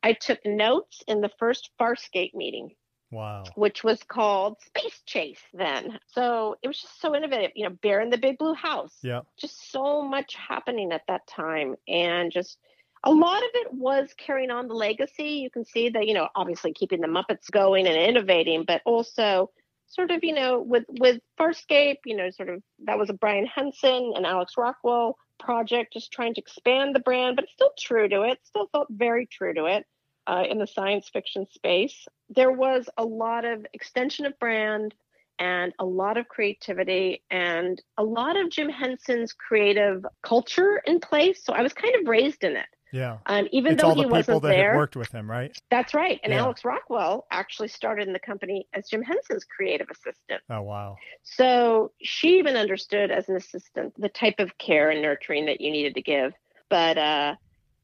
I 0.04 0.12
took 0.12 0.40
notes 0.46 1.02
in 1.08 1.22
the 1.22 1.32
first 1.40 1.70
Farscape 1.80 2.34
meeting 2.34 2.72
wow. 3.12 3.44
which 3.56 3.84
was 3.84 4.02
called 4.04 4.58
Space 4.62 5.02
Chase 5.06 5.42
then. 5.54 6.00
So 6.08 6.56
it 6.62 6.68
was 6.68 6.80
just 6.80 7.02
so 7.02 7.16
innovative. 7.16 7.52
You 7.56 7.66
know, 7.66 7.76
Bear 7.82 8.02
in 8.02 8.10
the 8.10 8.18
Big 8.18 8.38
Blue 8.38 8.54
House. 8.54 8.96
Yeah. 9.02 9.22
Just 9.38 9.72
so 9.72 10.02
much 10.02 10.36
happening 10.36 10.92
at 10.92 11.04
that 11.08 11.28
time. 11.28 11.76
And 11.88 12.32
just 12.32 12.58
a 13.04 13.12
lot 13.12 13.44
of 13.44 13.50
it 13.54 13.74
was 13.74 14.14
carrying 14.18 14.52
on 14.52 14.68
the 14.68 14.74
legacy. 14.74 15.40
You 15.44 15.50
can 15.50 15.66
see 15.66 15.90
that, 15.90 16.08
you 16.08 16.14
know, 16.14 16.28
obviously 16.36 16.74
keeping 16.74 17.02
the 17.02 17.08
Muppets 17.08 17.50
going 17.52 17.88
and 17.88 17.96
innovating, 17.96 18.64
but 18.66 18.82
also 18.86 19.52
sort 19.88 20.12
of, 20.12 20.24
you 20.24 20.34
know, 20.34 20.62
with 20.62 20.86
with 20.90 21.22
Farscape, 21.40 21.98
you 22.06 22.16
know, 22.16 22.30
sort 22.32 22.50
of 22.50 22.64
that 22.86 22.98
was 22.98 23.10
a 23.10 23.14
Brian 23.14 23.46
Henson 23.46 24.14
and 24.16 24.26
Alex 24.26 24.54
Rockwell 24.58 25.18
project, 25.40 25.94
just 25.94 26.12
trying 26.12 26.34
to 26.34 26.42
expand 26.42 26.96
the 26.96 27.00
brand, 27.00 27.36
but 27.36 27.46
still 27.54 27.72
true 27.78 28.08
to 28.10 28.24
it, 28.24 28.40
still 28.44 28.68
felt 28.72 28.88
very 28.90 29.28
true 29.28 29.54
to 29.54 29.66
it 29.66 29.86
uh, 30.28 30.44
in 30.50 30.58
the 30.58 30.68
science 30.68 31.10
fiction 31.10 31.46
space. 31.52 32.08
There 32.30 32.52
was 32.52 32.90
a 32.98 33.06
lot 33.06 33.46
of 33.46 33.66
extension 33.74 34.26
of 34.26 34.38
brand 34.40 34.94
and 35.40 35.74
a 35.80 35.86
lot 35.86 36.18
of 36.18 36.28
creativity 36.28 37.24
and 37.30 37.82
a 37.98 38.04
lot 38.04 38.38
of 38.38 38.50
Jim 38.50 38.70
Henson's 38.70 39.34
creative 39.34 40.06
culture 40.24 40.82
in 40.86 41.00
place. 41.00 41.44
So 41.44 41.54
I 41.54 41.62
was 41.62 41.74
kind 41.74 41.96
of 41.96 42.08
raised 42.08 42.44
in 42.44 42.56
it. 42.56 42.66
Yeah. 42.94 43.18
Um, 43.26 43.48
even 43.52 43.74
it's 43.74 43.82
though 43.82 43.90
all 43.90 43.96
the 43.96 44.04
he 44.04 44.06
people 44.06 44.18
wasn't 44.18 44.42
that 44.44 44.48
there, 44.50 44.72
had 44.72 44.78
worked 44.78 44.96
with 44.96 45.12
him, 45.12 45.30
right? 45.30 45.52
that's 45.70 45.94
right. 45.94 46.20
And 46.24 46.32
Yeah. 46.32 46.44
Alex 46.44 46.64
Rockwell 46.64 47.28
actually 47.30 47.68
started 47.68 48.08
in 48.08 48.14
the 48.14 48.20
company 48.20 48.68
as 48.74 48.88
Jim 48.88 49.02
Henson's 49.02 49.44
creative 49.44 49.88
assistant. 49.92 50.42
Oh 50.50 50.62
wow. 50.62 50.96
So 51.24 51.92
she 52.02 52.40
even 52.40 52.56
understood 52.56 53.12
as 53.12 53.28
an 53.28 53.36
assistant 53.36 53.94
the 53.98 54.08
type 54.08 54.36
of 54.40 54.58
care 54.58 54.92
and 54.92 55.02
nurturing 55.02 55.46
that 55.48 55.60
you 55.60 55.72
needed 55.72 55.96
to 55.96 56.02
give. 56.02 56.32
But 56.70 56.98
uh, 56.98 57.36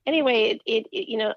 anyway, 0.06 0.52
it, 0.52 0.62
it, 0.66 0.88
it 0.92 1.10
you 1.10 1.18
know, 1.18 1.34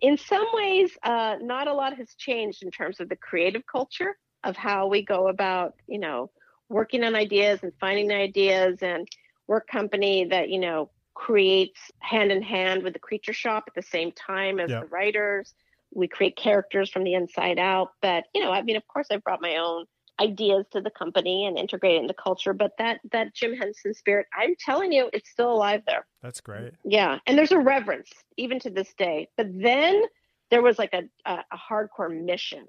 in 0.00 0.16
some 0.16 0.46
ways, 0.52 0.90
uh, 1.02 1.36
not 1.40 1.68
a 1.68 1.72
lot 1.72 1.96
has 1.96 2.14
changed 2.14 2.62
in 2.62 2.70
terms 2.70 3.00
of 3.00 3.08
the 3.08 3.16
creative 3.16 3.62
culture 3.70 4.16
of 4.44 4.56
how 4.56 4.86
we 4.88 5.02
go 5.02 5.28
about, 5.28 5.74
you 5.86 5.98
know, 5.98 6.30
working 6.68 7.04
on 7.04 7.14
ideas 7.14 7.60
and 7.62 7.72
finding 7.80 8.10
ideas 8.12 8.78
and 8.82 9.06
work 9.48 9.66
company 9.66 10.24
that 10.24 10.48
you 10.48 10.60
know 10.60 10.90
creates 11.14 11.90
hand 11.98 12.30
in 12.30 12.40
hand 12.40 12.82
with 12.82 12.92
the 12.92 12.98
creature 12.98 13.32
shop 13.32 13.64
at 13.66 13.74
the 13.74 13.82
same 13.82 14.12
time 14.12 14.60
as 14.60 14.70
Yeah. 14.70 14.80
the 14.80 14.86
writers. 14.86 15.52
We 15.92 16.06
create 16.06 16.36
characters 16.36 16.88
from 16.88 17.02
the 17.02 17.14
inside 17.14 17.58
out. 17.58 17.88
But 18.00 18.24
you 18.34 18.42
know, 18.42 18.52
I 18.52 18.62
mean, 18.62 18.76
of 18.76 18.86
course, 18.86 19.08
I've 19.10 19.24
brought 19.24 19.42
my 19.42 19.56
own 19.56 19.86
ideas 20.20 20.66
to 20.72 20.80
the 20.80 20.90
company 20.90 21.46
and 21.46 21.58
integrate 21.58 21.96
it 21.96 22.02
into 22.02 22.14
culture. 22.14 22.52
But 22.52 22.72
that 22.78 23.00
that 23.12 23.34
Jim 23.34 23.54
Henson 23.54 23.94
spirit, 23.94 24.26
I'm 24.36 24.54
telling 24.58 24.92
you, 24.92 25.10
it's 25.12 25.30
still 25.30 25.52
alive 25.52 25.82
there. 25.86 26.06
That's 26.22 26.40
great. 26.40 26.74
Yeah, 26.84 27.18
and 27.26 27.36
there's 27.36 27.52
a 27.52 27.58
reverence 27.58 28.10
even 28.36 28.60
to 28.60 28.70
this 28.70 28.92
day. 28.94 29.28
But 29.36 29.46
then 29.52 30.02
there 30.50 30.62
was 30.62 30.78
like 30.78 30.92
a, 30.92 31.02
a, 31.24 31.44
a 31.52 31.56
hardcore 31.56 32.24
mission, 32.24 32.66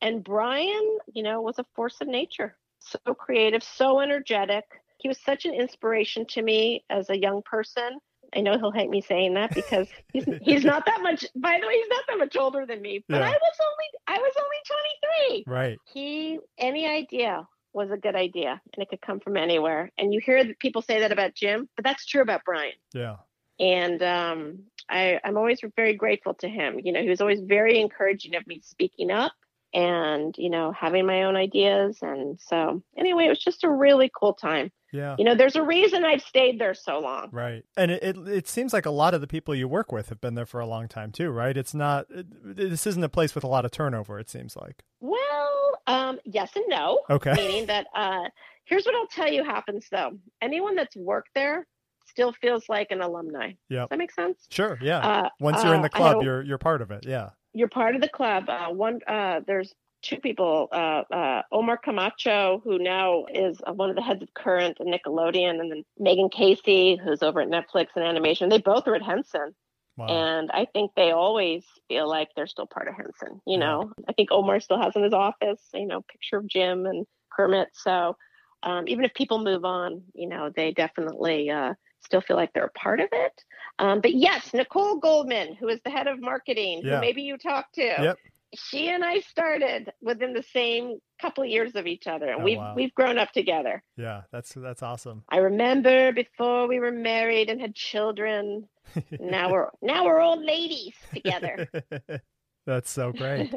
and 0.00 0.22
Brian, 0.22 0.98
you 1.12 1.22
know, 1.22 1.40
was 1.42 1.58
a 1.58 1.66
force 1.74 1.96
of 2.00 2.08
nature. 2.08 2.56
So 2.80 3.14
creative, 3.14 3.62
so 3.62 4.00
energetic. 4.00 4.64
He 4.98 5.08
was 5.08 5.18
such 5.20 5.46
an 5.46 5.54
inspiration 5.54 6.26
to 6.30 6.42
me 6.42 6.84
as 6.90 7.10
a 7.10 7.18
young 7.18 7.42
person. 7.42 7.98
I 8.34 8.40
know 8.40 8.58
he'll 8.58 8.70
hate 8.72 8.90
me 8.90 9.00
saying 9.00 9.34
that 9.34 9.54
because 9.54 9.88
he's 10.12 10.24
he's 10.42 10.64
not 10.64 10.86
that 10.86 11.00
much. 11.02 11.24
By 11.36 11.58
the 11.60 11.66
way, 11.66 11.74
he's 11.74 11.88
not 11.88 12.04
that 12.08 12.18
much 12.18 12.36
older 12.36 12.66
than 12.66 12.80
me. 12.82 13.04
But 13.08 13.20
Yeah. 13.20 13.28
I 13.28 13.32
was 13.32 13.58
only 13.60 13.86
I 14.06 14.18
was 14.18 14.32
only 14.38 15.42
23 15.44 15.44
Right. 15.46 15.78
he 15.92 16.38
any 16.58 16.86
idea 16.86 17.46
was 17.72 17.90
a 17.90 17.96
good 17.96 18.14
idea 18.14 18.60
and 18.72 18.82
it 18.82 18.88
could 18.88 19.00
come 19.00 19.18
from 19.20 19.36
anywhere 19.36 19.90
and 19.98 20.14
you 20.14 20.20
hear 20.20 20.54
people 20.60 20.80
say 20.80 21.00
that 21.00 21.10
about 21.10 21.34
jim 21.34 21.68
but 21.74 21.84
that's 21.84 22.06
true 22.06 22.22
about 22.22 22.42
brian 22.44 22.72
Yeah. 22.94 23.16
and 23.58 24.00
um, 24.02 24.60
I, 24.88 25.20
i'm 25.24 25.36
always 25.36 25.60
very 25.74 25.94
grateful 25.94 26.34
to 26.34 26.48
him 26.48 26.78
you 26.82 26.92
know 26.92 27.02
he 27.02 27.08
was 27.08 27.20
always 27.20 27.40
very 27.40 27.80
encouraging 27.80 28.36
of 28.36 28.46
me 28.46 28.60
speaking 28.62 29.10
up 29.10 29.32
and 29.72 30.36
you 30.38 30.50
know 30.50 30.70
having 30.70 31.04
my 31.04 31.24
own 31.24 31.34
ideas 31.36 31.98
and 32.00 32.38
so 32.40 32.80
anyway 32.96 33.26
it 33.26 33.30
was 33.30 33.42
just 33.42 33.64
a 33.64 33.70
really 33.70 34.10
cool 34.16 34.34
time 34.34 34.70
Yeah. 34.94 35.16
you 35.18 35.24
know 35.24 35.34
there's 35.34 35.56
a 35.56 35.62
reason 35.62 36.04
i've 36.04 36.22
stayed 36.22 36.58
there 36.60 36.72
so 36.72 37.00
long 37.00 37.28
Right. 37.32 37.64
And 37.76 37.90
it, 37.90 38.02
it 38.02 38.16
it 38.28 38.48
seems 38.48 38.72
like 38.72 38.86
a 38.86 38.90
lot 38.90 39.12
of 39.12 39.20
the 39.20 39.26
people 39.26 39.54
you 39.54 39.66
work 39.68 39.90
with 39.92 40.08
have 40.08 40.20
been 40.20 40.34
there 40.34 40.46
for 40.46 40.60
a 40.60 40.66
long 40.66 40.86
time 40.88 41.10
too, 41.10 41.30
right? 41.30 41.56
It's 41.56 41.74
not 41.74 42.06
it, 42.10 42.26
this 42.56 42.86
isn't 42.86 43.02
a 43.02 43.08
place 43.08 43.34
with 43.34 43.42
a 43.44 43.48
lot 43.48 43.64
of 43.64 43.70
turnover, 43.72 44.18
it 44.20 44.30
seems 44.30 44.56
like. 44.56 44.84
well 45.00 45.50
um, 45.86 46.18
yes 46.24 46.50
and 46.56 46.64
no 46.68 47.00
Okay. 47.10 47.32
meaning 47.34 47.66
that 47.66 47.86
uh, 47.94 48.24
here's 48.64 48.84
what 48.86 48.94
I'll 48.94 49.08
tell 49.08 49.30
you 49.30 49.42
happens 49.44 49.86
though. 49.90 50.12
Anyone 50.40 50.76
that's 50.76 50.96
worked 50.96 51.30
there 51.34 51.66
still 52.06 52.32
feels 52.40 52.68
like 52.68 52.88
an 52.90 53.00
alumni. 53.02 53.52
Yeah. 53.68 53.80
Does 53.80 53.88
that 53.90 53.98
make 53.98 54.12
sense? 54.12 54.46
Sure, 54.50 54.78
yeah. 54.80 54.98
Uh, 54.98 55.28
Once 55.40 55.62
you're 55.64 55.74
in 55.74 55.82
the 55.82 55.90
uh, 55.92 55.98
had 55.98 56.12
club, 56.12 56.22
you're 56.22 56.42
you're 56.42 56.58
part 56.58 56.80
of 56.82 56.90
it. 56.92 57.04
Yeah. 57.06 57.30
you're 57.52 57.68
part 57.68 57.94
of 57.96 58.00
the 58.00 58.08
club. 58.08 58.48
Uh, 58.48 58.68
one, 58.68 59.00
uh, 59.08 59.40
there's 59.46 59.74
two 60.04 60.18
people. 60.18 60.68
Uh, 60.70 61.02
uh, 61.12 61.42
Omar 61.50 61.78
Camacho, 61.78 62.60
who 62.62 62.78
now 62.78 63.24
is 63.32 63.58
uh, 63.66 63.72
one 63.72 63.90
of 63.90 63.96
the 63.96 64.02
heads 64.02 64.22
of 64.22 64.32
Current 64.34 64.78
and 64.80 64.92
Nickelodeon, 64.92 65.58
and 65.60 65.70
then 65.72 65.84
Megan 65.98 66.28
Casey, 66.28 66.96
who's 67.02 67.22
over 67.22 67.40
at 67.40 67.48
Netflix 67.48 67.88
and 67.96 68.04
animation. 68.04 68.48
They 68.48 68.58
both 68.58 68.86
are 68.86 68.94
at 68.94 69.02
Henson. 69.02 69.54
Wow. 69.96 70.06
And 70.08 70.50
I 70.50 70.66
think 70.72 70.90
they 70.96 71.12
always 71.12 71.64
feel 71.88 72.08
like 72.08 72.28
they're 72.34 72.46
still 72.48 72.66
part 72.66 72.88
of 72.88 72.94
Henson. 72.94 73.40
You 73.46 73.58
Yeah. 73.58 73.66
know, 73.66 73.92
I 74.08 74.12
think 74.12 74.30
Omar 74.32 74.60
still 74.60 74.80
has 74.80 74.94
in 74.96 75.02
his 75.04 75.12
office, 75.12 75.62
you 75.72 75.86
know, 75.86 76.02
picture 76.02 76.38
of 76.38 76.46
Jim 76.48 76.86
and 76.86 77.06
Kermit. 77.32 77.68
So 77.74 78.16
um, 78.64 78.88
even 78.88 79.04
if 79.04 79.14
people 79.14 79.38
move 79.42 79.64
on, 79.64 80.02
you 80.14 80.28
know, 80.28 80.50
they 80.54 80.72
definitely 80.72 81.50
uh, 81.50 81.74
still 82.04 82.20
feel 82.20 82.36
like 82.36 82.52
they're 82.52 82.64
a 82.64 82.78
part 82.78 83.00
of 83.00 83.08
it. 83.12 83.44
Um, 83.78 84.00
but 84.00 84.14
yes, 84.14 84.52
Nicole 84.52 84.96
Goldman, 84.98 85.54
who 85.54 85.68
is 85.68 85.80
the 85.84 85.90
head 85.90 86.06
of 86.06 86.20
marketing, 86.20 86.82
Yeah. 86.84 86.96
who 86.96 87.00
maybe 87.00 87.22
you 87.22 87.36
talked 87.38 87.74
to, 87.76 87.82
Yep. 87.84 88.18
She 88.56 88.88
and 88.88 89.04
I 89.04 89.20
started 89.20 89.92
within 90.02 90.32
the 90.32 90.42
same 90.42 90.98
couple 91.20 91.44
of 91.44 91.50
years 91.50 91.74
of 91.74 91.86
each 91.86 92.06
other, 92.06 92.28
and 92.30 92.40
Oh, 92.40 92.44
we've 92.44 92.58
wow. 92.58 92.74
we've 92.76 92.94
grown 92.94 93.18
up 93.18 93.32
together. 93.32 93.82
yeah, 93.96 94.22
that's 94.32 94.52
that's 94.54 94.82
awesome. 94.82 95.24
I 95.28 95.38
remember 95.38 96.12
before 96.12 96.66
we 96.68 96.80
were 96.80 96.90
married 96.92 97.48
and 97.50 97.60
had 97.60 97.74
children. 97.74 98.68
now 99.20 99.50
we're 99.50 99.70
now 99.82 100.04
we're 100.04 100.20
old 100.20 100.42
ladies 100.44 100.94
together. 101.12 101.68
That's 102.66 102.90
so 102.90 103.12
great. 103.12 103.52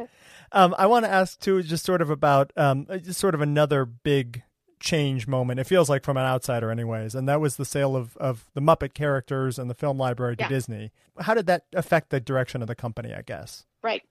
Um, 0.52 0.76
I 0.78 0.86
want 0.88 1.06
to 1.06 1.10
ask 1.12 1.40
too, 1.40 1.64
just 1.64 1.86
sort 1.86 2.02
of 2.02 2.10
about 2.10 2.52
um, 2.58 2.88
uh, 2.90 2.98
just 2.98 3.20
sort 3.22 3.36
of 3.36 3.42
another 3.42 3.86
big 3.86 4.44
change 4.82 5.28
moment. 5.28 5.60
It 5.62 5.64
feels 5.64 5.90
like 5.90 6.04
from 6.04 6.18
an 6.18 6.26
outsider, 6.26 6.70
anyways, 6.72 7.16
and 7.16 7.28
that 7.30 7.40
was 7.40 7.56
the 7.56 7.64
sale 7.64 7.96
of 7.96 8.18
of 8.18 8.50
the 8.54 8.60
Muppet 8.62 8.94
characters 8.94 9.58
and 9.58 9.70
the 9.70 9.74
film 9.76 9.98
library 9.98 10.36
to 10.38 10.44
Yeah. 10.44 10.50
Disney. 10.50 10.92
How 11.22 11.34
did 11.34 11.46
that 11.48 11.64
affect 11.74 12.10
the 12.10 12.20
direction 12.20 12.62
of 12.62 12.68
the 12.68 12.76
company? 12.76 13.14
I 13.14 13.22
guess. 13.22 13.66
Right. 13.82 14.04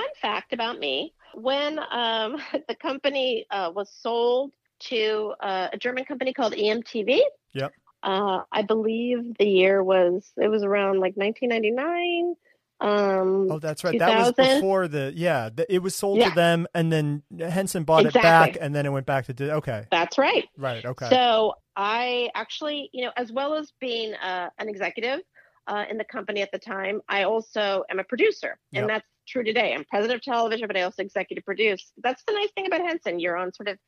Fun 0.00 0.08
fact 0.20 0.52
about 0.52 0.78
me: 0.78 1.12
when 1.34 1.78
um, 1.90 2.36
the 2.68 2.74
company 2.74 3.46
uh, 3.50 3.70
was 3.74 3.90
sold 3.92 4.52
to 4.80 5.34
uh, 5.40 5.68
a 5.72 5.76
German 5.76 6.04
company 6.04 6.32
called 6.32 6.54
EMTV. 6.54 7.20
Yep. 7.52 7.72
Uh, 8.02 8.40
I 8.50 8.62
believe 8.62 9.36
the 9.38 9.44
year 9.46 9.82
was 9.82 10.32
it 10.38 10.48
was 10.48 10.62
around 10.62 11.00
like 11.00 11.16
1999. 11.16 12.34
Um, 12.80 13.50
Oh, 13.50 13.58
that's 13.58 13.84
right. 13.84 13.98
That 13.98 14.16
was 14.16 14.32
before 14.32 14.88
the 14.88 15.12
yeah. 15.14 15.50
The, 15.54 15.70
it 15.72 15.80
was 15.82 15.94
sold 15.94 16.18
Yeah. 16.18 16.30
to 16.30 16.34
them, 16.34 16.66
and 16.74 16.90
then 16.90 17.22
Henson 17.38 17.84
bought 17.84 18.06
it 18.06 18.14
back, 18.14 18.56
and 18.58 18.74
then 18.74 18.86
it 18.86 18.88
went 18.90 19.04
back 19.04 19.26
to 19.26 19.52
okay, 19.56 19.84
That's 19.90 20.16
right. 20.16 20.48
right, 20.56 20.82
okay, 20.84 21.10
So 21.10 21.54
I 21.76 22.30
actually, 22.34 22.88
you 22.94 23.04
know, 23.04 23.12
as 23.18 23.32
well 23.32 23.54
as 23.54 23.70
being 23.80 24.14
uh, 24.14 24.48
an 24.58 24.70
executive 24.70 25.20
uh, 25.66 25.84
in 25.90 25.98
the 25.98 26.04
company 26.04 26.40
at 26.40 26.50
the 26.52 26.58
time, 26.58 27.02
I 27.06 27.24
also 27.24 27.84
am 27.90 27.98
a 27.98 28.04
producer, 28.04 28.58
Yep. 28.72 28.80
and 28.80 28.88
that's 28.90 29.06
true 29.26 29.44
today. 29.44 29.74
I'm 29.74 29.84
president 29.84 30.18
of 30.18 30.22
television, 30.22 30.66
but 30.66 30.76
I 30.76 30.82
also 30.82 31.02
executive 31.02 31.44
produce. 31.44 31.92
That's 32.02 32.22
the 32.24 32.32
nice 32.32 32.50
thing 32.52 32.66
about 32.66 32.80
Henson. 32.80 33.20
You're 33.20 33.36
on 33.36 33.52
sort 33.52 33.68
of 33.68 33.78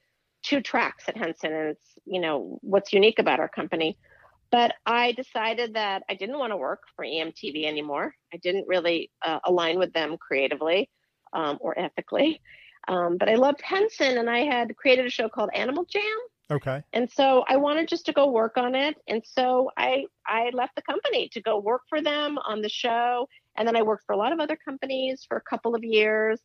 two 0.42 0.60
tracks 0.60 1.04
at 1.08 1.16
Henson, 1.16 1.52
and 1.52 1.68
it's 1.70 1.86
you 2.04 2.20
know 2.20 2.58
what's 2.62 2.92
unique 2.92 3.18
about 3.18 3.40
our 3.40 3.48
company. 3.48 3.98
But 4.50 4.74
I 4.84 5.12
decided 5.12 5.74
that 5.74 6.02
I 6.10 6.14
didn't 6.14 6.38
want 6.38 6.52
to 6.52 6.58
work 6.58 6.82
for 6.94 7.04
EMTV 7.04 7.64
anymore. 7.64 8.14
I 8.34 8.36
didn't 8.36 8.68
really 8.68 9.10
uh, 9.24 9.38
align 9.44 9.78
with 9.78 9.94
them 9.94 10.16
creatively 10.18 10.90
um, 11.32 11.58
or 11.60 11.78
ethically. 11.78 12.40
Um, 12.86 13.16
but 13.16 13.28
I 13.28 13.36
loved 13.36 13.62
Henson, 13.62 14.18
and 14.18 14.28
I 14.28 14.40
had 14.40 14.76
created 14.76 15.06
a 15.06 15.10
show 15.10 15.28
called 15.28 15.50
Animal 15.54 15.86
Jam. 15.88 16.02
Okay, 16.52 16.82
And 16.92 17.10
so 17.10 17.44
I 17.48 17.56
wanted 17.56 17.88
just 17.88 18.06
to 18.06 18.12
go 18.12 18.30
work 18.30 18.56
on 18.56 18.74
it. 18.74 18.96
And 19.08 19.22
so 19.24 19.70
I 19.76 20.06
I 20.26 20.50
left 20.52 20.74
the 20.76 20.82
company 20.82 21.28
to 21.32 21.42
go 21.42 21.58
work 21.58 21.82
for 21.88 22.00
them 22.00 22.38
on 22.38 22.62
the 22.62 22.68
show. 22.68 23.28
And 23.56 23.66
then 23.66 23.76
I 23.76 23.82
worked 23.82 24.04
for 24.06 24.12
a 24.12 24.16
lot 24.16 24.32
of 24.32 24.40
other 24.40 24.56
companies 24.56 25.24
for 25.28 25.36
a 25.36 25.42
couple 25.42 25.74
of 25.74 25.84
years. 25.84 26.40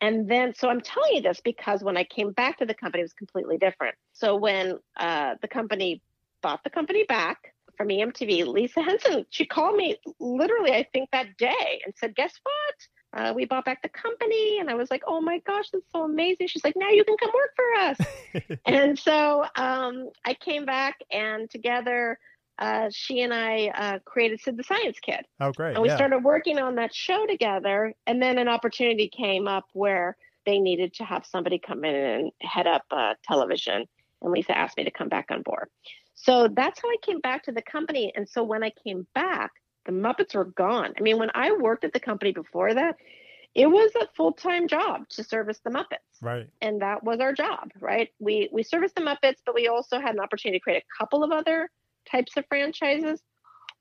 And 0.00 0.28
then 0.28 0.54
so 0.54 0.68
I'm 0.68 0.80
telling 0.80 1.14
you 1.14 1.22
this 1.22 1.40
because 1.40 1.82
when 1.82 1.96
I 1.96 2.04
came 2.04 2.32
back 2.32 2.58
to 2.58 2.66
the 2.66 2.74
company, 2.74 3.00
it 3.00 3.04
was 3.04 3.14
completely 3.14 3.58
different. 3.58 3.94
So 4.12 4.36
when 4.36 4.78
uh, 4.98 5.34
the 5.40 5.48
company 5.48 6.02
bought 6.42 6.62
the 6.64 6.70
company 6.70 7.04
back, 7.08 7.38
from 7.76 7.88
EMTV, 7.88 8.46
Lisa 8.46 8.82
Henson. 8.82 9.26
She 9.30 9.44
called 9.44 9.76
me 9.76 9.96
literally, 10.18 10.72
I 10.72 10.86
think 10.92 11.10
that 11.12 11.36
day, 11.36 11.82
and 11.84 11.94
said, 11.96 12.14
"Guess 12.14 12.32
what? 12.42 12.74
Uh, 13.12 13.32
we 13.34 13.44
bought 13.44 13.64
back 13.64 13.82
the 13.82 13.88
company." 13.88 14.58
And 14.58 14.70
I 14.70 14.74
was 14.74 14.90
like, 14.90 15.02
"Oh 15.06 15.20
my 15.20 15.38
gosh, 15.46 15.70
that's 15.70 15.90
so 15.92 16.04
amazing!" 16.04 16.48
She's 16.48 16.64
like, 16.64 16.76
"Now 16.76 16.90
you 16.90 17.04
can 17.04 17.16
come 17.16 17.32
work 17.34 17.54
for 17.56 17.80
us." 17.80 18.58
and 18.66 18.98
so 18.98 19.44
um, 19.56 20.10
I 20.24 20.34
came 20.34 20.64
back, 20.64 20.98
and 21.10 21.50
together. 21.50 22.18
Uh, 22.58 22.88
she 22.90 23.20
and 23.20 23.34
I 23.34 23.66
uh, 23.74 23.98
created 24.06 24.40
Sid 24.40 24.56
the 24.56 24.64
Science 24.64 24.98
Kid. 25.00 25.26
Oh, 25.40 25.52
great. 25.52 25.74
And 25.74 25.82
we 25.82 25.88
yeah. 25.88 25.96
started 25.96 26.20
working 26.20 26.58
on 26.58 26.76
that 26.76 26.94
show 26.94 27.26
together. 27.26 27.92
And 28.06 28.22
then 28.22 28.38
an 28.38 28.48
opportunity 28.48 29.10
came 29.14 29.46
up 29.46 29.66
where 29.74 30.16
they 30.46 30.58
needed 30.58 30.94
to 30.94 31.04
have 31.04 31.26
somebody 31.26 31.58
come 31.58 31.84
in 31.84 31.94
and 31.94 32.32
head 32.40 32.66
up 32.66 32.84
uh, 32.90 33.14
television. 33.24 33.84
And 34.22 34.32
Lisa 34.32 34.56
asked 34.56 34.78
me 34.78 34.84
to 34.84 34.90
come 34.90 35.08
back 35.08 35.26
on 35.30 35.42
board. 35.42 35.68
So 36.14 36.48
that's 36.48 36.80
how 36.80 36.88
I 36.88 36.96
came 37.02 37.20
back 37.20 37.44
to 37.44 37.52
the 37.52 37.60
company. 37.60 38.12
And 38.16 38.26
so 38.26 38.42
when 38.42 38.62
I 38.62 38.72
came 38.82 39.06
back, 39.14 39.50
the 39.86 39.92
Muppets 39.92 40.34
were 40.34 40.44
gone. 40.44 40.92
I 40.98 41.00
mean, 41.00 41.18
when 41.18 41.30
I 41.34 41.52
worked 41.52 41.84
at 41.84 41.92
the 41.92 42.00
company 42.00 42.32
before 42.32 42.74
that, 42.74 42.96
it 43.54 43.66
was 43.66 43.90
a 43.94 44.08
full-time 44.14 44.68
job 44.68 45.08
to 45.10 45.24
service 45.24 45.60
the 45.64 45.70
Muppets. 45.70 46.20
Right. 46.20 46.48
And 46.60 46.82
that 46.82 47.02
was 47.02 47.20
our 47.20 47.32
job, 47.32 47.70
right? 47.80 48.10
We 48.18 48.50
we 48.52 48.62
serviced 48.62 48.96
the 48.96 49.00
Muppets, 49.00 49.38
but 49.46 49.54
we 49.54 49.68
also 49.68 49.98
had 49.98 50.14
an 50.14 50.20
opportunity 50.20 50.58
to 50.58 50.62
create 50.62 50.82
a 50.82 50.98
couple 50.98 51.24
of 51.24 51.32
other 51.32 51.70
types 52.10 52.36
of 52.36 52.44
franchises. 52.48 53.22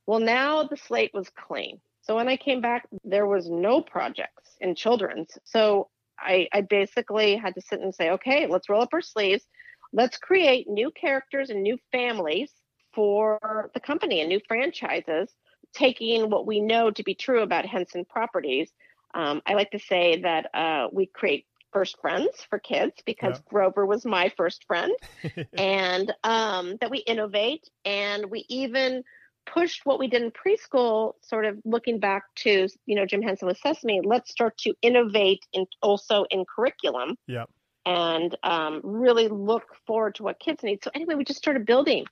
Well, 0.08 0.20
now 0.20 0.64
the 0.64 0.78
slate 0.78 1.12
was 1.14 1.30
clean. 1.30 1.82
So 2.01 2.16
when 2.16 2.30
I 2.30 2.38
came 2.38 2.62
back, 2.62 2.88
there 3.03 3.26
was 3.26 3.49
no 3.49 3.82
projects 3.82 4.56
in 4.62 4.76
children's. 4.76 5.38
So 5.43 5.89
I, 6.20 6.47
I 6.53 6.62
basically 6.62 7.36
had 7.36 7.56
to 7.56 7.62
sit 7.62 7.82
and 7.82 7.93
say, 7.93 8.12
okay, 8.12 8.47
let's 8.47 8.70
roll 8.70 8.82
up 8.82 8.93
our 8.93 9.01
sleeves. 9.01 9.43
Let's 9.91 10.18
create 10.18 10.70
new 10.70 10.91
characters 10.91 11.49
and 11.49 11.64
new 11.64 11.78
families 11.91 12.51
for 12.93 13.72
the 13.74 13.80
company 13.80 14.22
and 14.22 14.30
new 14.30 14.39
franchises, 14.47 15.34
taking 15.76 16.30
what 16.30 16.47
we 16.47 16.59
know 16.61 16.91
to 16.91 17.03
be 17.03 17.13
true 17.15 17.41
about 17.41 17.65
Henson 17.65 18.05
properties. 18.05 18.71
Um, 19.13 19.41
I 19.45 19.53
like 19.53 19.71
to 19.71 19.80
say 19.80 20.21
that 20.21 20.49
uh, 20.53 20.88
we 20.91 21.05
create 21.05 21.45
first 21.71 21.99
friends 22.01 22.30
for 22.49 22.57
kids 22.59 22.93
because 23.05 23.36
Yeah. 23.38 23.43
Grover 23.49 23.86
was 23.86 24.05
my 24.05 24.30
first 24.38 24.63
friend, 24.65 24.91
and 25.57 26.13
um, 26.23 26.78
that 26.82 26.89
we 26.89 26.99
innovate 26.99 27.69
and 27.84 28.26
we 28.32 28.45
even 28.49 29.03
pushed 29.45 29.86
what 29.86 29.99
we 29.99 30.07
did 30.07 30.23
in 30.23 30.32
preschool, 30.32 31.13
sort 31.21 31.45
of 31.45 31.59
looking 31.65 31.99
back 31.99 32.23
to 32.36 32.67
you 32.86 32.95
know 32.95 33.05
Jim 33.05 33.21
Henson 33.21 33.47
with 33.47 33.57
Sesame. 33.57 34.01
Let's 34.03 34.32
start 34.32 34.57
to 34.59 34.73
innovate 34.82 35.45
in 35.53 35.65
also 35.82 36.26
in 36.32 36.45
curriculum 36.45 37.17
Yep. 37.28 37.49
and 37.86 38.36
um, 38.43 38.82
really 38.84 39.28
look 39.28 39.76
forward 39.86 40.15
to 40.15 40.23
what 40.23 40.39
kids 40.39 40.63
need. 40.63 40.84
So 40.84 40.91
anyway, 40.95 41.15
we 41.15 41.23
just 41.23 41.39
started 41.39 41.65
building. 41.65 42.05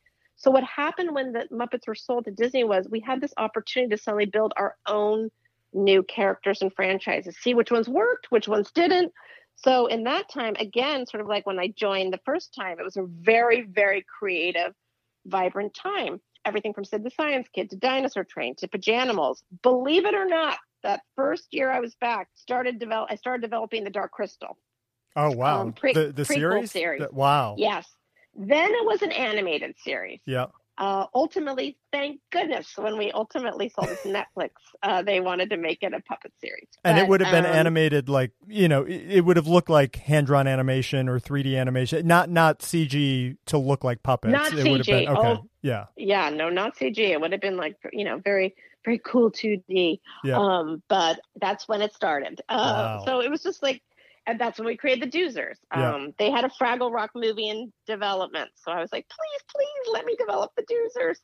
So 0.43 0.51
what 0.51 0.65
happened 0.65 1.15
when 1.15 1.31
the 1.31 1.47
Muppets 1.53 1.87
were 1.87 1.95
sold 1.95 2.25
to 2.25 2.31
Disney 2.31 2.65
was 2.65 2.85
we 2.89 2.99
had 2.99 3.21
this 3.21 3.33
opportunity 3.37 3.95
to 3.95 4.01
suddenly 4.01 4.25
build 4.25 4.51
our 4.57 4.75
own 4.85 5.31
new 5.71 6.03
characters 6.03 6.61
and 6.61 6.71
franchises, 6.75 7.37
see 7.39 7.53
which 7.53 7.71
ones 7.71 7.87
worked, 7.87 8.29
which 8.29 8.49
ones 8.49 8.69
didn't. 8.73 9.13
So 9.55 9.87
in 9.87 10.03
that 10.03 10.29
time, 10.29 10.57
again, 10.59 11.05
sort 11.05 11.21
of 11.21 11.27
like 11.27 11.47
when 11.47 11.59
I 11.59 11.69
joined 11.69 12.11
the 12.11 12.19
first 12.25 12.53
time, 12.53 12.77
it 12.77 12.83
was 12.83 12.97
a 12.97 13.05
very, 13.05 13.61
very 13.61 14.05
creative, 14.19 14.73
vibrant 15.25 15.73
time. 15.73 16.19
Everything 16.43 16.73
from 16.73 16.83
Sid 16.83 17.05
the 17.05 17.11
Science 17.11 17.47
Kid 17.55 17.69
to 17.69 17.77
Dinosaur 17.77 18.25
Train 18.25 18.53
to 18.57 18.67
Pajanimals. 18.67 19.43
Believe 19.61 20.05
it 20.05 20.13
or 20.13 20.25
not, 20.25 20.57
that 20.83 21.03
first 21.15 21.53
year 21.53 21.71
I 21.71 21.79
was 21.79 21.95
back, 21.95 22.27
started 22.35 22.79
develop. 22.79 23.09
I 23.09 23.15
started 23.15 23.41
developing 23.41 23.85
the 23.85 23.89
Dark 23.89 24.11
Crystal. 24.11 24.57
Oh 25.15 25.31
wow. 25.31 25.61
Um, 25.61 25.71
pre- 25.71 25.93
the 25.93 26.11
the 26.11 26.25
series. 26.25 26.71
series. 26.71 26.99
The- 26.99 27.15
wow. 27.15 27.55
Yes. 27.57 27.87
Then 28.35 28.71
it 28.71 28.85
was 28.85 29.01
an 29.01 29.11
animated 29.11 29.75
series. 29.83 30.19
Yeah. 30.25 30.47
Uh, 30.75 31.05
ultimately, 31.13 31.77
thank 31.91 32.19
goodness, 32.31 32.73
when 32.77 32.97
we 32.97 33.11
ultimately 33.11 33.69
sold 33.69 33.89
it 33.89 34.01
to 34.01 34.07
Netflix, 34.09 34.49
uh, 34.81 35.03
they 35.03 35.19
wanted 35.19 35.51
to 35.51 35.57
make 35.57 35.83
it 35.83 35.93
a 35.93 36.01
puppet 36.01 36.33
series. 36.41 36.67
And 36.83 36.97
it 36.97 37.07
would 37.07 37.21
have 37.21 37.31
been 37.31 37.45
um, 37.45 37.55
animated 37.55 38.09
like 38.09 38.31
you 38.47 38.67
know 38.67 38.83
it, 38.83 39.21
would 39.21 39.37
have 39.37 39.45
looked 39.45 39.69
like 39.69 39.97
hand 39.97 40.25
drawn 40.25 40.47
animation 40.47 41.07
or 41.07 41.19
3D 41.19 41.59
animation, 41.59 42.07
not 42.07 42.31
not 42.31 42.59
CG 42.59 43.37
to 43.45 43.57
look 43.59 43.83
like 43.83 44.01
puppets. 44.01 44.31
Not 44.31 44.51
it 44.51 44.67
would 44.67 44.79
have 44.79 44.87
been 44.87 45.05
CG. 45.05 45.15
okay. 45.15 45.41
Oh. 45.41 45.45
Yeah. 45.61 45.85
Yeah, 45.95 46.29
no, 46.29 46.49
not 46.49 46.75
CG. 46.75 46.97
It 46.97 47.21
would 47.21 47.31
have 47.33 47.41
been 47.41 47.55
like 47.55 47.77
you 47.93 48.03
know 48.03 48.17
very 48.17 48.55
very 48.83 48.99
cool 48.99 49.31
2D. 49.31 49.99
Yeah. 50.23 50.37
Um, 50.37 50.83
but 50.89 51.19
that's 51.39 51.67
when 51.67 51.81
it 51.81 51.93
started. 51.93 52.41
Uh, 52.49 52.97
Wow. 52.99 53.05
So 53.05 53.21
it 53.21 53.29
was 53.31 53.41
just 53.43 53.63
like, 53.63 53.81
and 54.25 54.39
that's 54.39 54.57
when 54.57 54.67
we 54.67 54.77
created 54.77 55.11
the 55.11 55.17
Doozers. 55.17 55.57
Yeah. 55.75 55.93
Um, 55.93 56.13
they 56.17 56.31
had 56.31 56.45
a 56.45 56.49
Fraggle 56.49 56.91
Rock 56.91 57.11
movie 57.15 57.49
in 57.49 57.73
development, 57.87 58.51
so 58.55 58.71
I 58.71 58.79
was 58.79 58.91
like, 58.91 59.07
please, 59.09 59.43
please 59.55 59.93
let 59.93 60.05
me 60.05 60.15
develop 60.17 60.51
the 60.55 60.63
Doozers. 60.63 61.17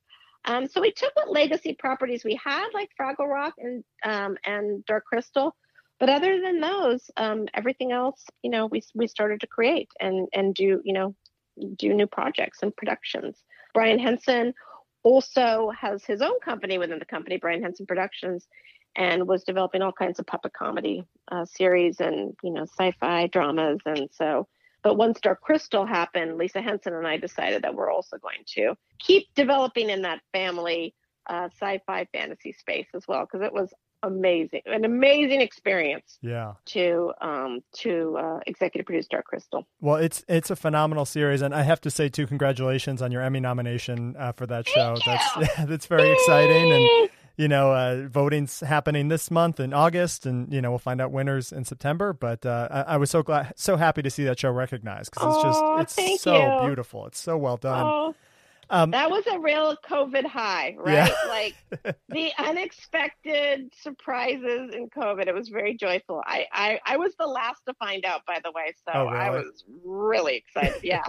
Um, 0.45 0.67
so 0.67 0.81
we 0.81 0.91
took 0.91 1.15
what 1.15 1.29
legacy 1.29 1.75
properties 1.77 2.23
we 2.23 2.39
had, 2.43 2.69
like 2.73 2.89
Fraggle 2.99 3.27
Rock 3.27 3.53
and 3.57 3.83
um, 4.03 4.37
and 4.45 4.85
Dark 4.85 5.05
Crystal, 5.05 5.55
but 5.99 6.09
other 6.09 6.39
than 6.41 6.61
those, 6.61 7.11
um, 7.17 7.47
everything 7.53 7.91
else, 7.91 8.23
you 8.41 8.49
know, 8.49 8.65
we 8.65 8.81
we 8.95 9.07
started 9.07 9.41
to 9.41 9.47
create 9.47 9.89
and 9.99 10.27
and 10.33 10.55
do 10.55 10.81
you 10.83 10.93
know 10.93 11.15
do 11.75 11.93
new 11.93 12.07
projects 12.07 12.59
and 12.61 12.75
productions. 12.75 13.43
Brian 13.73 13.99
Henson 13.99 14.53
also 15.03 15.71
has 15.79 16.03
his 16.03 16.21
own 16.21 16.39
company 16.39 16.77
within 16.77 16.99
the 16.99 17.05
company, 17.05 17.37
Brian 17.37 17.61
Henson 17.61 17.85
Productions, 17.85 18.47
and 18.99 19.27
was 19.27 19.43
developing 19.43 19.81
all 19.81 19.93
kinds 19.93 20.19
of 20.19 20.27
puppet 20.27 20.51
comedy 20.53 21.05
uh, 21.31 21.45
series 21.45 21.99
and 22.01 22.35
you 22.43 22.51
know 22.51 22.63
sci-fi 22.63 23.27
dramas. 23.27 23.79
And 23.85 24.09
so, 24.11 24.47
but 24.83 24.95
once 24.97 25.19
Dark 25.21 25.41
Crystal 25.41 25.85
happened, 25.85 26.37
Lisa 26.37 26.61
Henson 26.61 26.93
and 26.93 27.07
I 27.07 27.17
decided 27.17 27.63
that 27.63 27.73
we're 27.73 27.89
also 27.89 28.17
going 28.17 28.43
to 28.55 28.75
keep 28.99 29.27
developing 29.35 29.89
in 29.89 30.03
that 30.03 30.19
family 30.33 30.93
uh, 31.27 31.47
sci-fi 31.59 32.07
fantasy 32.11 32.51
space 32.51 32.87
as 32.93 33.07
well 33.07 33.21
because 33.25 33.45
it 33.45 33.53
was 33.53 33.73
amazing, 34.03 34.61
an 34.65 34.85
amazing 34.85 35.41
experience 35.41 36.17
Yeah. 36.21 36.53
to 36.67 37.13
um, 37.21 37.61
to 37.77 38.17
uh, 38.17 38.39
executive 38.47 38.85
produce 38.85 39.07
Dark 39.07 39.25
Crystal. 39.25 39.65
Well, 39.79 39.95
it's 39.95 40.25
it's 40.27 40.49
a 40.49 40.57
phenomenal 40.57 41.05
series, 41.05 41.41
and 41.41 41.55
I 41.55 41.63
have 41.63 41.79
to 41.81 41.89
say 41.89 42.09
too, 42.09 42.27
congratulations 42.27 43.01
on 43.01 43.13
your 43.13 43.21
Emmy 43.21 43.39
nomination 43.39 44.17
uh, 44.19 44.33
for 44.33 44.45
that 44.47 44.67
show. 44.67 44.97
Thank 44.97 45.05
That's 45.05 45.57
yeah, 45.57 45.65
that's 45.67 45.85
very 45.85 46.11
exciting, 46.11 46.73
and! 46.73 47.09
You 47.39 47.47
know, 47.47 47.71
uh, 47.71 48.05
voting's 48.09 48.59
happening 48.59 49.07
this 49.07 49.31
month 49.31 49.61
in 49.61 49.73
August, 49.73 50.25
and 50.25 50.51
you 50.51 50.61
know, 50.61 50.71
we'll 50.71 50.77
find 50.77 50.99
out 50.99 51.13
winners 51.13 51.53
in 51.53 51.63
September. 51.63 52.11
But 52.11 52.45
uh, 52.45 52.67
I, 52.69 52.81
I 52.81 52.97
was 52.97 53.09
so 53.09 53.23
glad, 53.23 53.53
so 53.55 53.77
happy 53.77 54.01
to 54.01 54.09
see 54.09 54.25
that 54.25 54.37
show 54.37 54.51
recognized 54.51 55.11
because 55.11 55.35
it's 55.35 55.43
just 55.45 55.99
it's 56.01 56.21
so 56.21 56.35
you. 56.35 56.67
beautiful. 56.67 57.05
It's 57.05 57.17
so 57.17 57.37
well 57.37 57.55
done. 57.55 57.85
Oh, 57.85 58.15
Um, 58.69 58.91
that 58.91 59.09
was 59.09 59.25
a 59.27 59.39
real 59.39 59.75
COVID 59.89 60.25
high, 60.25 60.75
right? 60.79 61.11
Yeah. 61.11 61.15
like 61.27 61.55
the 62.09 62.31
unexpected 62.37 63.73
surprises 63.81 64.73
in 64.73 64.89
COVID. 64.89 65.27
It 65.27 65.33
was 65.33 65.49
very 65.49 65.75
joyful. 65.75 66.21
I, 66.25 66.45
I, 66.51 66.79
I 66.85 66.97
was 66.97 67.13
the 67.17 67.25
last 67.27 67.61
to 67.67 67.73
find 67.75 68.05
out, 68.05 68.25
by 68.25 68.39
the 68.43 68.51
way. 68.51 68.73
So 68.85 68.91
Oh, 68.93 69.07
I 69.07 69.29
was 69.31 69.63
really 69.83 70.35
excited. 70.37 70.75
Yeah. 70.83 71.03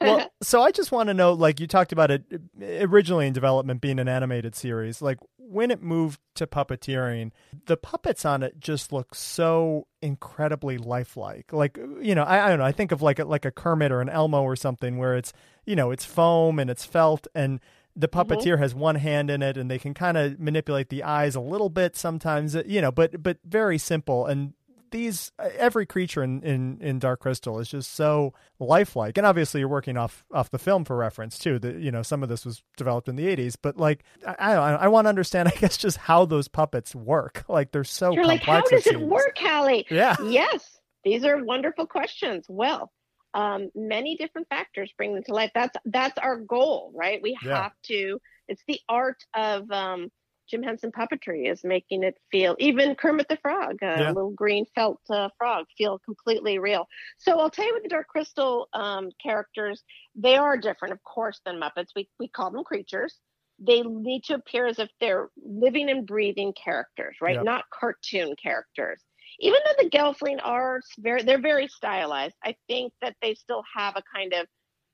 well, 0.00 0.30
so 0.42 0.62
I 0.62 0.70
just 0.70 0.92
want 0.92 1.08
to 1.08 1.14
know, 1.14 1.32
like 1.32 1.58
you 1.60 1.66
talked 1.66 1.92
about 1.92 2.10
it 2.10 2.22
originally 2.60 3.26
in 3.26 3.32
development 3.32 3.80
being 3.80 3.98
an 3.98 4.08
animated 4.08 4.54
series, 4.54 5.00
like 5.00 5.18
when 5.38 5.70
it 5.70 5.82
moved 5.82 6.20
to 6.36 6.46
puppeteering, 6.46 7.30
the 7.66 7.76
puppets 7.76 8.24
on 8.24 8.42
it 8.42 8.58
just 8.60 8.92
look 8.92 9.14
so 9.14 9.86
incredibly 10.04 10.76
lifelike. 10.78 11.52
Like 11.52 11.78
you 12.00 12.14
know, 12.14 12.22
I, 12.22 12.46
I 12.46 12.48
don't 12.50 12.58
know. 12.58 12.64
I 12.64 12.72
think 12.72 12.92
of 12.92 13.02
like 13.02 13.18
a, 13.18 13.24
like 13.24 13.44
a 13.44 13.50
Kermit 13.50 13.90
or 13.90 14.00
an 14.00 14.08
Elmo 14.08 14.42
or 14.42 14.54
something 14.54 14.98
where 14.98 15.16
it's 15.16 15.32
you 15.64 15.74
know 15.74 15.90
it's 15.90 16.04
foam 16.04 16.58
and 16.58 16.70
it's 16.70 16.84
felt 16.84 17.26
and. 17.34 17.60
The 17.96 18.08
mm-hmm. 18.08 18.32
puppeteer 18.32 18.58
has 18.58 18.74
one 18.74 18.96
hand 18.96 19.30
in 19.30 19.40
it, 19.40 19.56
and 19.56 19.70
they 19.70 19.78
can 19.78 19.94
kind 19.94 20.16
of 20.16 20.40
manipulate 20.40 20.88
the 20.88 21.04
eyes 21.04 21.36
a 21.36 21.40
little 21.40 21.68
bit 21.68 21.94
sometimes, 21.94 22.56
you 22.66 22.80
know, 22.80 22.90
but 22.90 23.22
but 23.22 23.38
very 23.44 23.78
simple. 23.78 24.26
And 24.26 24.54
these 24.94 25.32
every 25.58 25.84
creature 25.86 26.22
in, 26.22 26.40
in 26.42 26.78
in 26.80 26.98
Dark 27.00 27.18
Crystal 27.20 27.58
is 27.58 27.68
just 27.68 27.92
so 27.92 28.32
lifelike, 28.60 29.18
and 29.18 29.26
obviously 29.26 29.58
you're 29.60 29.68
working 29.68 29.96
off 29.96 30.24
off 30.32 30.50
the 30.50 30.58
film 30.58 30.84
for 30.84 30.96
reference 30.96 31.36
too. 31.36 31.58
That 31.58 31.76
you 31.80 31.90
know 31.90 32.02
some 32.02 32.22
of 32.22 32.28
this 32.28 32.46
was 32.46 32.62
developed 32.76 33.08
in 33.08 33.16
the 33.16 33.26
'80s, 33.26 33.56
but 33.60 33.76
like 33.76 34.04
I 34.24 34.54
I, 34.54 34.72
I 34.74 34.88
want 34.88 35.06
to 35.06 35.08
understand, 35.08 35.48
I 35.54 35.58
guess, 35.58 35.76
just 35.76 35.96
how 35.96 36.24
those 36.24 36.46
puppets 36.48 36.94
work. 36.94 37.44
Like 37.48 37.72
they're 37.72 37.82
so 37.84 38.12
You're 38.14 38.24
like, 38.24 38.42
how 38.44 38.60
does 38.62 38.86
it 38.86 38.94
seems. 38.94 39.10
work, 39.10 39.36
Halle? 39.36 39.84
Yeah, 39.90 40.14
yes, 40.22 40.78
these 41.02 41.24
are 41.24 41.42
wonderful 41.44 41.86
questions. 41.86 42.46
Well, 42.48 42.92
um, 43.34 43.70
many 43.74 44.16
different 44.16 44.48
factors 44.48 44.92
bring 44.96 45.14
them 45.14 45.24
to 45.24 45.34
life. 45.34 45.50
That's 45.54 45.76
that's 45.86 46.18
our 46.18 46.36
goal, 46.38 46.92
right? 46.94 47.20
We 47.20 47.36
Yeah. 47.44 47.64
have 47.64 47.72
to. 47.86 48.20
It's 48.46 48.62
the 48.68 48.78
art 48.88 49.24
of 49.34 49.68
um, 49.72 50.10
Jim 50.48 50.62
Henson 50.62 50.92
puppetry 50.92 51.50
is 51.50 51.64
making 51.64 52.02
it 52.02 52.16
feel 52.30 52.56
even 52.58 52.94
Kermit 52.94 53.28
the 53.28 53.36
Frog, 53.36 53.78
a 53.82 54.00
Yeah. 54.00 54.08
little 54.08 54.30
green 54.30 54.66
felt 54.74 55.00
uh, 55.10 55.28
frog, 55.38 55.66
feel 55.76 55.98
completely 55.98 56.58
real. 56.58 56.86
So 57.18 57.38
I'll 57.40 57.50
tell 57.50 57.66
you 57.66 57.74
with 57.74 57.82
the 57.82 57.88
Dark 57.88 58.08
Crystal 58.08 58.68
um, 58.72 59.10
characters, 59.22 59.82
they 60.14 60.36
are 60.36 60.56
different, 60.56 60.92
of 60.92 61.02
course, 61.04 61.40
than 61.44 61.60
Muppets. 61.60 61.88
We 61.96 62.08
we 62.18 62.28
call 62.28 62.50
them 62.50 62.64
creatures. 62.64 63.18
They 63.58 63.82
need 63.82 64.24
to 64.24 64.34
appear 64.34 64.66
as 64.66 64.78
if 64.78 64.90
they're 65.00 65.30
living 65.36 65.88
and 65.88 66.06
breathing 66.06 66.52
characters, 66.52 67.16
right? 67.20 67.36
Yep. 67.36 67.44
Not 67.44 67.64
cartoon 67.70 68.34
characters 68.42 69.00
even 69.40 69.60
though 69.64 69.82
the 69.82 69.90
Gelfling 69.90 70.38
are 70.42 70.80
very, 70.98 71.22
they're 71.22 71.40
very 71.40 71.68
stylized. 71.68 72.36
I 72.44 72.54
think 72.68 72.92
that 73.02 73.16
they 73.20 73.34
still 73.34 73.62
have 73.76 73.96
a 73.96 74.02
kind 74.14 74.32
of, 74.32 74.46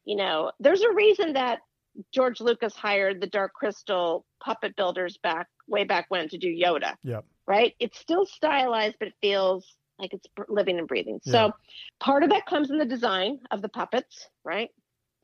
you 0.05 0.17
know, 0.17 0.53
there's 0.61 0.83
a 0.83 0.93
reason 0.93 1.35
that 1.35 1.61
George 2.13 2.41
Lucas 2.41 2.75
hired 2.75 3.21
the 3.21 3.27
Dark 3.27 3.53
Crystal 3.53 4.25
puppet 4.43 4.77
builders 4.77 5.19
back 5.23 5.49
way 5.69 5.85
back 5.85 6.07
when 6.09 6.29
to 6.29 6.39
do 6.39 6.49
Yoda. 6.49 6.95
Yep. 7.03 7.25
Right? 7.47 7.75
It's 7.79 7.99
still 7.99 8.27
stylized, 8.27 8.97
but 8.99 9.09
it 9.09 9.15
feels 9.21 9.67
like 9.99 10.13
it's 10.13 10.27
living 10.49 10.79
and 10.79 10.89
breathing. 10.89 11.21
Yeah. 11.25 11.33
So 11.33 11.53
part 11.99 12.23
of 12.23 12.31
that 12.31 12.47
comes 12.47 12.71
in 12.71 12.79
the 12.79 12.85
design 12.85 13.41
of 13.51 13.63
the 13.63 13.69
puppets, 13.69 14.29
right? 14.45 14.71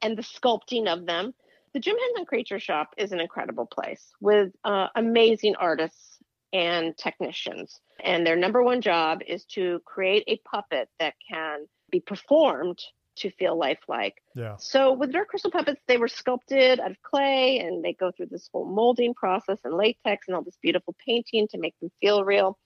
And 0.03 0.17
the 0.17 0.23
sculpting 0.23 0.87
of 0.87 1.07
them. 1.07 1.33
The 1.73 1.81
Jim 1.81 1.97
Henson 1.99 2.27
Creature 2.27 2.61
Shop 2.61 2.95
is 2.97 3.13
an 3.13 3.21
incredible 3.21 3.67
place 3.67 4.13
with 4.21 4.53
uh, 4.65 4.89
amazing 4.95 5.57
artists 5.57 6.19
and 6.53 6.97
technicians. 6.97 7.81
And 8.03 8.27
their 8.27 8.37
number 8.37 8.63
one 8.63 8.81
job 8.81 9.21
is 9.27 9.45
to 9.53 9.81
create 9.85 10.25
a 10.27 10.41
puppet 10.49 10.89
that 10.99 11.15
can 11.31 11.67
be 11.91 12.01
performed 12.01 12.79
to 13.17 13.31
feel 13.31 13.57
lifelike. 13.57 14.23
Yeah. 14.35 14.57
So 14.59 14.93
with 14.93 15.13
Dark 15.13 15.29
Crystal 15.29 15.51
puppets, 15.51 15.81
they 15.87 15.97
were 15.97 16.09
sculpted 16.09 16.81
out 16.81 16.91
of 16.91 17.03
clay 17.03 17.59
and 17.59 17.85
they 17.85 17.93
go 17.93 18.11
through 18.11 18.27
this 18.27 18.49
whole 18.53 18.67
molding 18.67 19.15
process 19.15 19.59
and 19.65 19.75
latex 19.75 20.29
and 20.29 20.37
all 20.37 20.43
this 20.43 20.59
beautiful 20.63 20.95
painting 21.05 21.49
to 21.49 21.59
make 21.59 21.75
them 21.81 21.91
feel 22.01 22.25
real. 22.25 22.59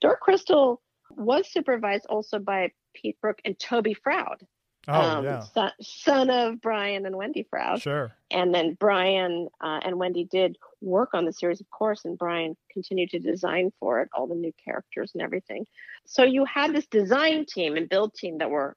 Dark 0.00 0.20
Crystal 0.20 0.80
was 1.10 1.50
supervised 1.50 2.06
also 2.06 2.38
by 2.38 2.70
Pete 2.94 3.20
Brook 3.20 3.40
and 3.44 3.58
Toby 3.58 3.94
Froud, 3.94 4.46
Oh 4.90 4.92
um, 5.00 5.24
yeah. 5.24 5.40
son, 5.40 5.72
son 5.82 6.30
of 6.30 6.62
Brian 6.62 7.04
and 7.04 7.14
Wendy 7.14 7.46
Froud. 7.50 7.82
Sure. 7.82 8.10
And 8.30 8.54
then 8.54 8.74
Brian 8.74 9.48
uh, 9.60 9.80
and 9.84 9.98
Wendy 9.98 10.24
did 10.24 10.56
work 10.80 11.10
on 11.12 11.26
the 11.26 11.32
series, 11.32 11.60
of 11.60 11.68
course, 11.70 12.06
and 12.06 12.16
Brian 12.16 12.56
continued 12.72 13.10
to 13.10 13.18
design 13.18 13.70
for 13.80 14.00
it, 14.00 14.08
all 14.14 14.26
the 14.26 14.34
new 14.34 14.52
characters 14.64 15.10
and 15.14 15.22
everything. 15.22 15.66
So 16.06 16.22
you 16.22 16.46
had 16.46 16.74
this 16.74 16.86
design 16.86 17.44
team 17.44 17.76
and 17.76 17.86
build 17.88 18.14
team 18.14 18.38
that 18.38 18.50
were 18.50 18.76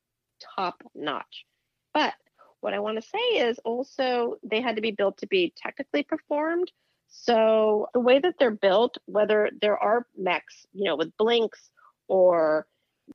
top 0.55 0.81
notch. 0.95 1.45
But 1.93 2.13
what 2.61 2.73
I 2.73 2.79
want 2.79 3.01
to 3.01 3.07
say 3.07 3.17
is 3.47 3.59
also 3.59 4.37
they 4.43 4.61
had 4.61 4.75
to 4.75 4.81
be 4.81 4.91
built 4.91 5.17
to 5.19 5.27
be 5.27 5.53
technically 5.55 6.03
performed. 6.03 6.71
So 7.07 7.87
the 7.93 7.99
way 7.99 8.19
that 8.19 8.35
they're 8.39 8.51
built, 8.51 8.97
whether 9.05 9.49
there 9.61 9.77
are 9.77 10.07
mechs, 10.17 10.65
you 10.73 10.85
know, 10.85 10.95
with 10.95 11.15
blinks 11.17 11.69
or 12.07 12.65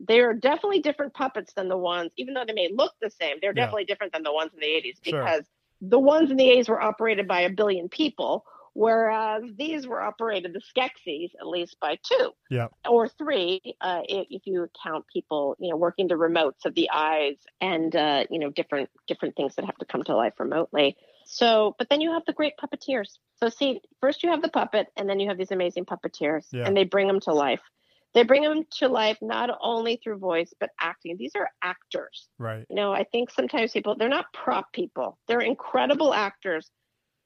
they're 0.00 0.34
definitely 0.34 0.80
different 0.80 1.14
puppets 1.14 1.54
than 1.54 1.68
the 1.68 1.76
ones, 1.76 2.10
even 2.16 2.34
though 2.34 2.44
they 2.46 2.52
may 2.52 2.70
look 2.72 2.92
the 3.00 3.10
same, 3.10 3.38
they're 3.40 3.52
Yeah. 3.54 3.62
definitely 3.64 3.84
different 3.86 4.12
than 4.12 4.22
the 4.22 4.32
ones 4.32 4.52
in 4.52 4.60
the 4.60 4.66
80s 4.66 5.00
Sure. 5.02 5.22
because 5.22 5.44
the 5.80 5.98
ones 5.98 6.30
in 6.30 6.36
the 6.36 6.50
80s 6.50 6.68
were 6.68 6.80
operated 6.80 7.26
by 7.26 7.40
a 7.42 7.50
billion 7.50 7.88
people, 7.88 8.44
whereas 8.76 9.42
these 9.56 9.86
were 9.86 10.02
operated, 10.02 10.52
the 10.52 10.60
Skeksis, 10.60 11.30
at 11.40 11.46
least 11.46 11.76
by 11.80 11.98
two 12.06 12.32
Yeah. 12.50 12.68
or 12.88 13.08
three, 13.08 13.60
uh, 13.80 14.02
if, 14.06 14.26
if 14.28 14.42
you 14.46 14.68
count 14.82 15.06
people, 15.10 15.56
you 15.58 15.70
know, 15.70 15.76
working 15.76 16.08
the 16.08 16.14
remotes 16.14 16.66
of 16.66 16.74
the 16.74 16.90
eyes 16.92 17.38
and, 17.62 17.96
uh, 17.96 18.24
you 18.30 18.38
know, 18.38 18.50
different 18.50 18.90
different 19.06 19.34
things 19.34 19.54
that 19.54 19.64
have 19.64 19.78
to 19.78 19.86
come 19.86 20.02
to 20.04 20.14
life 20.14 20.34
remotely. 20.38 20.96
So, 21.24 21.74
but 21.78 21.88
then 21.88 22.02
you 22.02 22.12
have 22.12 22.24
the 22.26 22.34
great 22.34 22.52
puppeteers. 22.58 23.18
So, 23.36 23.48
see, 23.48 23.80
first 24.00 24.22
you 24.22 24.30
have 24.30 24.42
the 24.42 24.48
puppet, 24.50 24.88
and 24.96 25.08
then 25.08 25.20
you 25.20 25.28
have 25.28 25.38
these 25.38 25.50
amazing 25.52 25.86
puppeteers, 25.86 26.46
Yeah. 26.52 26.66
and 26.66 26.76
they 26.76 26.84
bring 26.84 27.06
them 27.06 27.20
to 27.20 27.32
life. 27.32 27.62
They 28.12 28.24
bring 28.24 28.42
them 28.42 28.64
to 28.78 28.88
life 28.88 29.18
not 29.22 29.50
only 29.60 29.96
through 29.96 30.18
voice 30.18 30.52
but 30.60 30.70
acting. 30.80 31.16
These 31.16 31.34
are 31.34 31.50
actors. 31.62 32.28
Right. 32.38 32.66
You 32.68 32.76
know, 32.76 32.92
I 32.92 33.04
think 33.04 33.30
sometimes 33.30 33.72
people 33.72 33.96
they're 33.96 34.08
not 34.08 34.32
prop 34.34 34.72
people. 34.72 35.18
They're 35.28 35.40
incredible 35.40 36.12
actors 36.12 36.70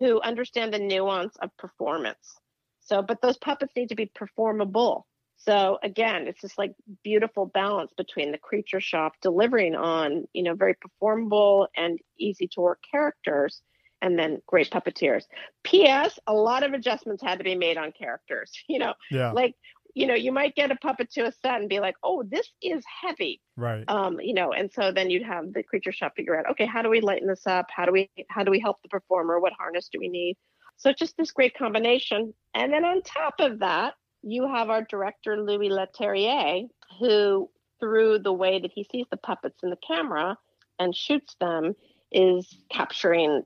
who 0.01 0.20
understand 0.22 0.72
the 0.72 0.78
nuance 0.78 1.36
of 1.42 1.57
performance. 1.57 2.36
So, 2.80 3.03
but 3.03 3.22
those 3.22 3.36
puppets 3.36 3.72
need 3.76 3.90
to 3.90 3.94
be 3.94 4.11
performable. 4.14 5.07
So 5.36 5.78
again, 5.82 6.26
it's 6.26 6.40
just 6.40 6.59
like 6.59 6.72
beautiful 7.05 7.46
balance 7.46 7.92
between 7.96 8.32
the 8.32 8.38
creature 8.38 8.80
shop 8.80 9.12
delivering 9.22 9.74
on, 9.74 10.24
you 10.32 10.42
know, 10.42 10.55
very 10.55 10.74
performable 10.74 11.68
and 11.76 11.98
easy 12.18 12.48
to 12.53 12.61
work 12.61 12.80
characters 12.90 13.62
and 14.03 14.18
then 14.18 14.40
great 14.46 14.70
puppeteers. 14.70 15.24
PS, 15.64 16.18
a 16.26 16.32
lot 16.34 16.62
of 16.62 16.72
adjustments 16.72 17.22
had 17.22 17.38
to 17.38 17.44
be 17.44 17.55
made 17.55 17.76
on 17.76 17.92
characters. 17.92 18.51
You 18.68 18.78
know, 18.80 18.94
Yeah. 19.11 19.32
like, 19.32 19.55
you 19.95 20.07
know, 20.07 20.14
you 20.14 20.32
might 20.32 20.55
get 20.55 20.70
a 20.70 20.76
puppet 20.76 21.11
to 21.12 21.22
a 21.26 21.32
set 21.32 21.61
and 21.61 21.68
be 21.68 21.80
like, 21.80 21.95
oh, 22.03 22.22
this 22.22 22.49
is 22.62 22.84
heavy 23.03 23.41
Right. 23.57 23.84
um, 23.88 24.20
you 24.20 24.34
know, 24.34 24.53
and 24.53 24.72
so 24.72 24.93
then 24.93 25.11
you'd 25.11 25.22
have 25.22 25.53
the 25.53 25.62
creature 25.62 25.93
shop 25.93 26.14
figure 26.16 26.38
out, 26.38 26.51
okay, 26.51 26.66
how 26.66 26.82
do 26.82 26.88
we 26.88 27.01
lighten 27.01 27.28
this 27.28 27.47
up? 27.47 27.66
How 27.74 27.84
do 27.84 27.93
we 27.93 28.11
how 28.28 28.43
do 28.45 28.51
we 28.51 28.61
help 28.61 28.80
the 28.82 28.88
performer? 28.88 29.38
What 29.38 29.53
harness 29.53 29.88
do 29.93 29.99
we 29.99 30.09
need? 30.09 30.36
So 30.76 30.93
just 30.93 31.16
this 31.18 31.30
great 31.32 31.57
combination. 31.57 32.32
And 32.55 32.72
then 32.72 32.84
on 32.84 33.03
top 33.03 33.34
of 33.38 33.59
that, 33.59 33.95
you 34.22 34.47
have 34.49 34.70
our 34.70 34.82
director 34.82 35.41
Louis 35.41 35.68
Leterrier, 35.68 36.68
who 36.99 37.51
through 37.80 38.20
the 38.20 38.32
way 38.32 38.61
that 38.61 38.70
he 38.74 38.84
sees 38.91 39.07
the 39.11 39.16
puppets 39.16 39.59
in 39.62 39.70
the 39.70 39.78
camera 39.86 40.36
and 40.78 40.95
shoots 40.95 41.36
them, 41.41 41.74
is 42.12 42.49
capturing 42.70 43.43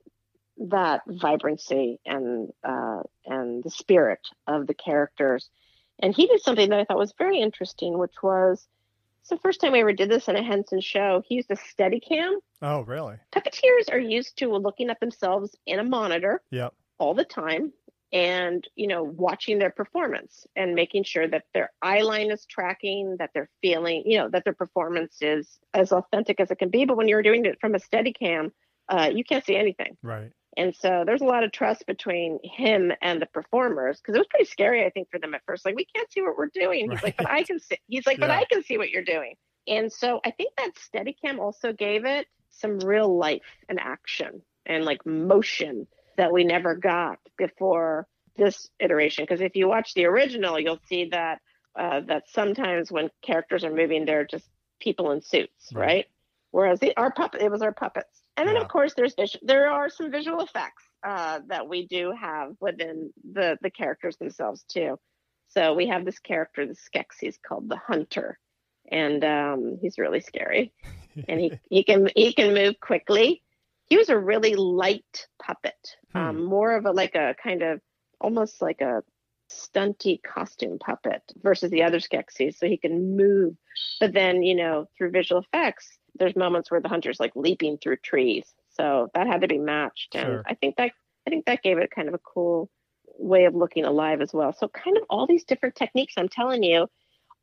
that 0.57 1.01
vibrancy 1.07 1.99
and 2.05 2.49
uh, 2.63 3.01
and 3.25 3.63
the 3.63 3.69
spirit 3.69 4.25
of 4.47 4.67
the 4.67 4.73
characters. 4.73 5.49
And 5.99 6.13
he 6.15 6.27
did 6.27 6.41
something 6.41 6.69
that 6.69 6.79
I 6.79 6.83
thought 6.85 6.97
was 6.97 7.13
very 7.17 7.39
interesting, 7.39 7.97
which 7.97 8.21
was 8.21 8.67
it's 9.21 9.29
the 9.29 9.37
first 9.37 9.59
time 9.59 9.73
I 9.73 9.79
ever 9.79 9.93
did 9.93 10.09
this 10.09 10.27
in 10.27 10.35
a 10.35 10.43
Henson 10.43 10.81
show. 10.81 11.23
He 11.25 11.35
used 11.35 11.49
a 11.49 11.55
Steadicam. 11.55 12.35
Oh, 12.61 12.81
really? 12.81 13.15
Puppeteers 13.35 13.91
are 13.91 13.99
used 13.99 14.37
to 14.37 14.55
looking 14.55 14.89
at 14.89 14.99
themselves 14.99 15.55
in 15.65 15.79
a 15.79 15.83
monitor 15.83 16.41
Yep. 16.51 16.73
all 16.99 17.13
the 17.15 17.25
time 17.25 17.73
and 18.13 18.67
you 18.75 18.87
know 18.87 19.03
watching 19.03 19.57
their 19.57 19.71
performance 19.71 20.45
and 20.55 20.75
making 20.75 21.03
sure 21.03 21.27
that 21.27 21.43
their 21.53 21.71
eye 21.81 22.01
line 22.01 22.29
is 22.31 22.45
tracking 22.45 23.15
that 23.17 23.31
they're 23.33 23.49
feeling 23.61 24.03
you 24.05 24.17
know 24.17 24.29
that 24.29 24.43
their 24.43 24.53
performance 24.53 25.17
is 25.21 25.57
as 25.73 25.91
authentic 25.91 26.39
as 26.39 26.51
it 26.51 26.59
can 26.59 26.69
be 26.69 26.85
but 26.85 26.97
when 26.97 27.07
you're 27.07 27.23
doing 27.23 27.45
it 27.45 27.59
from 27.59 27.73
a 27.73 27.79
Steadicam 27.79 28.51
uh, 28.89 29.09
you 29.11 29.23
can't 29.23 29.43
see 29.43 29.55
anything 29.55 29.97
Right. 30.03 30.31
And 30.57 30.75
so 30.75 31.03
there's 31.05 31.21
a 31.21 31.25
lot 31.25 31.43
of 31.43 31.51
trust 31.51 31.85
between 31.85 32.39
him 32.43 32.91
and 33.01 33.21
the 33.21 33.25
performers 33.25 33.99
because 33.99 34.15
it 34.15 34.19
was 34.19 34.27
pretty 34.27 34.45
scary, 34.45 34.85
I 34.85 34.89
think, 34.89 35.09
for 35.11 35.19
them 35.19 35.33
at 35.33 35.41
first. 35.45 35.65
Like, 35.65 35.75
we 35.75 35.85
can't 35.85 36.11
see 36.11 36.21
what 36.21 36.37
we're 36.37 36.49
doing. 36.53 36.89
He's 36.91 37.03
like, 37.03 37.17
but 37.17 37.29
I 37.29 37.43
can 37.43 37.59
see. 37.59 37.77
He's 37.87 38.05
like, 38.07 38.19
but 38.19 38.29
I 38.31 38.45
can 38.45 38.63
see 38.63 38.77
what 38.77 38.89
you're 38.89 39.03
doing. 39.03 39.35
And 39.67 39.91
so 39.91 40.21
I 40.23 40.31
think 40.31 40.53
that 40.57 40.71
Steadicam 40.75 41.39
also 41.39 41.73
gave 41.73 42.05
it 42.05 42.27
some 42.51 42.79
real 42.79 43.17
life 43.17 43.41
and 43.67 43.79
action 43.79 44.41
and 44.65 44.85
like 44.85 45.05
motion 45.05 45.87
that 46.17 46.31
we 46.31 46.43
never 46.43 46.75
got 46.75 47.19
before 47.37 48.07
this 48.37 48.69
iteration. 48.79 49.23
Because 49.23 49.41
if 49.41 49.55
you 49.55 49.67
watch 49.67 49.93
the 49.93 50.05
original, 50.05 50.59
you'll 50.59 50.79
see 50.87 51.09
that 51.11 51.39
uh, 51.77 51.99
that 52.07 52.23
sometimes 52.29 52.91
when 52.91 53.09
characters 53.21 53.65
are 53.65 53.73
moving, 53.73 54.05
they're 54.05 54.25
just 54.25 54.47
people 54.79 55.11
in 55.11 55.21
suits, 55.21 55.71
Right. 55.73 55.85
right? 55.85 56.05
Whereas 56.51 56.79
the, 56.79 56.95
our 56.95 57.11
puppet, 57.11 57.41
it 57.41 57.51
was 57.51 57.61
our 57.61 57.73
puppets. 57.73 58.21
And 58.37 58.47
then 58.47 58.55
Yeah. 58.55 58.61
of 58.61 58.67
course 58.67 58.93
there's 58.95 59.15
there 59.41 59.69
are 59.69 59.89
some 59.89 60.11
visual 60.11 60.41
effects 60.41 60.83
uh, 61.03 61.39
that 61.47 61.67
we 61.67 61.87
do 61.87 62.11
have 62.11 62.55
within 62.59 63.13
the 63.31 63.57
the 63.61 63.71
characters 63.71 64.17
themselves 64.17 64.63
too. 64.63 64.99
So 65.47 65.73
we 65.73 65.87
have 65.87 66.03
this 66.05 66.19
character, 66.19 66.65
the 66.65 66.75
Skeksis, 66.75 67.37
called 67.41 67.69
the 67.69 67.77
Hunter, 67.77 68.39
and 68.91 69.23
um, 69.23 69.77
he's 69.81 69.97
really 69.97 70.19
scary, 70.19 70.73
and 71.27 71.39
he 71.39 71.53
he 71.69 71.83
can 71.83 72.09
he 72.15 72.33
can 72.33 72.53
move 72.53 72.79
quickly. 72.79 73.41
He 73.87 73.97
was 73.97 74.09
a 74.09 74.17
really 74.17 74.55
light 74.55 75.27
puppet, 75.41 75.95
um, 76.15 76.43
more 76.43 76.75
of 76.75 76.85
a 76.85 76.91
like 76.91 77.15
a 77.15 77.35
kind 77.41 77.61
of 77.61 77.79
almost 78.19 78.61
like 78.61 78.81
a 78.81 79.03
stunty 79.51 80.21
costume 80.23 80.79
puppet 80.79 81.21
versus 81.41 81.69
the 81.69 81.83
other 81.83 81.99
Skeksis, 81.99 82.57
so 82.57 82.67
he 82.67 82.77
can 82.77 83.15
move. 83.15 83.55
But 83.99 84.13
then 84.13 84.43
you 84.43 84.55
know 84.55 84.87
through 84.97 85.11
visual 85.11 85.41
effects, 85.41 85.97
there's 86.17 86.35
moments 86.35 86.71
where 86.71 86.81
the 86.81 86.89
hunter's 86.89 87.19
like 87.19 87.31
leaping 87.35 87.77
through 87.77 87.97
trees, 87.97 88.45
so 88.69 89.09
that 89.13 89.27
had 89.27 89.41
to 89.41 89.47
be 89.47 89.57
matched, 89.57 90.15
and 90.15 90.25
Sure. 90.25 90.43
I 90.45 90.53
think 90.55 90.75
that 90.77 90.91
I 91.27 91.29
think 91.29 91.45
that 91.45 91.63
gave 91.63 91.77
it 91.77 91.91
kind 91.91 92.07
of 92.07 92.13
a 92.13 92.19
cool 92.19 92.69
way 93.17 93.45
of 93.45 93.55
looking 93.55 93.85
alive 93.85 94.21
as 94.21 94.33
well. 94.33 94.53
So 94.53 94.67
kind 94.67 94.97
of 94.97 95.03
all 95.09 95.25
these 95.25 95.43
different 95.45 95.75
techniques, 95.75 96.13
I'm 96.17 96.27
telling 96.29 96.63
you, 96.63 96.87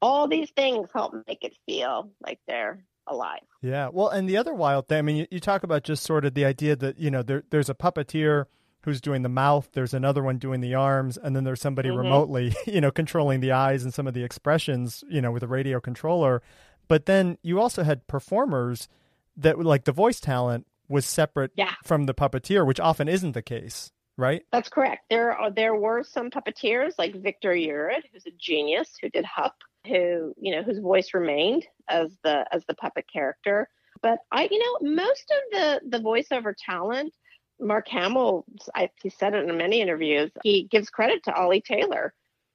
all 0.00 0.28
these 0.28 0.50
things 0.50 0.88
help 0.92 1.14
make 1.26 1.44
it 1.44 1.56
feel 1.66 2.10
like 2.24 2.38
they're 2.46 2.84
alive. 3.06 3.40
Yeah. 3.62 3.88
Well, 3.92 4.08
and 4.08 4.28
the 4.28 4.36
other 4.36 4.52
wild 4.54 4.88
thing, 4.88 4.98
I 4.98 5.02
mean, 5.02 5.16
you, 5.16 5.26
you 5.30 5.40
talk 5.40 5.62
about 5.62 5.82
just 5.84 6.02
sort 6.04 6.24
of 6.24 6.34
the 6.34 6.44
idea 6.44 6.76
that, 6.76 6.98
you 6.98 7.10
know, 7.10 7.22
there, 7.22 7.42
there's 7.50 7.70
a 7.70 7.74
puppeteer 7.74 8.44
who's 8.82 9.00
doing 9.00 9.22
the 9.22 9.28
mouth, 9.28 9.70
there's 9.72 9.94
another 9.94 10.22
one 10.24 10.38
doing 10.38 10.60
the 10.60 10.74
arms, 10.74 11.16
and 11.16 11.34
then 11.36 11.44
there's 11.44 11.60
somebody 11.60 11.88
Mhm. 11.88 11.98
remotely, 11.98 12.54
you 12.66 12.80
know, 12.80 12.90
controlling 12.90 13.40
the 13.40 13.52
eyes 13.52 13.84
and 13.84 13.94
some 13.94 14.06
of 14.08 14.14
the 14.14 14.24
expressions, 14.24 15.04
you 15.08 15.20
know, 15.22 15.30
with 15.30 15.42
a 15.44 15.48
radio 15.48 15.80
controller. 15.80 16.42
But 16.88 17.06
then 17.06 17.38
you 17.42 17.60
also 17.60 17.82
had 17.82 18.06
performers 18.06 18.88
that, 19.36 19.58
like, 19.58 19.84
the 19.84 19.92
voice 19.92 20.20
talent 20.20 20.66
was 20.88 21.06
separate 21.06 21.52
Yeah. 21.56 21.72
from 21.84 22.06
the 22.06 22.14
puppeteer, 22.14 22.66
which 22.66 22.80
often 22.80 23.08
isn't 23.08 23.32
the 23.32 23.42
case, 23.42 23.92
right? 24.16 24.44
That's 24.52 24.68
correct. 24.68 25.04
There 25.08 25.32
are 25.32 25.50
there 25.50 25.74
were 25.74 26.02
some 26.04 26.30
puppeteers 26.30 26.94
like 26.98 27.14
Victor 27.14 27.52
Yerrid, 27.54 28.02
who's 28.12 28.26
a 28.26 28.30
genius, 28.38 28.96
who 29.00 29.08
did 29.08 29.24
Hup, 29.24 29.56
who 29.86 30.34
you 30.38 30.54
know 30.54 30.62
whose 30.62 30.78
voice 30.80 31.14
remained 31.14 31.66
as 31.88 32.16
the 32.24 32.44
as 32.54 32.64
the 32.66 32.74
puppet 32.74 33.06
character. 33.10 33.68
But 34.02 34.18
I, 34.30 34.48
you 34.50 34.58
know, 34.58 34.90
most 34.94 35.30
of 35.30 35.52
the 35.52 35.80
the 35.98 36.02
voiceover 36.04 36.52
talent, 36.58 37.14
Mark 37.58 37.88
Hamill, 37.88 38.44
I, 38.74 38.90
he 39.02 39.08
said 39.10 39.34
it 39.34 39.48
in 39.48 39.56
many 39.56 39.80
interviews. 39.80 40.30
He 40.42 40.64
gives 40.64 40.90
credit 40.90 41.22
to 41.24 41.34
Ollie 41.34 41.60
Taylor, 41.62 42.12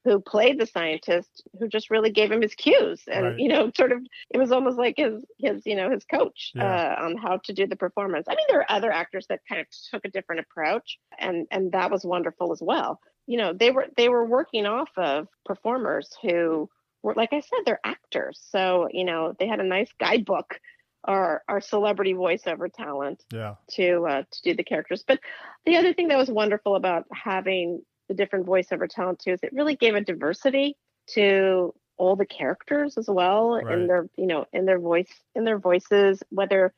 who 0.07 0.21
played 0.21 0.57
the 0.59 0.65
scientist 0.65 1.43
who 1.59 1.67
just 1.67 1.89
really 1.89 2.09
gave 2.09 2.31
him 2.31 2.41
his 2.41 2.55
cues 2.55 3.01
and 3.11 3.25
Right. 3.25 3.39
you 3.39 3.49
know 3.49 3.69
sort 3.75 3.91
of 3.91 3.99
it 4.29 4.37
was 4.37 4.51
almost 4.53 4.77
like 4.77 4.95
his 4.97 5.15
his 5.37 5.65
you 5.65 5.75
know 5.75 5.89
his 5.89 6.05
coach 6.05 6.51
Yeah. 6.55 6.95
uh, 6.99 7.03
on 7.05 7.17
how 7.17 7.37
to 7.43 7.53
do 7.53 7.67
the 7.67 7.75
performance 7.75 8.27
i 8.29 8.35
mean 8.35 8.45
there 8.49 8.59
are 8.61 8.71
other 8.71 8.91
actors 8.91 9.25
that 9.27 9.41
kind 9.49 9.59
of 9.59 9.67
took 9.91 10.05
a 10.05 10.09
different 10.09 10.41
approach 10.41 10.97
and 11.19 11.45
and 11.51 11.73
that 11.73 11.91
was 11.91 12.05
wonderful 12.05 12.53
as 12.53 12.61
well 12.61 12.99
you 13.25 13.37
know 13.37 13.51
they 13.53 13.71
were 13.71 13.87
they 13.97 14.07
were 14.07 14.25
working 14.25 14.65
off 14.65 14.89
of 14.97 15.27
performers 15.45 16.15
who 16.21 16.69
were 17.03 17.13
like 17.15 17.33
i 17.33 17.41
said 17.41 17.59
they're 17.65 17.81
actors 17.83 18.39
so 18.49 18.87
you 18.91 19.03
know 19.03 19.33
they 19.39 19.47
had 19.47 19.59
a 19.59 19.63
nice 19.77 19.91
guidebook 19.99 20.59
our 21.03 21.41
our 21.47 21.61
celebrity 21.61 22.13
voiceover 22.13 22.71
talent 22.73 23.23
Yeah. 23.33 23.55
to 23.71 24.05
uh, 24.07 24.23
to 24.29 24.41
do 24.43 24.55
the 24.55 24.63
characters. 24.63 25.03
But 25.07 25.19
the 25.65 25.77
other 25.77 25.93
thing 25.93 26.09
that 26.09 26.17
was 26.17 26.29
wonderful 26.29 26.75
about 26.75 27.05
having 27.13 27.81
the 28.07 28.13
different 28.13 28.45
voiceover 28.45 28.87
talent 28.89 29.19
too 29.19 29.31
is 29.31 29.39
it 29.43 29.53
really 29.53 29.75
gave 29.75 29.95
a 29.95 30.01
diversity 30.01 30.75
to 31.07 31.73
all 31.97 32.15
the 32.15 32.25
characters 32.25 32.97
as 32.97 33.07
well 33.07 33.55
Right. 33.55 33.67
in 33.67 33.87
their 33.87 34.07
you 34.17 34.27
know 34.27 34.45
in 34.53 34.65
their 34.65 34.79
voice 34.79 35.11
in 35.35 35.43
their 35.43 35.59
voices 35.59 36.21
whether 36.29 36.73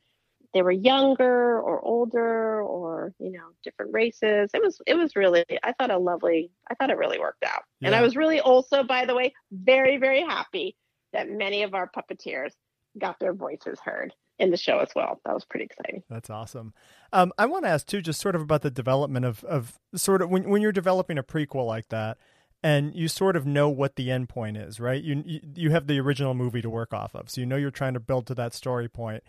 they 0.53 0.61
were 0.63 0.71
younger 0.71 1.59
or 1.59 1.79
older 1.81 2.61
or 2.63 3.13
you 3.19 3.31
know 3.31 3.49
different 3.63 3.93
races. 3.93 4.49
It 4.53 4.61
was 4.63 4.81
it 4.87 4.95
was 4.95 5.15
really 5.15 5.45
i 5.63 5.73
thought 5.73 5.91
a 5.91 5.97
lovely 5.97 6.51
i 6.69 6.73
thought 6.75 6.89
it 6.89 6.97
really 6.97 7.19
worked 7.19 7.43
out. 7.43 7.63
And 7.83 7.93
i 7.93 8.01
was 8.01 8.15
really 8.15 8.39
also 8.39 8.83
by 8.83 9.05
the 9.05 9.15
way 9.15 9.33
very 9.51 9.97
very 9.97 10.21
happy 10.21 10.75
that 11.13 11.29
many 11.29 11.63
of 11.63 11.73
our 11.73 11.89
puppeteers 11.89 12.53
got 12.97 13.19
their 13.19 13.33
voices 13.33 13.79
heard 13.83 14.13
in 14.39 14.51
the 14.51 14.57
show 14.57 14.79
as 14.79 14.89
well 14.95 15.19
that 15.25 15.33
was 15.33 15.45
pretty 15.45 15.65
exciting 15.65 16.01
That's 16.09 16.29
awesome. 16.29 16.73
Um, 17.11 17.31
I 17.37 17.45
want 17.45 17.65
to 17.65 17.69
ask 17.69 17.85
too, 17.85 18.01
just 18.01 18.21
sort 18.21 18.35
of 18.35 18.41
about 18.41 18.61
the 18.61 18.71
development 18.71 19.25
of, 19.25 19.43
of 19.43 19.79
sort 19.95 20.21
of 20.21 20.29
when 20.29 20.49
when 20.49 20.61
you're 20.61 20.71
developing 20.71 21.17
a 21.17 21.23
prequel 21.23 21.65
like 21.65 21.89
that, 21.89 22.17
and 22.61 22.93
you 22.95 23.07
sort 23.07 23.35
of 23.35 23.45
know 23.45 23.67
what 23.69 23.95
the 23.95 24.11
end 24.11 24.29
point 24.29 24.57
is, 24.57 24.79
right? 24.79 25.01
You 25.01 25.23
you, 25.25 25.71
have 25.71 25.87
the 25.87 25.99
original 25.99 26.33
movie 26.33 26.61
to 26.61 26.69
work 26.69 26.93
off 26.93 27.15
of, 27.15 27.29
so 27.29 27.41
you 27.41 27.47
know 27.47 27.55
you're 27.55 27.71
trying 27.71 27.93
to 27.95 27.99
build 27.99 28.27
to 28.27 28.35
that 28.35 28.53
story 28.53 28.87
point. 28.87 29.23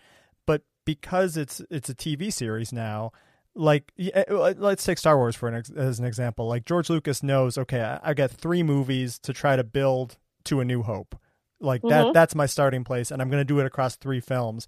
But 0.46 0.62
because 0.84 1.36
it's 1.36 1.62
it's 1.70 1.88
a 1.88 1.94
TV 1.94 2.32
series 2.32 2.72
now, 2.72 3.12
like 3.54 3.92
uh, 4.14 4.54
let's 4.58 4.84
take 4.84 4.98
Star 4.98 5.16
Wars 5.16 5.36
for 5.36 5.48
an 5.48 5.54
ex- 5.54 5.70
as 5.70 5.98
an 5.98 6.04
example. 6.04 6.46
Like 6.46 6.64
George 6.66 6.90
Lucas 6.90 7.22
knows, 7.22 7.56
okay, 7.56 7.80
I, 7.80 8.10
I 8.10 8.14
got 8.14 8.30
three 8.30 8.62
movies 8.62 9.18
to 9.20 9.32
try 9.32 9.56
to 9.56 9.64
build 9.64 10.18
to 10.44 10.60
A 10.60 10.64
New 10.64 10.82
Hope. 10.82 11.16
Like 11.60 11.82
that 11.82 12.06
Mhm. 12.06 12.12
that's 12.14 12.34
my 12.34 12.46
starting 12.46 12.84
place, 12.84 13.10
and 13.10 13.20
I'm 13.22 13.30
going 13.30 13.40
to 13.40 13.44
do 13.44 13.58
it 13.60 13.66
across 13.66 13.96
three 13.96 14.20
films. 14.20 14.66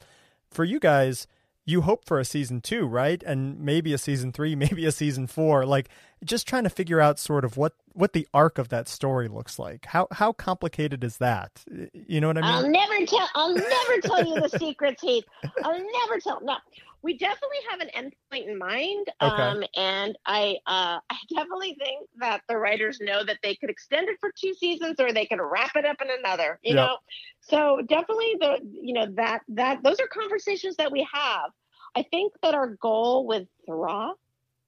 For 0.53 0.65
you 0.65 0.79
guys, 0.79 1.27
you 1.65 1.83
hope 1.83 2.05
for 2.05 2.21
a 2.21 2.25
season 2.25 2.61
two, 2.61 2.87
right? 2.87 3.23
And 3.23 3.61
maybe 3.61 3.93
a 3.93 3.99
season 3.99 4.33
three, 4.33 4.55
maybe 4.57 4.85
a 4.85 4.93
season 4.93 5.27
four. 5.27 5.65
Like 5.65 5.89
just 6.25 6.47
trying 6.47 6.65
to 6.65 6.71
figure 6.71 7.01
out 7.01 7.19
sort 7.19 7.45
of 7.45 7.57
what 7.57 7.75
what 7.93 8.13
the 8.13 8.27
arc 8.33 8.59
of 8.59 8.69
that 8.71 8.89
story 8.89 9.29
looks 9.29 9.59
like. 9.59 9.87
How 9.87 10.09
how 10.13 10.33
complicated 10.33 11.05
is 11.05 11.19
that? 11.19 11.65
You 11.93 12.21
know 12.21 12.29
what 12.29 12.39
I 12.39 12.43
mean? 12.43 12.51
I'll 12.51 12.69
never 12.69 13.07
tell. 13.07 13.29
I'll 13.35 13.55
never 13.55 14.01
tell 14.03 14.25
you 14.25 14.41
the 14.41 14.49
secrets, 14.49 15.03
Heath. 15.03 15.25
I'll 15.63 15.73
never 15.79 16.21
tell. 16.21 16.41
No, 16.43 16.57
we 17.03 17.19
definitely 17.19 17.59
have 17.71 17.81
an 17.81 17.89
endpoint 17.97 18.49
in 18.49 18.59
mind, 18.59 19.09
Okay. 19.21 19.43
um, 19.43 19.65
and 19.77 20.17
I, 20.25 20.57
uh, 20.67 20.99
I 21.11 21.17
definitely 21.35 21.77
think 21.83 22.09
that 22.19 22.43
the 22.49 22.57
writers 22.57 22.99
know 23.01 23.25
that 23.25 23.39
they 23.43 23.57
could 23.57 23.71
extend 23.71 24.09
it 24.09 24.19
for 24.21 24.31
two 24.39 24.55
seasons 24.55 24.97
or 25.01 25.13
they 25.13 25.27
could 25.27 25.41
wrap 25.41 25.73
it 25.75 25.85
up 25.85 26.01
in 26.01 26.09
another. 26.11 26.61
You 26.63 26.75
Yep. 26.75 26.87
know, 26.87 26.97
so 27.41 27.81
definitely 27.89 28.37
the, 28.41 28.59
you 28.71 28.95
know, 28.95 29.07
that 29.17 29.43
that 29.49 29.83
those 29.83 29.99
are 30.01 30.07
conversations 30.07 30.77
that 30.77 30.93
we 30.93 31.07
have. 31.13 31.51
I 31.95 32.05
think 32.05 32.33
that 32.43 32.55
our 32.55 32.69
goal 32.69 33.27
with 33.27 33.49
Thra, 33.67 34.13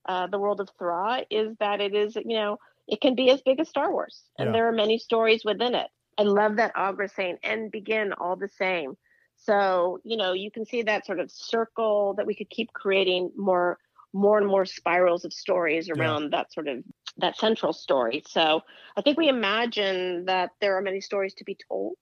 uh, 0.07 0.27
the 0.27 0.39
world 0.39 0.61
of 0.61 0.69
Thra, 0.79 1.25
is 1.31 1.57
that 1.59 1.81
it 1.81 1.95
is, 1.95 2.17
you 2.17 2.37
know, 2.37 2.59
it 2.87 3.01
can 3.01 3.15
be 3.15 3.31
as 3.31 3.41
big 3.43 3.61
as 3.61 3.69
Star 3.69 3.93
Wars, 3.93 4.23
and 4.39 4.49
Yeah. 4.49 4.53
there 4.53 4.69
are 4.69 4.73
many 4.73 4.99
stories 4.99 5.45
within 5.45 5.75
it. 5.75 5.89
I 6.19 6.23
love 6.23 6.57
that 6.57 6.75
Aughra 6.75 7.11
saying 7.11 7.39
and 7.43 7.71
begin 7.71 8.13
all 8.13 8.37
the 8.37 8.49
same. 8.49 8.97
So, 9.37 9.99
you 10.05 10.17
know, 10.17 10.33
you 10.33 10.51
can 10.51 10.65
see 10.65 10.83
that 10.83 11.07
sort 11.07 11.19
of 11.19 11.31
circle 11.31 12.15
that 12.15 12.27
we 12.27 12.35
could 12.35 12.51
keep 12.51 12.73
creating 12.73 13.33
more 13.37 13.79
more 14.17 14.39
and 14.39 14.47
more 14.47 14.65
spirals 14.65 15.25
of 15.25 15.33
stories 15.33 15.91
around 15.91 16.31
that 16.33 16.53
sort 16.53 16.69
of 16.69 16.85
that 17.17 17.37
central 17.37 17.73
story. 17.73 18.23
So 18.29 18.61
I 18.97 19.03
think 19.03 19.19
we 19.19 19.29
imagine 19.29 20.27
that 20.27 20.51
there 20.61 20.77
are 20.77 20.83
many 20.83 21.01
stories 21.01 21.35
to 21.35 21.45
be 21.45 21.57
told. 21.69 21.97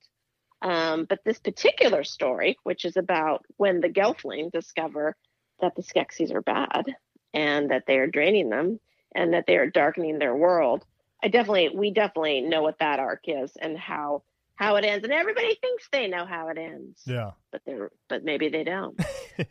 Um, 0.61 1.07
but 1.09 1.21
this 1.25 1.39
particular 1.39 2.05
story, 2.05 2.59
which 2.65 2.85
is 2.85 2.99
about 2.99 3.47
when 3.57 3.81
the 3.81 3.89
Gelfling 3.89 4.53
discover 4.53 5.17
that 5.61 5.75
the 5.75 5.83
Skeksis 5.83 6.35
are 6.35 6.43
bad 6.43 6.95
and 7.35 7.71
that 7.71 7.85
they 7.87 7.99
are 7.99 8.07
draining 8.07 8.51
them 8.51 8.81
and 9.15 9.35
that 9.35 9.45
they 9.47 9.57
are 9.57 9.71
darkening 9.71 10.19
their 10.19 10.35
world, 10.35 10.85
I 11.23 11.29
definitely 11.29 11.71
we 11.75 11.93
definitely 11.93 12.41
know 12.41 12.63
what 12.63 12.79
that 12.81 12.99
arc 12.99 13.25
is 13.27 13.53
and 13.61 13.79
how 13.79 14.23
how 14.57 14.77
it 14.77 14.85
ends. 14.85 15.05
And 15.05 15.13
everybody 15.13 15.55
thinks 15.55 15.89
they 15.91 16.09
know 16.09 16.25
how 16.25 16.49
it 16.49 16.59
ends, 16.59 17.01
yeah. 17.07 17.33
but 17.51 17.63
they're 17.67 17.91
but 18.09 18.25
maybe 18.25 18.49
they 18.49 18.65
don't. 18.65 18.99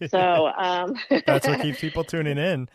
So 0.10 0.48
um, 0.48 0.96
That's 1.26 1.48
what 1.48 1.62
keeps 1.62 1.82
people 1.82 2.04
tuning 2.04 2.38
in. 2.38 2.70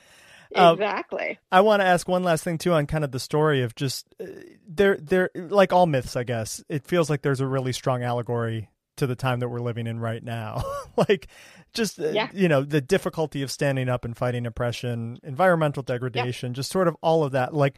Uh, 0.55 0.73
exactly. 0.75 1.39
I 1.51 1.61
want 1.61 1.81
to 1.81 1.87
ask 1.87 2.07
one 2.09 2.25
last 2.25 2.45
thing 2.45 2.59
too 2.59 2.73
on 2.73 2.87
kind 2.87 3.05
of 3.05 3.13
the 3.13 3.21
story 3.21 3.63
of 3.63 3.75
just 3.75 4.07
uh, 4.21 4.27
there 4.67 4.97
there 4.97 5.31
like 5.35 5.73
all 5.73 5.87
myths 5.87 6.17
I 6.17 6.25
guess 6.25 6.63
it 6.69 6.87
feels 6.87 7.09
like 7.09 7.23
there's 7.23 7.41
a 7.41 7.47
really 7.47 7.73
strong 7.73 8.03
allegory 8.03 8.71
to 8.97 9.07
the 9.07 9.17
time 9.17 9.41
that 9.41 9.49
we're 9.49 9.61
living 9.61 9.87
in 9.87 9.99
right 10.01 10.23
now 10.23 10.63
like 10.97 11.29
just 11.75 11.99
uh, 12.01 12.09
Yeah. 12.11 12.29
you 12.33 12.49
know 12.49 12.63
the 12.63 12.81
difficulty 12.81 13.43
of 13.43 13.51
standing 13.51 13.89
up 13.89 14.05
and 14.05 14.17
fighting 14.17 14.47
oppression 14.47 15.19
environmental 15.23 15.83
degradation 15.83 16.55
just 16.55 16.71
sort 16.71 16.89
of 16.89 16.97
all 17.03 17.25
of 17.25 17.33
that 17.33 17.55
like 17.55 17.77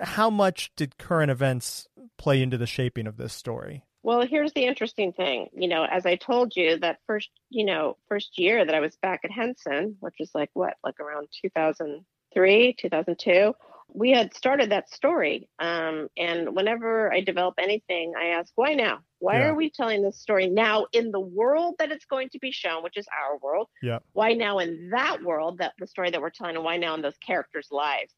how 0.00 0.30
much 0.30 0.70
did 0.76 0.96
current 0.98 1.30
events 1.30 1.86
play 2.16 2.42
into 2.42 2.56
the 2.58 2.66
shaping 2.66 3.06
of 3.06 3.16
this 3.16 3.32
story 3.32 3.84
Well, 4.02 4.22
here's 4.26 4.52
the 4.54 4.64
interesting 4.64 5.12
thing. 5.12 5.48
You 5.52 5.68
know, 5.68 5.84
as 5.84 6.06
I 6.06 6.16
told 6.16 6.56
you, 6.56 6.78
that 6.78 6.98
first, 7.06 7.28
you 7.50 7.66
know, 7.66 7.96
first 8.08 8.38
year 8.38 8.64
that 8.64 8.74
I 8.74 8.80
was 8.80 8.96
back 8.96 9.20
at 9.24 9.30
Henson, 9.30 9.96
which 10.00 10.14
was 10.18 10.30
like 10.34 10.48
what, 10.54 10.74
like 10.82 10.98
around 11.00 11.28
2003, 11.42 12.74
2002, 12.78 13.54
we 13.94 14.10
had 14.10 14.34
started 14.34 14.70
that 14.70 14.90
story. 14.90 15.48
Um, 15.58 16.08
and 16.16 16.54
whenever 16.54 17.12
I 17.12 17.20
develop 17.20 17.54
anything, 17.58 18.14
I 18.18 18.26
ask, 18.28 18.52
why 18.54 18.74
now? 18.74 19.00
Why 19.18 19.38
Yeah. 19.38 19.46
are 19.46 19.54
we 19.54 19.70
telling 19.70 20.02
this 20.02 20.20
story 20.20 20.48
now 20.48 20.86
in 20.92 21.10
the 21.10 21.20
world 21.20 21.76
that 21.78 21.92
it's 21.92 22.06
going 22.06 22.30
to 22.30 22.38
be 22.38 22.52
shown, 22.52 22.82
which 22.82 22.96
is 22.96 23.06
our 23.08 23.38
world? 23.38 23.68
Yeah. 23.82 23.98
Why 24.12 24.32
now 24.32 24.58
in 24.58 24.90
that 24.90 25.22
world, 25.22 25.58
that 25.58 25.74
the 25.78 25.86
story 25.86 26.10
that 26.10 26.20
we're 26.20 26.30
telling, 26.30 26.56
and 26.56 26.64
why 26.64 26.76
now 26.76 26.94
in 26.94 27.02
those 27.02 27.18
characters' 27.18 27.68
lives? 27.70 28.14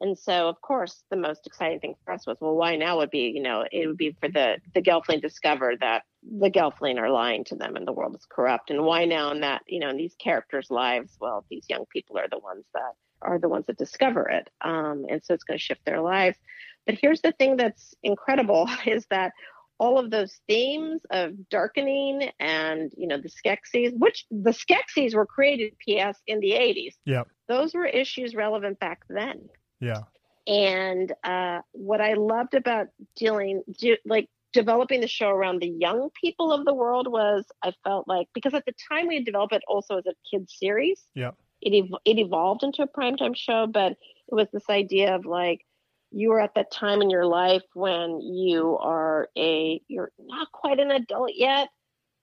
And 0.00 0.16
so, 0.16 0.48
of 0.48 0.60
course, 0.60 1.02
the 1.10 1.16
most 1.16 1.46
exciting 1.46 1.80
thing 1.80 1.96
for 2.04 2.14
us 2.14 2.24
was, 2.26 2.36
well, 2.40 2.54
why 2.54 2.76
now 2.76 2.98
would 2.98 3.10
be, 3.10 3.32
you 3.34 3.42
know, 3.42 3.64
it 3.70 3.86
would 3.88 3.96
be 3.96 4.12
for 4.20 4.28
the 4.28 4.58
the 4.72 4.80
Gelfling 4.80 5.20
discover 5.20 5.74
that 5.80 6.04
the 6.22 6.50
Gelfling 6.50 6.98
are 6.98 7.10
lying 7.10 7.44
to 7.44 7.56
them 7.56 7.74
and 7.74 7.86
the 7.86 7.92
world 7.92 8.14
is 8.14 8.24
corrupt. 8.30 8.70
And 8.70 8.84
why 8.84 9.06
now 9.06 9.32
in 9.32 9.40
that, 9.40 9.62
you 9.66 9.80
know, 9.80 9.88
in 9.88 9.96
these 9.96 10.14
characters' 10.14 10.70
lives, 10.70 11.16
well, 11.20 11.44
these 11.50 11.66
young 11.68 11.84
people 11.92 12.16
are 12.16 12.28
the 12.30 12.38
ones 12.38 12.64
that 12.74 12.92
are 13.22 13.38
the 13.38 13.48
ones 13.48 13.66
that 13.66 13.78
discover 13.78 14.28
it. 14.28 14.48
Um, 14.60 15.06
and 15.08 15.22
so 15.22 15.34
it's 15.34 15.44
going 15.44 15.58
to 15.58 15.62
shift 15.62 15.84
their 15.84 16.00
lives. 16.00 16.38
But 16.86 16.98
here's 17.00 17.20
the 17.20 17.32
thing 17.32 17.56
that's 17.56 17.94
incredible 18.02 18.68
is 18.86 19.06
that 19.10 19.32
all 19.78 19.98
of 19.98 20.10
those 20.10 20.40
themes 20.48 21.02
of 21.10 21.48
darkening 21.50 22.30
and 22.40 22.92
you 22.96 23.06
know 23.06 23.18
the 23.20 23.28
Skeksis, 23.28 23.92
which 23.96 24.26
the 24.30 24.50
Skeksis 24.50 25.14
were 25.14 25.26
created, 25.26 25.78
P.S. 25.78 26.18
in 26.26 26.40
the 26.40 26.50
80s. 26.50 26.94
Yeah. 27.04 27.22
Those 27.48 27.74
were 27.74 27.86
issues 27.86 28.34
relevant 28.34 28.80
back 28.80 29.02
then. 29.08 29.48
yeah 29.80 30.02
And 30.46 31.12
uh, 31.22 31.60
what 31.72 32.00
I 32.00 32.14
loved 32.14 32.54
about 32.54 32.88
dealing, 33.16 33.62
do, 33.78 33.96
like 34.04 34.28
developing 34.52 35.00
the 35.00 35.08
show 35.08 35.28
around 35.28 35.60
the 35.60 35.68
young 35.68 36.10
people 36.20 36.52
of 36.52 36.64
the 36.64 36.74
world 36.74 37.06
was 37.06 37.44
I 37.62 37.72
felt 37.84 38.08
like 38.08 38.28
because 38.34 38.54
at 38.54 38.64
the 38.64 38.74
time 38.90 39.06
we 39.06 39.16
had 39.16 39.24
developed 39.24 39.52
it 39.52 39.62
also 39.68 39.98
as 39.98 40.06
a 40.06 40.14
kids 40.30 40.54
series. 40.58 41.06
Yep. 41.14 41.36
It 41.60 41.84
ev- 41.84 42.00
it 42.04 42.18
evolved 42.18 42.62
into 42.62 42.82
a 42.82 42.88
primetime 42.88 43.36
show, 43.36 43.66
but 43.66 43.92
it 43.92 44.34
was 44.34 44.48
this 44.52 44.68
idea 44.70 45.14
of 45.14 45.24
like 45.26 45.64
you 46.10 46.32
are 46.32 46.40
at 46.40 46.54
that 46.54 46.70
time 46.72 47.02
in 47.02 47.10
your 47.10 47.26
life 47.26 47.62
when 47.74 48.20
you 48.20 48.78
are 48.78 49.28
a 49.36 49.80
you're 49.88 50.12
not 50.18 50.50
quite 50.52 50.78
an 50.78 50.90
adult 50.90 51.32
yet 51.34 51.68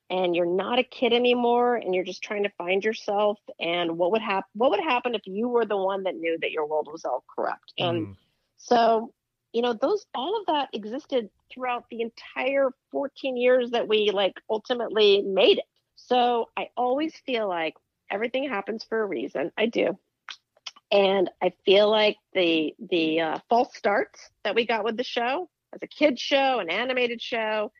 and 0.09 0.35
you're 0.35 0.45
not 0.45 0.79
a 0.79 0.83
kid 0.83 1.13
anymore 1.13 1.75
and 1.75 1.93
you're 1.93 2.03
just 2.03 2.23
trying 2.23 2.43
to 2.43 2.51
find 2.57 2.83
yourself 2.83 3.39
and 3.59 3.97
what 3.97 4.11
would 4.11 4.21
happen 4.21 4.49
what 4.53 4.71
would 4.71 4.79
happen 4.79 5.15
if 5.15 5.21
you 5.25 5.47
were 5.47 5.65
the 5.65 5.77
one 5.77 6.03
that 6.03 6.15
knew 6.15 6.37
that 6.41 6.51
your 6.51 6.67
world 6.67 6.87
was 6.91 7.05
all 7.05 7.23
corrupt 7.35 7.73
and 7.77 8.07
Mm. 8.07 8.15
so 8.57 9.13
you 9.53 9.61
know 9.61 9.73
those 9.73 10.05
all 10.15 10.39
of 10.39 10.45
that 10.47 10.69
existed 10.73 11.29
throughout 11.51 11.85
the 11.89 12.01
entire 12.01 12.69
14 12.91 13.37
years 13.37 13.71
that 13.71 13.87
we 13.87 14.11
like 14.11 14.33
ultimately 14.49 15.21
made 15.21 15.57
it 15.59 15.65
so 15.95 16.49
i 16.57 16.69
always 16.77 17.15
feel 17.25 17.47
like 17.47 17.73
everything 18.09 18.49
happens 18.49 18.83
for 18.83 19.01
a 19.01 19.05
reason. 19.05 19.51
I 19.57 19.67
do. 19.67 19.97
And 20.91 21.31
i 21.41 21.51
feel 21.65 21.89
like 21.89 22.17
the 22.33 22.75
the 22.77 23.19
uh, 23.19 23.39
false 23.49 23.75
starts 23.75 24.29
that 24.43 24.53
we 24.53 24.67
got 24.67 24.83
with 24.83 24.97
the 24.97 25.03
show 25.03 25.49
as 25.73 25.81
a 25.81 25.87
kids 25.87 26.21
show 26.21 26.59
an 26.59 26.69
animated 26.69 27.19
show 27.19 27.71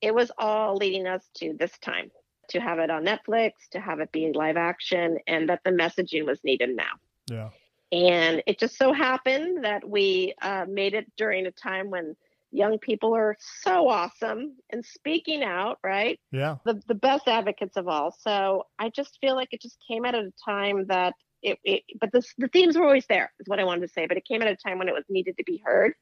it 0.00 0.14
was 0.14 0.30
all 0.38 0.76
leading 0.76 1.08
us 1.08 1.28
to 1.34 1.54
this 1.58 1.76
time 1.78 2.12
to 2.50 2.60
have 2.60 2.78
it 2.78 2.90
on 2.90 3.04
netflix 3.04 3.52
to 3.72 3.80
have 3.80 4.00
it 4.00 4.12
be 4.12 4.30
live 4.32 4.56
action 4.56 5.18
and 5.26 5.48
that 5.48 5.60
the 5.64 5.70
messaging 5.70 6.26
was 6.26 6.42
needed 6.44 6.76
now. 6.76 6.92
Yeah. 7.30 7.50
And 7.92 8.42
it 8.46 8.58
just 8.58 8.76
so 8.76 8.92
happened 8.92 9.64
that 9.64 9.88
we 9.88 10.34
uh, 10.42 10.66
made 10.68 10.94
it 10.94 11.10
during 11.16 11.46
a 11.46 11.50
time 11.50 11.90
when 11.90 12.16
young 12.54 12.78
people 12.78 13.14
are 13.14 13.36
so 13.62 13.88
awesome 13.88 14.56
and 14.70 14.84
speaking 14.84 15.42
out, 15.42 15.78
right? 15.84 16.18
Yeah. 16.32 16.56
The 16.64 16.80
the 16.86 16.94
best 16.94 17.28
advocates 17.28 17.76
of 17.76 17.88
all. 17.88 18.16
So 18.20 18.64
I 18.78 18.90
just 18.90 19.18
feel 19.20 19.34
like 19.34 19.48
it 19.52 19.60
just 19.60 19.78
came 19.86 20.04
out 20.04 20.14
at 20.14 20.24
a 20.24 20.32
time 20.44 20.86
that 20.88 21.14
it, 21.42 21.58
it 21.64 21.82
but 22.00 22.12
the 22.12 22.22
the 22.38 22.48
themes 22.48 22.76
were 22.76 22.84
always 22.84 23.06
there, 23.06 23.32
is 23.40 23.48
what 23.48 23.60
I 23.60 23.64
wanted 23.64 23.82
to 23.82 23.92
say. 23.92 24.06
But 24.06 24.16
it 24.16 24.24
came 24.26 24.42
at 24.42 24.48
a 24.48 24.56
time 24.56 24.78
when 24.78 24.88
it 24.88 24.94
was 24.94 25.04
needed 25.08 25.36
to 25.38 25.44
be 25.44 25.62
heard. 25.64 25.94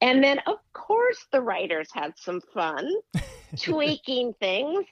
And 0.00 0.22
then 0.22 0.40
of 0.46 0.58
course 0.72 1.26
the 1.32 1.40
writers 1.40 1.88
had 1.92 2.12
some 2.16 2.40
fun 2.54 2.88
tweaking 3.60 4.34
things. 4.40 4.84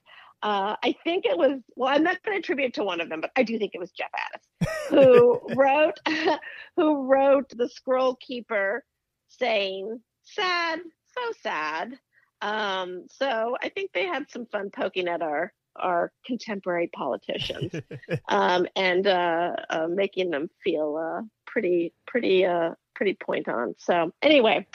Uh, 0.42 0.76
I 0.82 0.94
think 1.03 1.24
it 1.24 1.36
was 1.36 1.61
well. 1.76 1.94
I'm 1.94 2.03
not 2.03 2.22
going 2.22 2.36
to 2.36 2.40
attribute 2.40 2.68
it 2.68 2.74
to 2.74 2.84
one 2.84 3.01
of 3.01 3.09
them, 3.09 3.20
but 3.20 3.30
I 3.36 3.42
do 3.42 3.59
think 3.59 3.72
it 3.74 3.80
was 3.80 3.90
Jeff 3.90 4.11
Addiss 4.11 4.68
who 4.88 5.40
wrote 5.57 5.99
who 6.76 7.05
wrote 7.05 7.51
the 7.51 7.68
Scroll 7.68 8.16
Keeper, 8.16 8.84
saying 9.28 10.01
"sad, 10.27 10.81
so 11.14 11.33
sad." 11.41 11.99
Um, 12.43 13.07
so 13.09 13.57
I 13.62 13.70
think 13.70 13.93
they 13.93 14.05
had 14.05 14.31
some 14.31 14.47
fun 14.47 14.70
poking 14.70 15.09
at 15.09 15.22
our 15.22 15.53
our 15.77 16.12
contemporary 16.24 16.89
politicians 16.89 17.72
um, 18.29 18.66
and 18.77 19.07
uh, 19.07 19.55
uh, 19.68 19.87
making 19.89 20.31
them 20.31 20.49
feel 20.64 20.97
uh, 20.97 21.22
pretty 21.47 21.93
pretty 22.07 22.45
uh, 22.45 22.70
pretty 22.95 23.14
point 23.14 23.49
on. 23.49 23.74
So 23.79 24.12
anyway, 24.22 24.66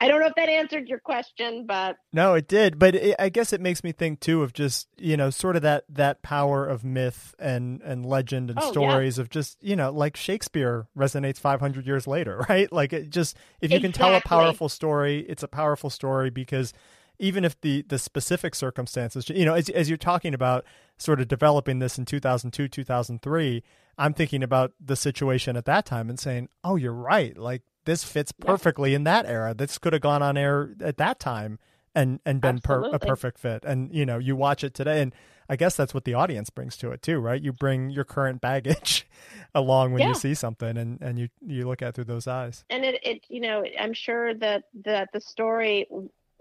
I 0.00 0.08
don't 0.08 0.20
know 0.20 0.26
if 0.26 0.34
that 0.34 0.50
answered 0.50 0.88
your 0.88 0.98
question, 0.98 1.64
but 1.66 1.96
no, 2.12 2.34
it 2.34 2.48
did. 2.48 2.78
But 2.78 2.94
it, 2.94 3.16
I 3.18 3.30
guess 3.30 3.52
it 3.54 3.60
makes 3.62 3.82
me 3.82 3.92
think 3.92 4.20
too 4.20 4.42
of 4.42 4.52
just 4.52 4.88
you 4.98 5.16
know 5.16 5.30
sort 5.30 5.56
of 5.56 5.62
that 5.62 5.84
that 5.88 6.22
power 6.22 6.66
of 6.66 6.84
myth 6.84 7.34
and 7.38 7.80
and 7.82 8.04
legend 8.04 8.50
and 8.50 8.58
Oh, 8.60 8.66
yeah. 8.66 8.70
stories 8.72 9.18
of 9.18 9.30
just 9.30 9.56
you 9.62 9.74
know 9.74 9.90
like 9.90 10.16
Shakespeare 10.16 10.86
resonates 10.96 11.38
500 11.38 11.86
years 11.86 12.06
later, 12.06 12.44
right? 12.48 12.70
Like 12.70 12.92
it 12.92 13.08
just 13.10 13.36
if 13.62 13.70
you 13.70 13.80
can 13.80 13.92
tell 13.92 14.14
a 14.14 14.20
powerful 14.20 14.68
story, 14.68 15.20
it's 15.28 15.42
a 15.42 15.48
powerful 15.48 15.88
story 15.88 16.28
because 16.28 16.74
even 17.18 17.46
if 17.46 17.58
the 17.62 17.80
the 17.88 17.98
specific 17.98 18.54
circumstances, 18.54 19.30
you 19.30 19.46
know, 19.46 19.54
as 19.54 19.70
as 19.70 19.88
you're 19.88 19.96
talking 19.96 20.34
about 20.34 20.66
sort 20.98 21.20
of 21.20 21.28
developing 21.28 21.78
this 21.78 21.96
in 21.96 22.04
2002, 22.04 22.68
2003, 22.68 23.62
I'm 23.96 24.12
thinking 24.12 24.42
about 24.42 24.72
the 24.78 24.96
situation 24.96 25.56
at 25.56 25.64
that 25.64 25.86
time 25.86 26.10
and 26.10 26.18
saying, 26.20 26.50
"Oh, 26.62 26.76
you're 26.76 26.92
right. 26.92 27.34
Like 27.38 27.62
this 27.86 28.04
fits 28.04 28.32
Yeah. 28.38 28.50
perfectly 28.50 28.94
in 28.94 29.04
that 29.04 29.24
era. 29.26 29.54
This 29.54 29.78
could 29.78 29.94
have 29.94 30.02
gone 30.02 30.22
on 30.22 30.36
air 30.36 30.74
at 30.80 30.98
that 30.98 31.18
time 31.18 31.58
and 31.94 32.20
and 32.26 32.40
been 32.42 32.60
per, 32.60 32.84
a 32.92 32.98
perfect 32.98 33.38
fit." 33.38 33.64
And 33.64 33.92
you 33.94 34.04
know, 34.04 34.18
you 34.18 34.36
watch 34.36 34.62
it 34.62 34.74
today 34.74 35.00
and 35.00 35.14
I 35.48 35.54
guess 35.56 35.76
that's 35.76 35.94
what 35.94 36.04
the 36.04 36.12
audience 36.14 36.50
brings 36.50 36.76
to 36.78 36.90
it 36.90 37.02
too, 37.02 37.20
right? 37.20 37.40
You 37.40 37.52
bring 37.52 37.88
your 37.90 38.04
current 38.04 38.40
baggage 38.40 39.06
along 39.54 39.92
when 39.92 40.02
Yeah. 40.02 40.08
you 40.08 40.14
see 40.14 40.34
something 40.34 40.76
and 40.76 41.00
and 41.00 41.18
you 41.18 41.28
you 41.40 41.66
look 41.66 41.82
at 41.82 41.90
it 41.90 41.94
through 41.94 42.04
those 42.04 42.26
eyes. 42.26 42.64
and 42.68 42.84
it, 42.84 43.00
it 43.04 43.24
you 43.28 43.40
know 43.40 43.64
i'm 43.80 43.92
sure 43.94 44.34
that 44.34 44.64
that 44.84 45.08
the 45.12 45.20
story 45.20 45.86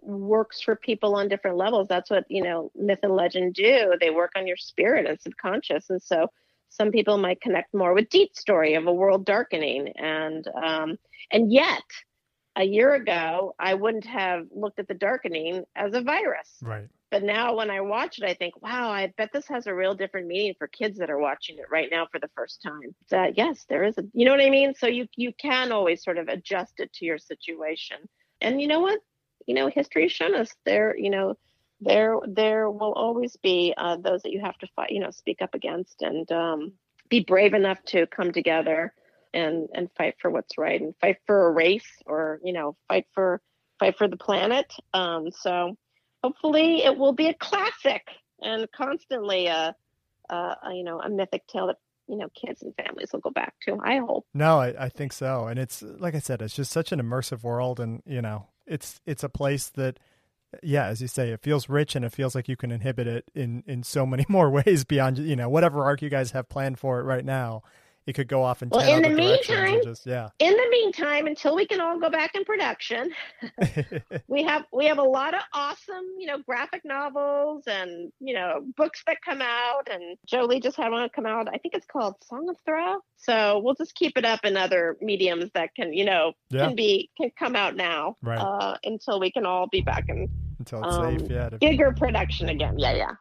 works 0.01 0.61
for 0.61 0.75
people 0.75 1.15
on 1.15 1.27
different 1.27 1.57
levels 1.57 1.87
that's 1.87 2.09
what 2.09 2.25
you 2.29 2.41
know 2.43 2.71
myth 2.75 2.99
and 3.03 3.15
legend 3.15 3.53
do 3.53 3.93
they 3.99 4.09
work 4.09 4.31
on 4.35 4.45
your 4.47 4.57
spirit 4.57 5.05
and 5.07 5.19
subconscious 5.21 5.89
and 5.89 6.01
so 6.01 6.27
some 6.77 6.91
people 6.91 7.17
might 7.17 7.41
connect 7.41 7.73
more 7.73 7.93
with 7.93 8.09
Deet's 8.09 8.39
story 8.39 8.73
of 8.75 8.85
a 8.87 8.93
world 8.93 9.25
darkening 9.25 9.89
and 9.97 10.47
um 10.63 10.97
and 11.31 11.51
yet 11.51 11.83
a 12.57 12.63
year 12.63 12.93
ago 12.93 13.53
i 13.59 13.73
wouldn't 13.73 14.05
have 14.05 14.45
looked 14.53 14.79
at 14.79 14.87
the 14.87 14.93
darkening 14.93 15.63
as 15.75 15.93
a 15.93 16.01
virus 16.01 16.49
Right. 16.61 16.87
but 17.11 17.23
now 17.23 17.55
when 17.55 17.69
I 17.69 17.79
watch 17.81 18.17
it, 18.19 18.25
I 18.25 18.33
think, 18.33 18.53
wow, 18.61 18.89
I 18.89 19.13
bet 19.17 19.29
this 19.31 19.47
has 19.47 19.67
a 19.67 19.73
real 19.73 19.93
different 19.95 20.27
meaning 20.27 20.53
for 20.57 20.67
kids 20.67 20.97
that 20.99 21.09
are 21.09 21.19
watching 21.29 21.57
it 21.59 21.65
right 21.71 21.89
now 21.89 22.07
for 22.11 22.19
the 22.19 22.29
first 22.35 22.61
time. 22.61 22.89
That 23.09 23.37
yes, 23.37 23.65
there 23.69 23.83
is 23.83 23.97
a, 23.97 24.03
you 24.13 24.25
know 24.25 24.31
what 24.31 24.41
I 24.41 24.49
mean? 24.49 24.73
So 24.73 24.87
you 24.87 25.07
you 25.15 25.31
can 25.33 25.71
always 25.71 26.03
sort 26.03 26.17
of 26.17 26.27
adjust 26.27 26.73
it 26.79 26.91
to 26.93 27.05
your 27.05 27.17
situation. 27.17 27.97
And 28.41 28.61
you 28.61 28.67
know 28.67 28.81
what? 28.81 28.99
You 29.47 29.55
know, 29.55 29.67
history 29.69 30.03
has 30.03 30.11
shown 30.11 30.35
us 30.35 30.51
there, 30.65 30.97
you 30.97 31.09
know, 31.09 31.37
there 31.81 32.17
there 32.25 32.69
will 32.69 32.93
always 32.93 33.35
be 33.37 33.73
uh, 33.77 33.97
those 33.97 34.23
that 34.23 34.31
you 34.31 34.41
have 34.41 34.57
to 34.59 34.67
fight, 34.75 34.91
you 34.91 34.99
know, 34.99 35.11
speak 35.11 35.41
up 35.41 35.53
against 35.53 36.01
and 36.01 36.31
um, 36.31 36.73
be 37.09 37.19
brave 37.21 37.53
enough 37.53 37.83
to 37.85 38.07
come 38.07 38.31
together 38.31 38.93
and 39.33 39.69
and 39.73 39.89
fight 39.97 40.15
for 40.19 40.31
what's 40.31 40.57
right 40.57 40.81
and 40.81 40.95
fight 41.01 41.17
for 41.25 41.47
a 41.47 41.51
race 41.51 41.91
or 42.05 42.39
you 42.43 42.53
know 42.53 42.75
fight 42.87 43.05
for 43.13 43.41
fight 43.79 43.97
for 43.97 44.07
the 44.07 44.17
planet. 44.17 44.73
Um, 44.93 45.29
so 45.31 45.77
hopefully 46.23 46.83
it 46.83 46.97
will 46.97 47.13
be 47.13 47.27
a 47.27 47.33
classic 47.33 48.07
and 48.41 48.67
constantly 48.71 49.47
a, 49.47 49.75
a, 50.29 50.55
you 50.73 50.83
know 50.83 51.01
a 51.01 51.09
mythic 51.09 51.45
tale 51.47 51.67
that 51.67 51.77
you 52.07 52.17
know 52.17 52.29
kids 52.29 52.61
and 52.61 52.73
families 52.75 53.09
will 53.11 53.19
go 53.19 53.31
back 53.31 53.53
to. 53.65 53.77
I 53.83 53.97
hope. 53.97 54.25
No, 54.33 54.59
I, 54.59 54.85
I 54.85 54.89
think 54.89 55.13
so. 55.13 55.47
And 55.47 55.59
it's 55.59 55.81
like 55.81 56.15
I 56.15 56.19
said, 56.19 56.41
it's 56.41 56.55
just 56.55 56.71
such 56.71 56.91
an 56.91 57.01
immersive 57.01 57.43
world 57.43 57.79
and 57.79 58.01
you 58.05 58.21
know, 58.21 58.47
it's 58.65 59.01
it's 59.05 59.23
a 59.23 59.29
place 59.29 59.69
that 59.69 59.99
yeah, 60.63 60.85
as 60.85 61.01
you 61.01 61.07
say, 61.07 61.29
it 61.31 61.41
feels 61.41 61.69
rich 61.69 61.95
and 61.95 62.03
it 62.05 62.11
feels 62.13 62.35
like 62.35 62.47
you 62.47 62.55
can 62.57 62.71
inhibit 62.71 63.07
it 63.07 63.25
in 63.35 63.63
in 63.67 63.83
so 63.83 64.05
many 64.05 64.25
more 64.29 64.49
ways 64.49 64.83
beyond 64.85 65.17
you 65.17 65.35
know, 65.35 65.49
whatever 65.49 65.83
arc 65.83 66.01
you 66.01 66.09
guys 66.09 66.31
have 66.31 66.49
planned 66.49 66.79
for 66.79 66.99
it 66.99 67.03
right 67.03 67.25
now. 67.25 67.61
It 68.07 68.13
could 68.13 68.27
go 68.27 68.43
off 68.43 68.61
in 68.61 68.69
Well, 68.69 68.81
10 68.85 68.97
in 68.97 69.01
the 69.01 69.17
meantime- 69.17 69.79
just 69.83 70.05
yeah. 70.05 70.29
In 70.37 70.53
the 70.53 70.67
meantime, 70.69 71.25
until 71.25 71.55
we 71.55 71.65
can 71.65 71.81
all 71.81 71.99
go 71.99 72.11
back 72.11 72.35
in 72.35 72.45
production, 72.45 73.09
we 74.27 74.43
have 74.43 74.63
we 74.71 74.85
have 74.85 74.99
a 74.99 75.03
lot 75.03 75.33
of 75.33 75.41
awesome 75.53 76.05
you 76.19 76.27
know 76.27 76.37
graphic 76.47 76.81
novels 76.85 77.63
and 77.65 78.11
you 78.19 78.35
know 78.35 78.61
books 78.77 79.01
that 79.07 79.17
come 79.27 79.41
out. 79.41 79.87
And 79.89 80.17
Jolie 80.27 80.59
just 80.59 80.77
had 80.77 80.91
one 80.91 81.09
come 81.09 81.25
out. 81.25 81.47
I 81.47 81.57
think 81.57 81.73
it's 81.73 81.87
called 81.87 82.15
Song 82.23 82.47
of 82.47 82.57
Thra. 82.63 82.97
So 83.17 83.59
we'll 83.63 83.73
just 83.73 83.95
keep 83.95 84.17
it 84.19 84.25
up 84.25 84.41
in 84.43 84.55
other 84.55 84.97
mediums 85.01 85.49
that 85.55 85.73
can 85.75 85.91
you 85.91 86.05
know 86.05 86.33
yeah, 86.51 86.67
can 86.67 86.75
be 86.75 87.09
can 87.19 87.31
come 87.39 87.55
out 87.55 87.75
now 87.75 88.17
Right. 88.21 88.37
uh, 88.37 88.77
until 88.83 89.19
we 89.19 89.31
can 89.31 89.47
all 89.47 89.67
be 89.71 89.81
back 89.81 90.05
in 90.09 90.29
until 90.59 90.83
it's 90.83 90.95
um, 90.95 91.19
safe. 91.19 91.29
Yeah. 91.29 91.49
to- 91.49 91.57
bigger 91.57 91.91
production 91.93 92.49
again. 92.49 92.77
Yeah, 92.77 92.93
yeah. 92.93 93.11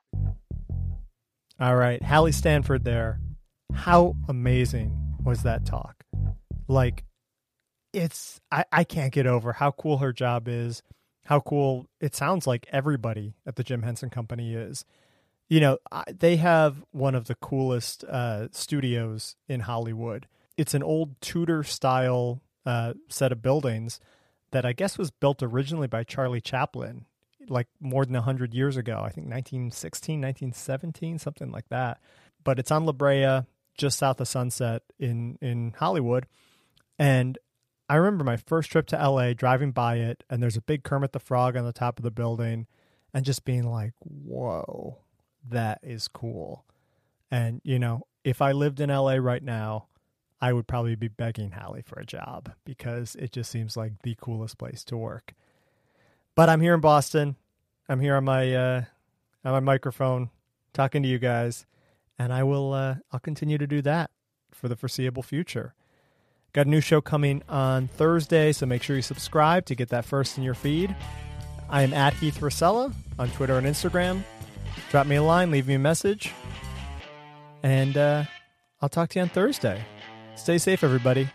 All 1.60 1.76
right, 1.76 2.02
Halle 2.02 2.32
Stanford 2.32 2.84
there. 2.84 3.20
How 3.72 4.16
amazing 4.28 5.16
was 5.24 5.42
that 5.42 5.64
talk? 5.64 6.04
Like 6.68 7.04
it's 7.92 8.40
I, 8.50 8.64
I 8.72 8.84
can't 8.84 9.12
get 9.12 9.26
over 9.26 9.52
how 9.52 9.70
cool 9.70 9.98
her 9.98 10.12
job 10.12 10.48
is, 10.48 10.82
how 11.26 11.40
cool 11.40 11.86
it 12.00 12.14
sounds 12.14 12.46
like 12.46 12.66
everybody 12.70 13.34
at 13.46 13.56
the 13.56 13.64
Jim 13.64 13.82
Henson 13.82 14.10
Company 14.10 14.54
is. 14.54 14.84
You 15.48 15.60
know, 15.60 15.78
I, 15.92 16.04
they 16.08 16.36
have 16.36 16.82
one 16.90 17.14
of 17.14 17.26
the 17.26 17.34
coolest 17.34 18.02
uh, 18.04 18.48
studios 18.50 19.36
in 19.48 19.60
Hollywood. 19.60 20.26
It's 20.56 20.74
an 20.74 20.82
old 20.82 21.20
Tudor 21.20 21.62
style 21.62 22.40
uh, 22.66 22.94
set 23.08 23.30
of 23.32 23.42
buildings 23.42 24.00
that 24.52 24.64
I 24.64 24.72
guess 24.72 24.96
was 24.96 25.10
built 25.10 25.42
originally 25.42 25.86
by 25.88 26.04
Charlie 26.04 26.40
Chaplin, 26.40 27.04
like 27.48 27.68
more 27.80 28.04
than 28.04 28.14
100 28.14 28.54
years 28.54 28.76
ago. 28.76 28.96
I 28.98 29.10
think 29.10 29.26
1916, 29.26 30.20
1917, 30.20 31.18
something 31.18 31.50
like 31.50 31.68
that. 31.68 32.00
But 32.42 32.58
it's 32.58 32.70
on 32.70 32.84
La 32.84 32.92
Brea, 32.92 33.42
just 33.76 33.98
south 33.98 34.20
of 34.20 34.28
Sunset 34.28 34.82
in, 34.98 35.38
in 35.40 35.74
Hollywood. 35.78 36.26
And 36.98 37.38
I 37.88 37.96
remember 37.96 38.24
my 38.24 38.36
first 38.36 38.70
trip 38.70 38.86
to 38.88 38.96
LA 38.96 39.32
driving 39.32 39.72
by 39.72 39.96
it, 39.96 40.24
and 40.30 40.42
there's 40.42 40.56
a 40.56 40.62
big 40.62 40.84
Kermit 40.84 41.12
the 41.12 41.18
Frog 41.18 41.56
on 41.56 41.64
the 41.64 41.72
top 41.72 41.98
of 41.98 42.02
the 42.02 42.10
building, 42.10 42.66
and 43.12 43.24
just 43.24 43.44
being 43.44 43.70
like, 43.70 43.92
whoa, 44.00 44.98
that 45.48 45.80
is 45.82 46.08
cool. 46.08 46.64
And, 47.30 47.60
you 47.64 47.78
know, 47.78 48.06
if 48.24 48.40
I 48.40 48.52
lived 48.52 48.80
in 48.80 48.90
LA 48.90 49.14
right 49.14 49.42
now, 49.42 49.86
I 50.40 50.52
would 50.52 50.66
probably 50.66 50.94
be 50.94 51.08
begging 51.08 51.52
Halle 51.52 51.82
for 51.82 51.98
a 51.98 52.06
job 52.06 52.52
because 52.64 53.16
it 53.16 53.32
just 53.32 53.50
seems 53.50 53.76
like 53.76 53.92
the 54.02 54.16
coolest 54.20 54.58
place 54.58 54.84
to 54.84 54.96
work. 54.96 55.34
But 56.34 56.48
I'm 56.48 56.60
here 56.60 56.74
in 56.74 56.80
Boston. 56.80 57.36
I'm 57.88 58.00
here 58.00 58.16
on 58.16 58.24
my 58.24 58.54
uh, 58.54 58.84
on 59.44 59.52
my 59.52 59.60
microphone 59.60 60.30
talking 60.72 61.02
to 61.02 61.08
you 61.08 61.18
guys, 61.18 61.66
and 62.18 62.32
I 62.32 62.42
will 62.42 62.72
uh, 62.72 62.96
I'll 63.12 63.20
continue 63.20 63.58
to 63.58 63.66
do 63.66 63.82
that 63.82 64.10
for 64.52 64.68
the 64.68 64.76
foreseeable 64.76 65.22
future. 65.22 65.74
Got 66.52 66.66
a 66.66 66.70
new 66.70 66.80
show 66.80 67.00
coming 67.00 67.42
on 67.48 67.88
Thursday, 67.88 68.52
so 68.52 68.66
make 68.66 68.82
sure 68.82 68.96
you 68.96 69.02
subscribe 69.02 69.66
to 69.66 69.74
get 69.74 69.88
that 69.90 70.04
first 70.04 70.38
in 70.38 70.44
your 70.44 70.54
feed. 70.54 70.94
I 71.68 71.82
am 71.82 71.92
at 71.92 72.14
Heath 72.14 72.40
Rosella 72.40 72.92
on 73.18 73.30
Twitter 73.30 73.58
and 73.58 73.66
Instagram. 73.66 74.22
Drop 74.90 75.06
me 75.06 75.16
a 75.16 75.22
line, 75.22 75.50
leave 75.50 75.66
me 75.66 75.74
a 75.74 75.78
message, 75.78 76.32
and 77.62 77.96
uh, 77.96 78.24
I'll 78.80 78.88
talk 78.88 79.10
to 79.10 79.18
you 79.18 79.22
on 79.22 79.28
Thursday. 79.28 79.84
Stay 80.36 80.58
safe, 80.58 80.82
everybody. 80.84 81.28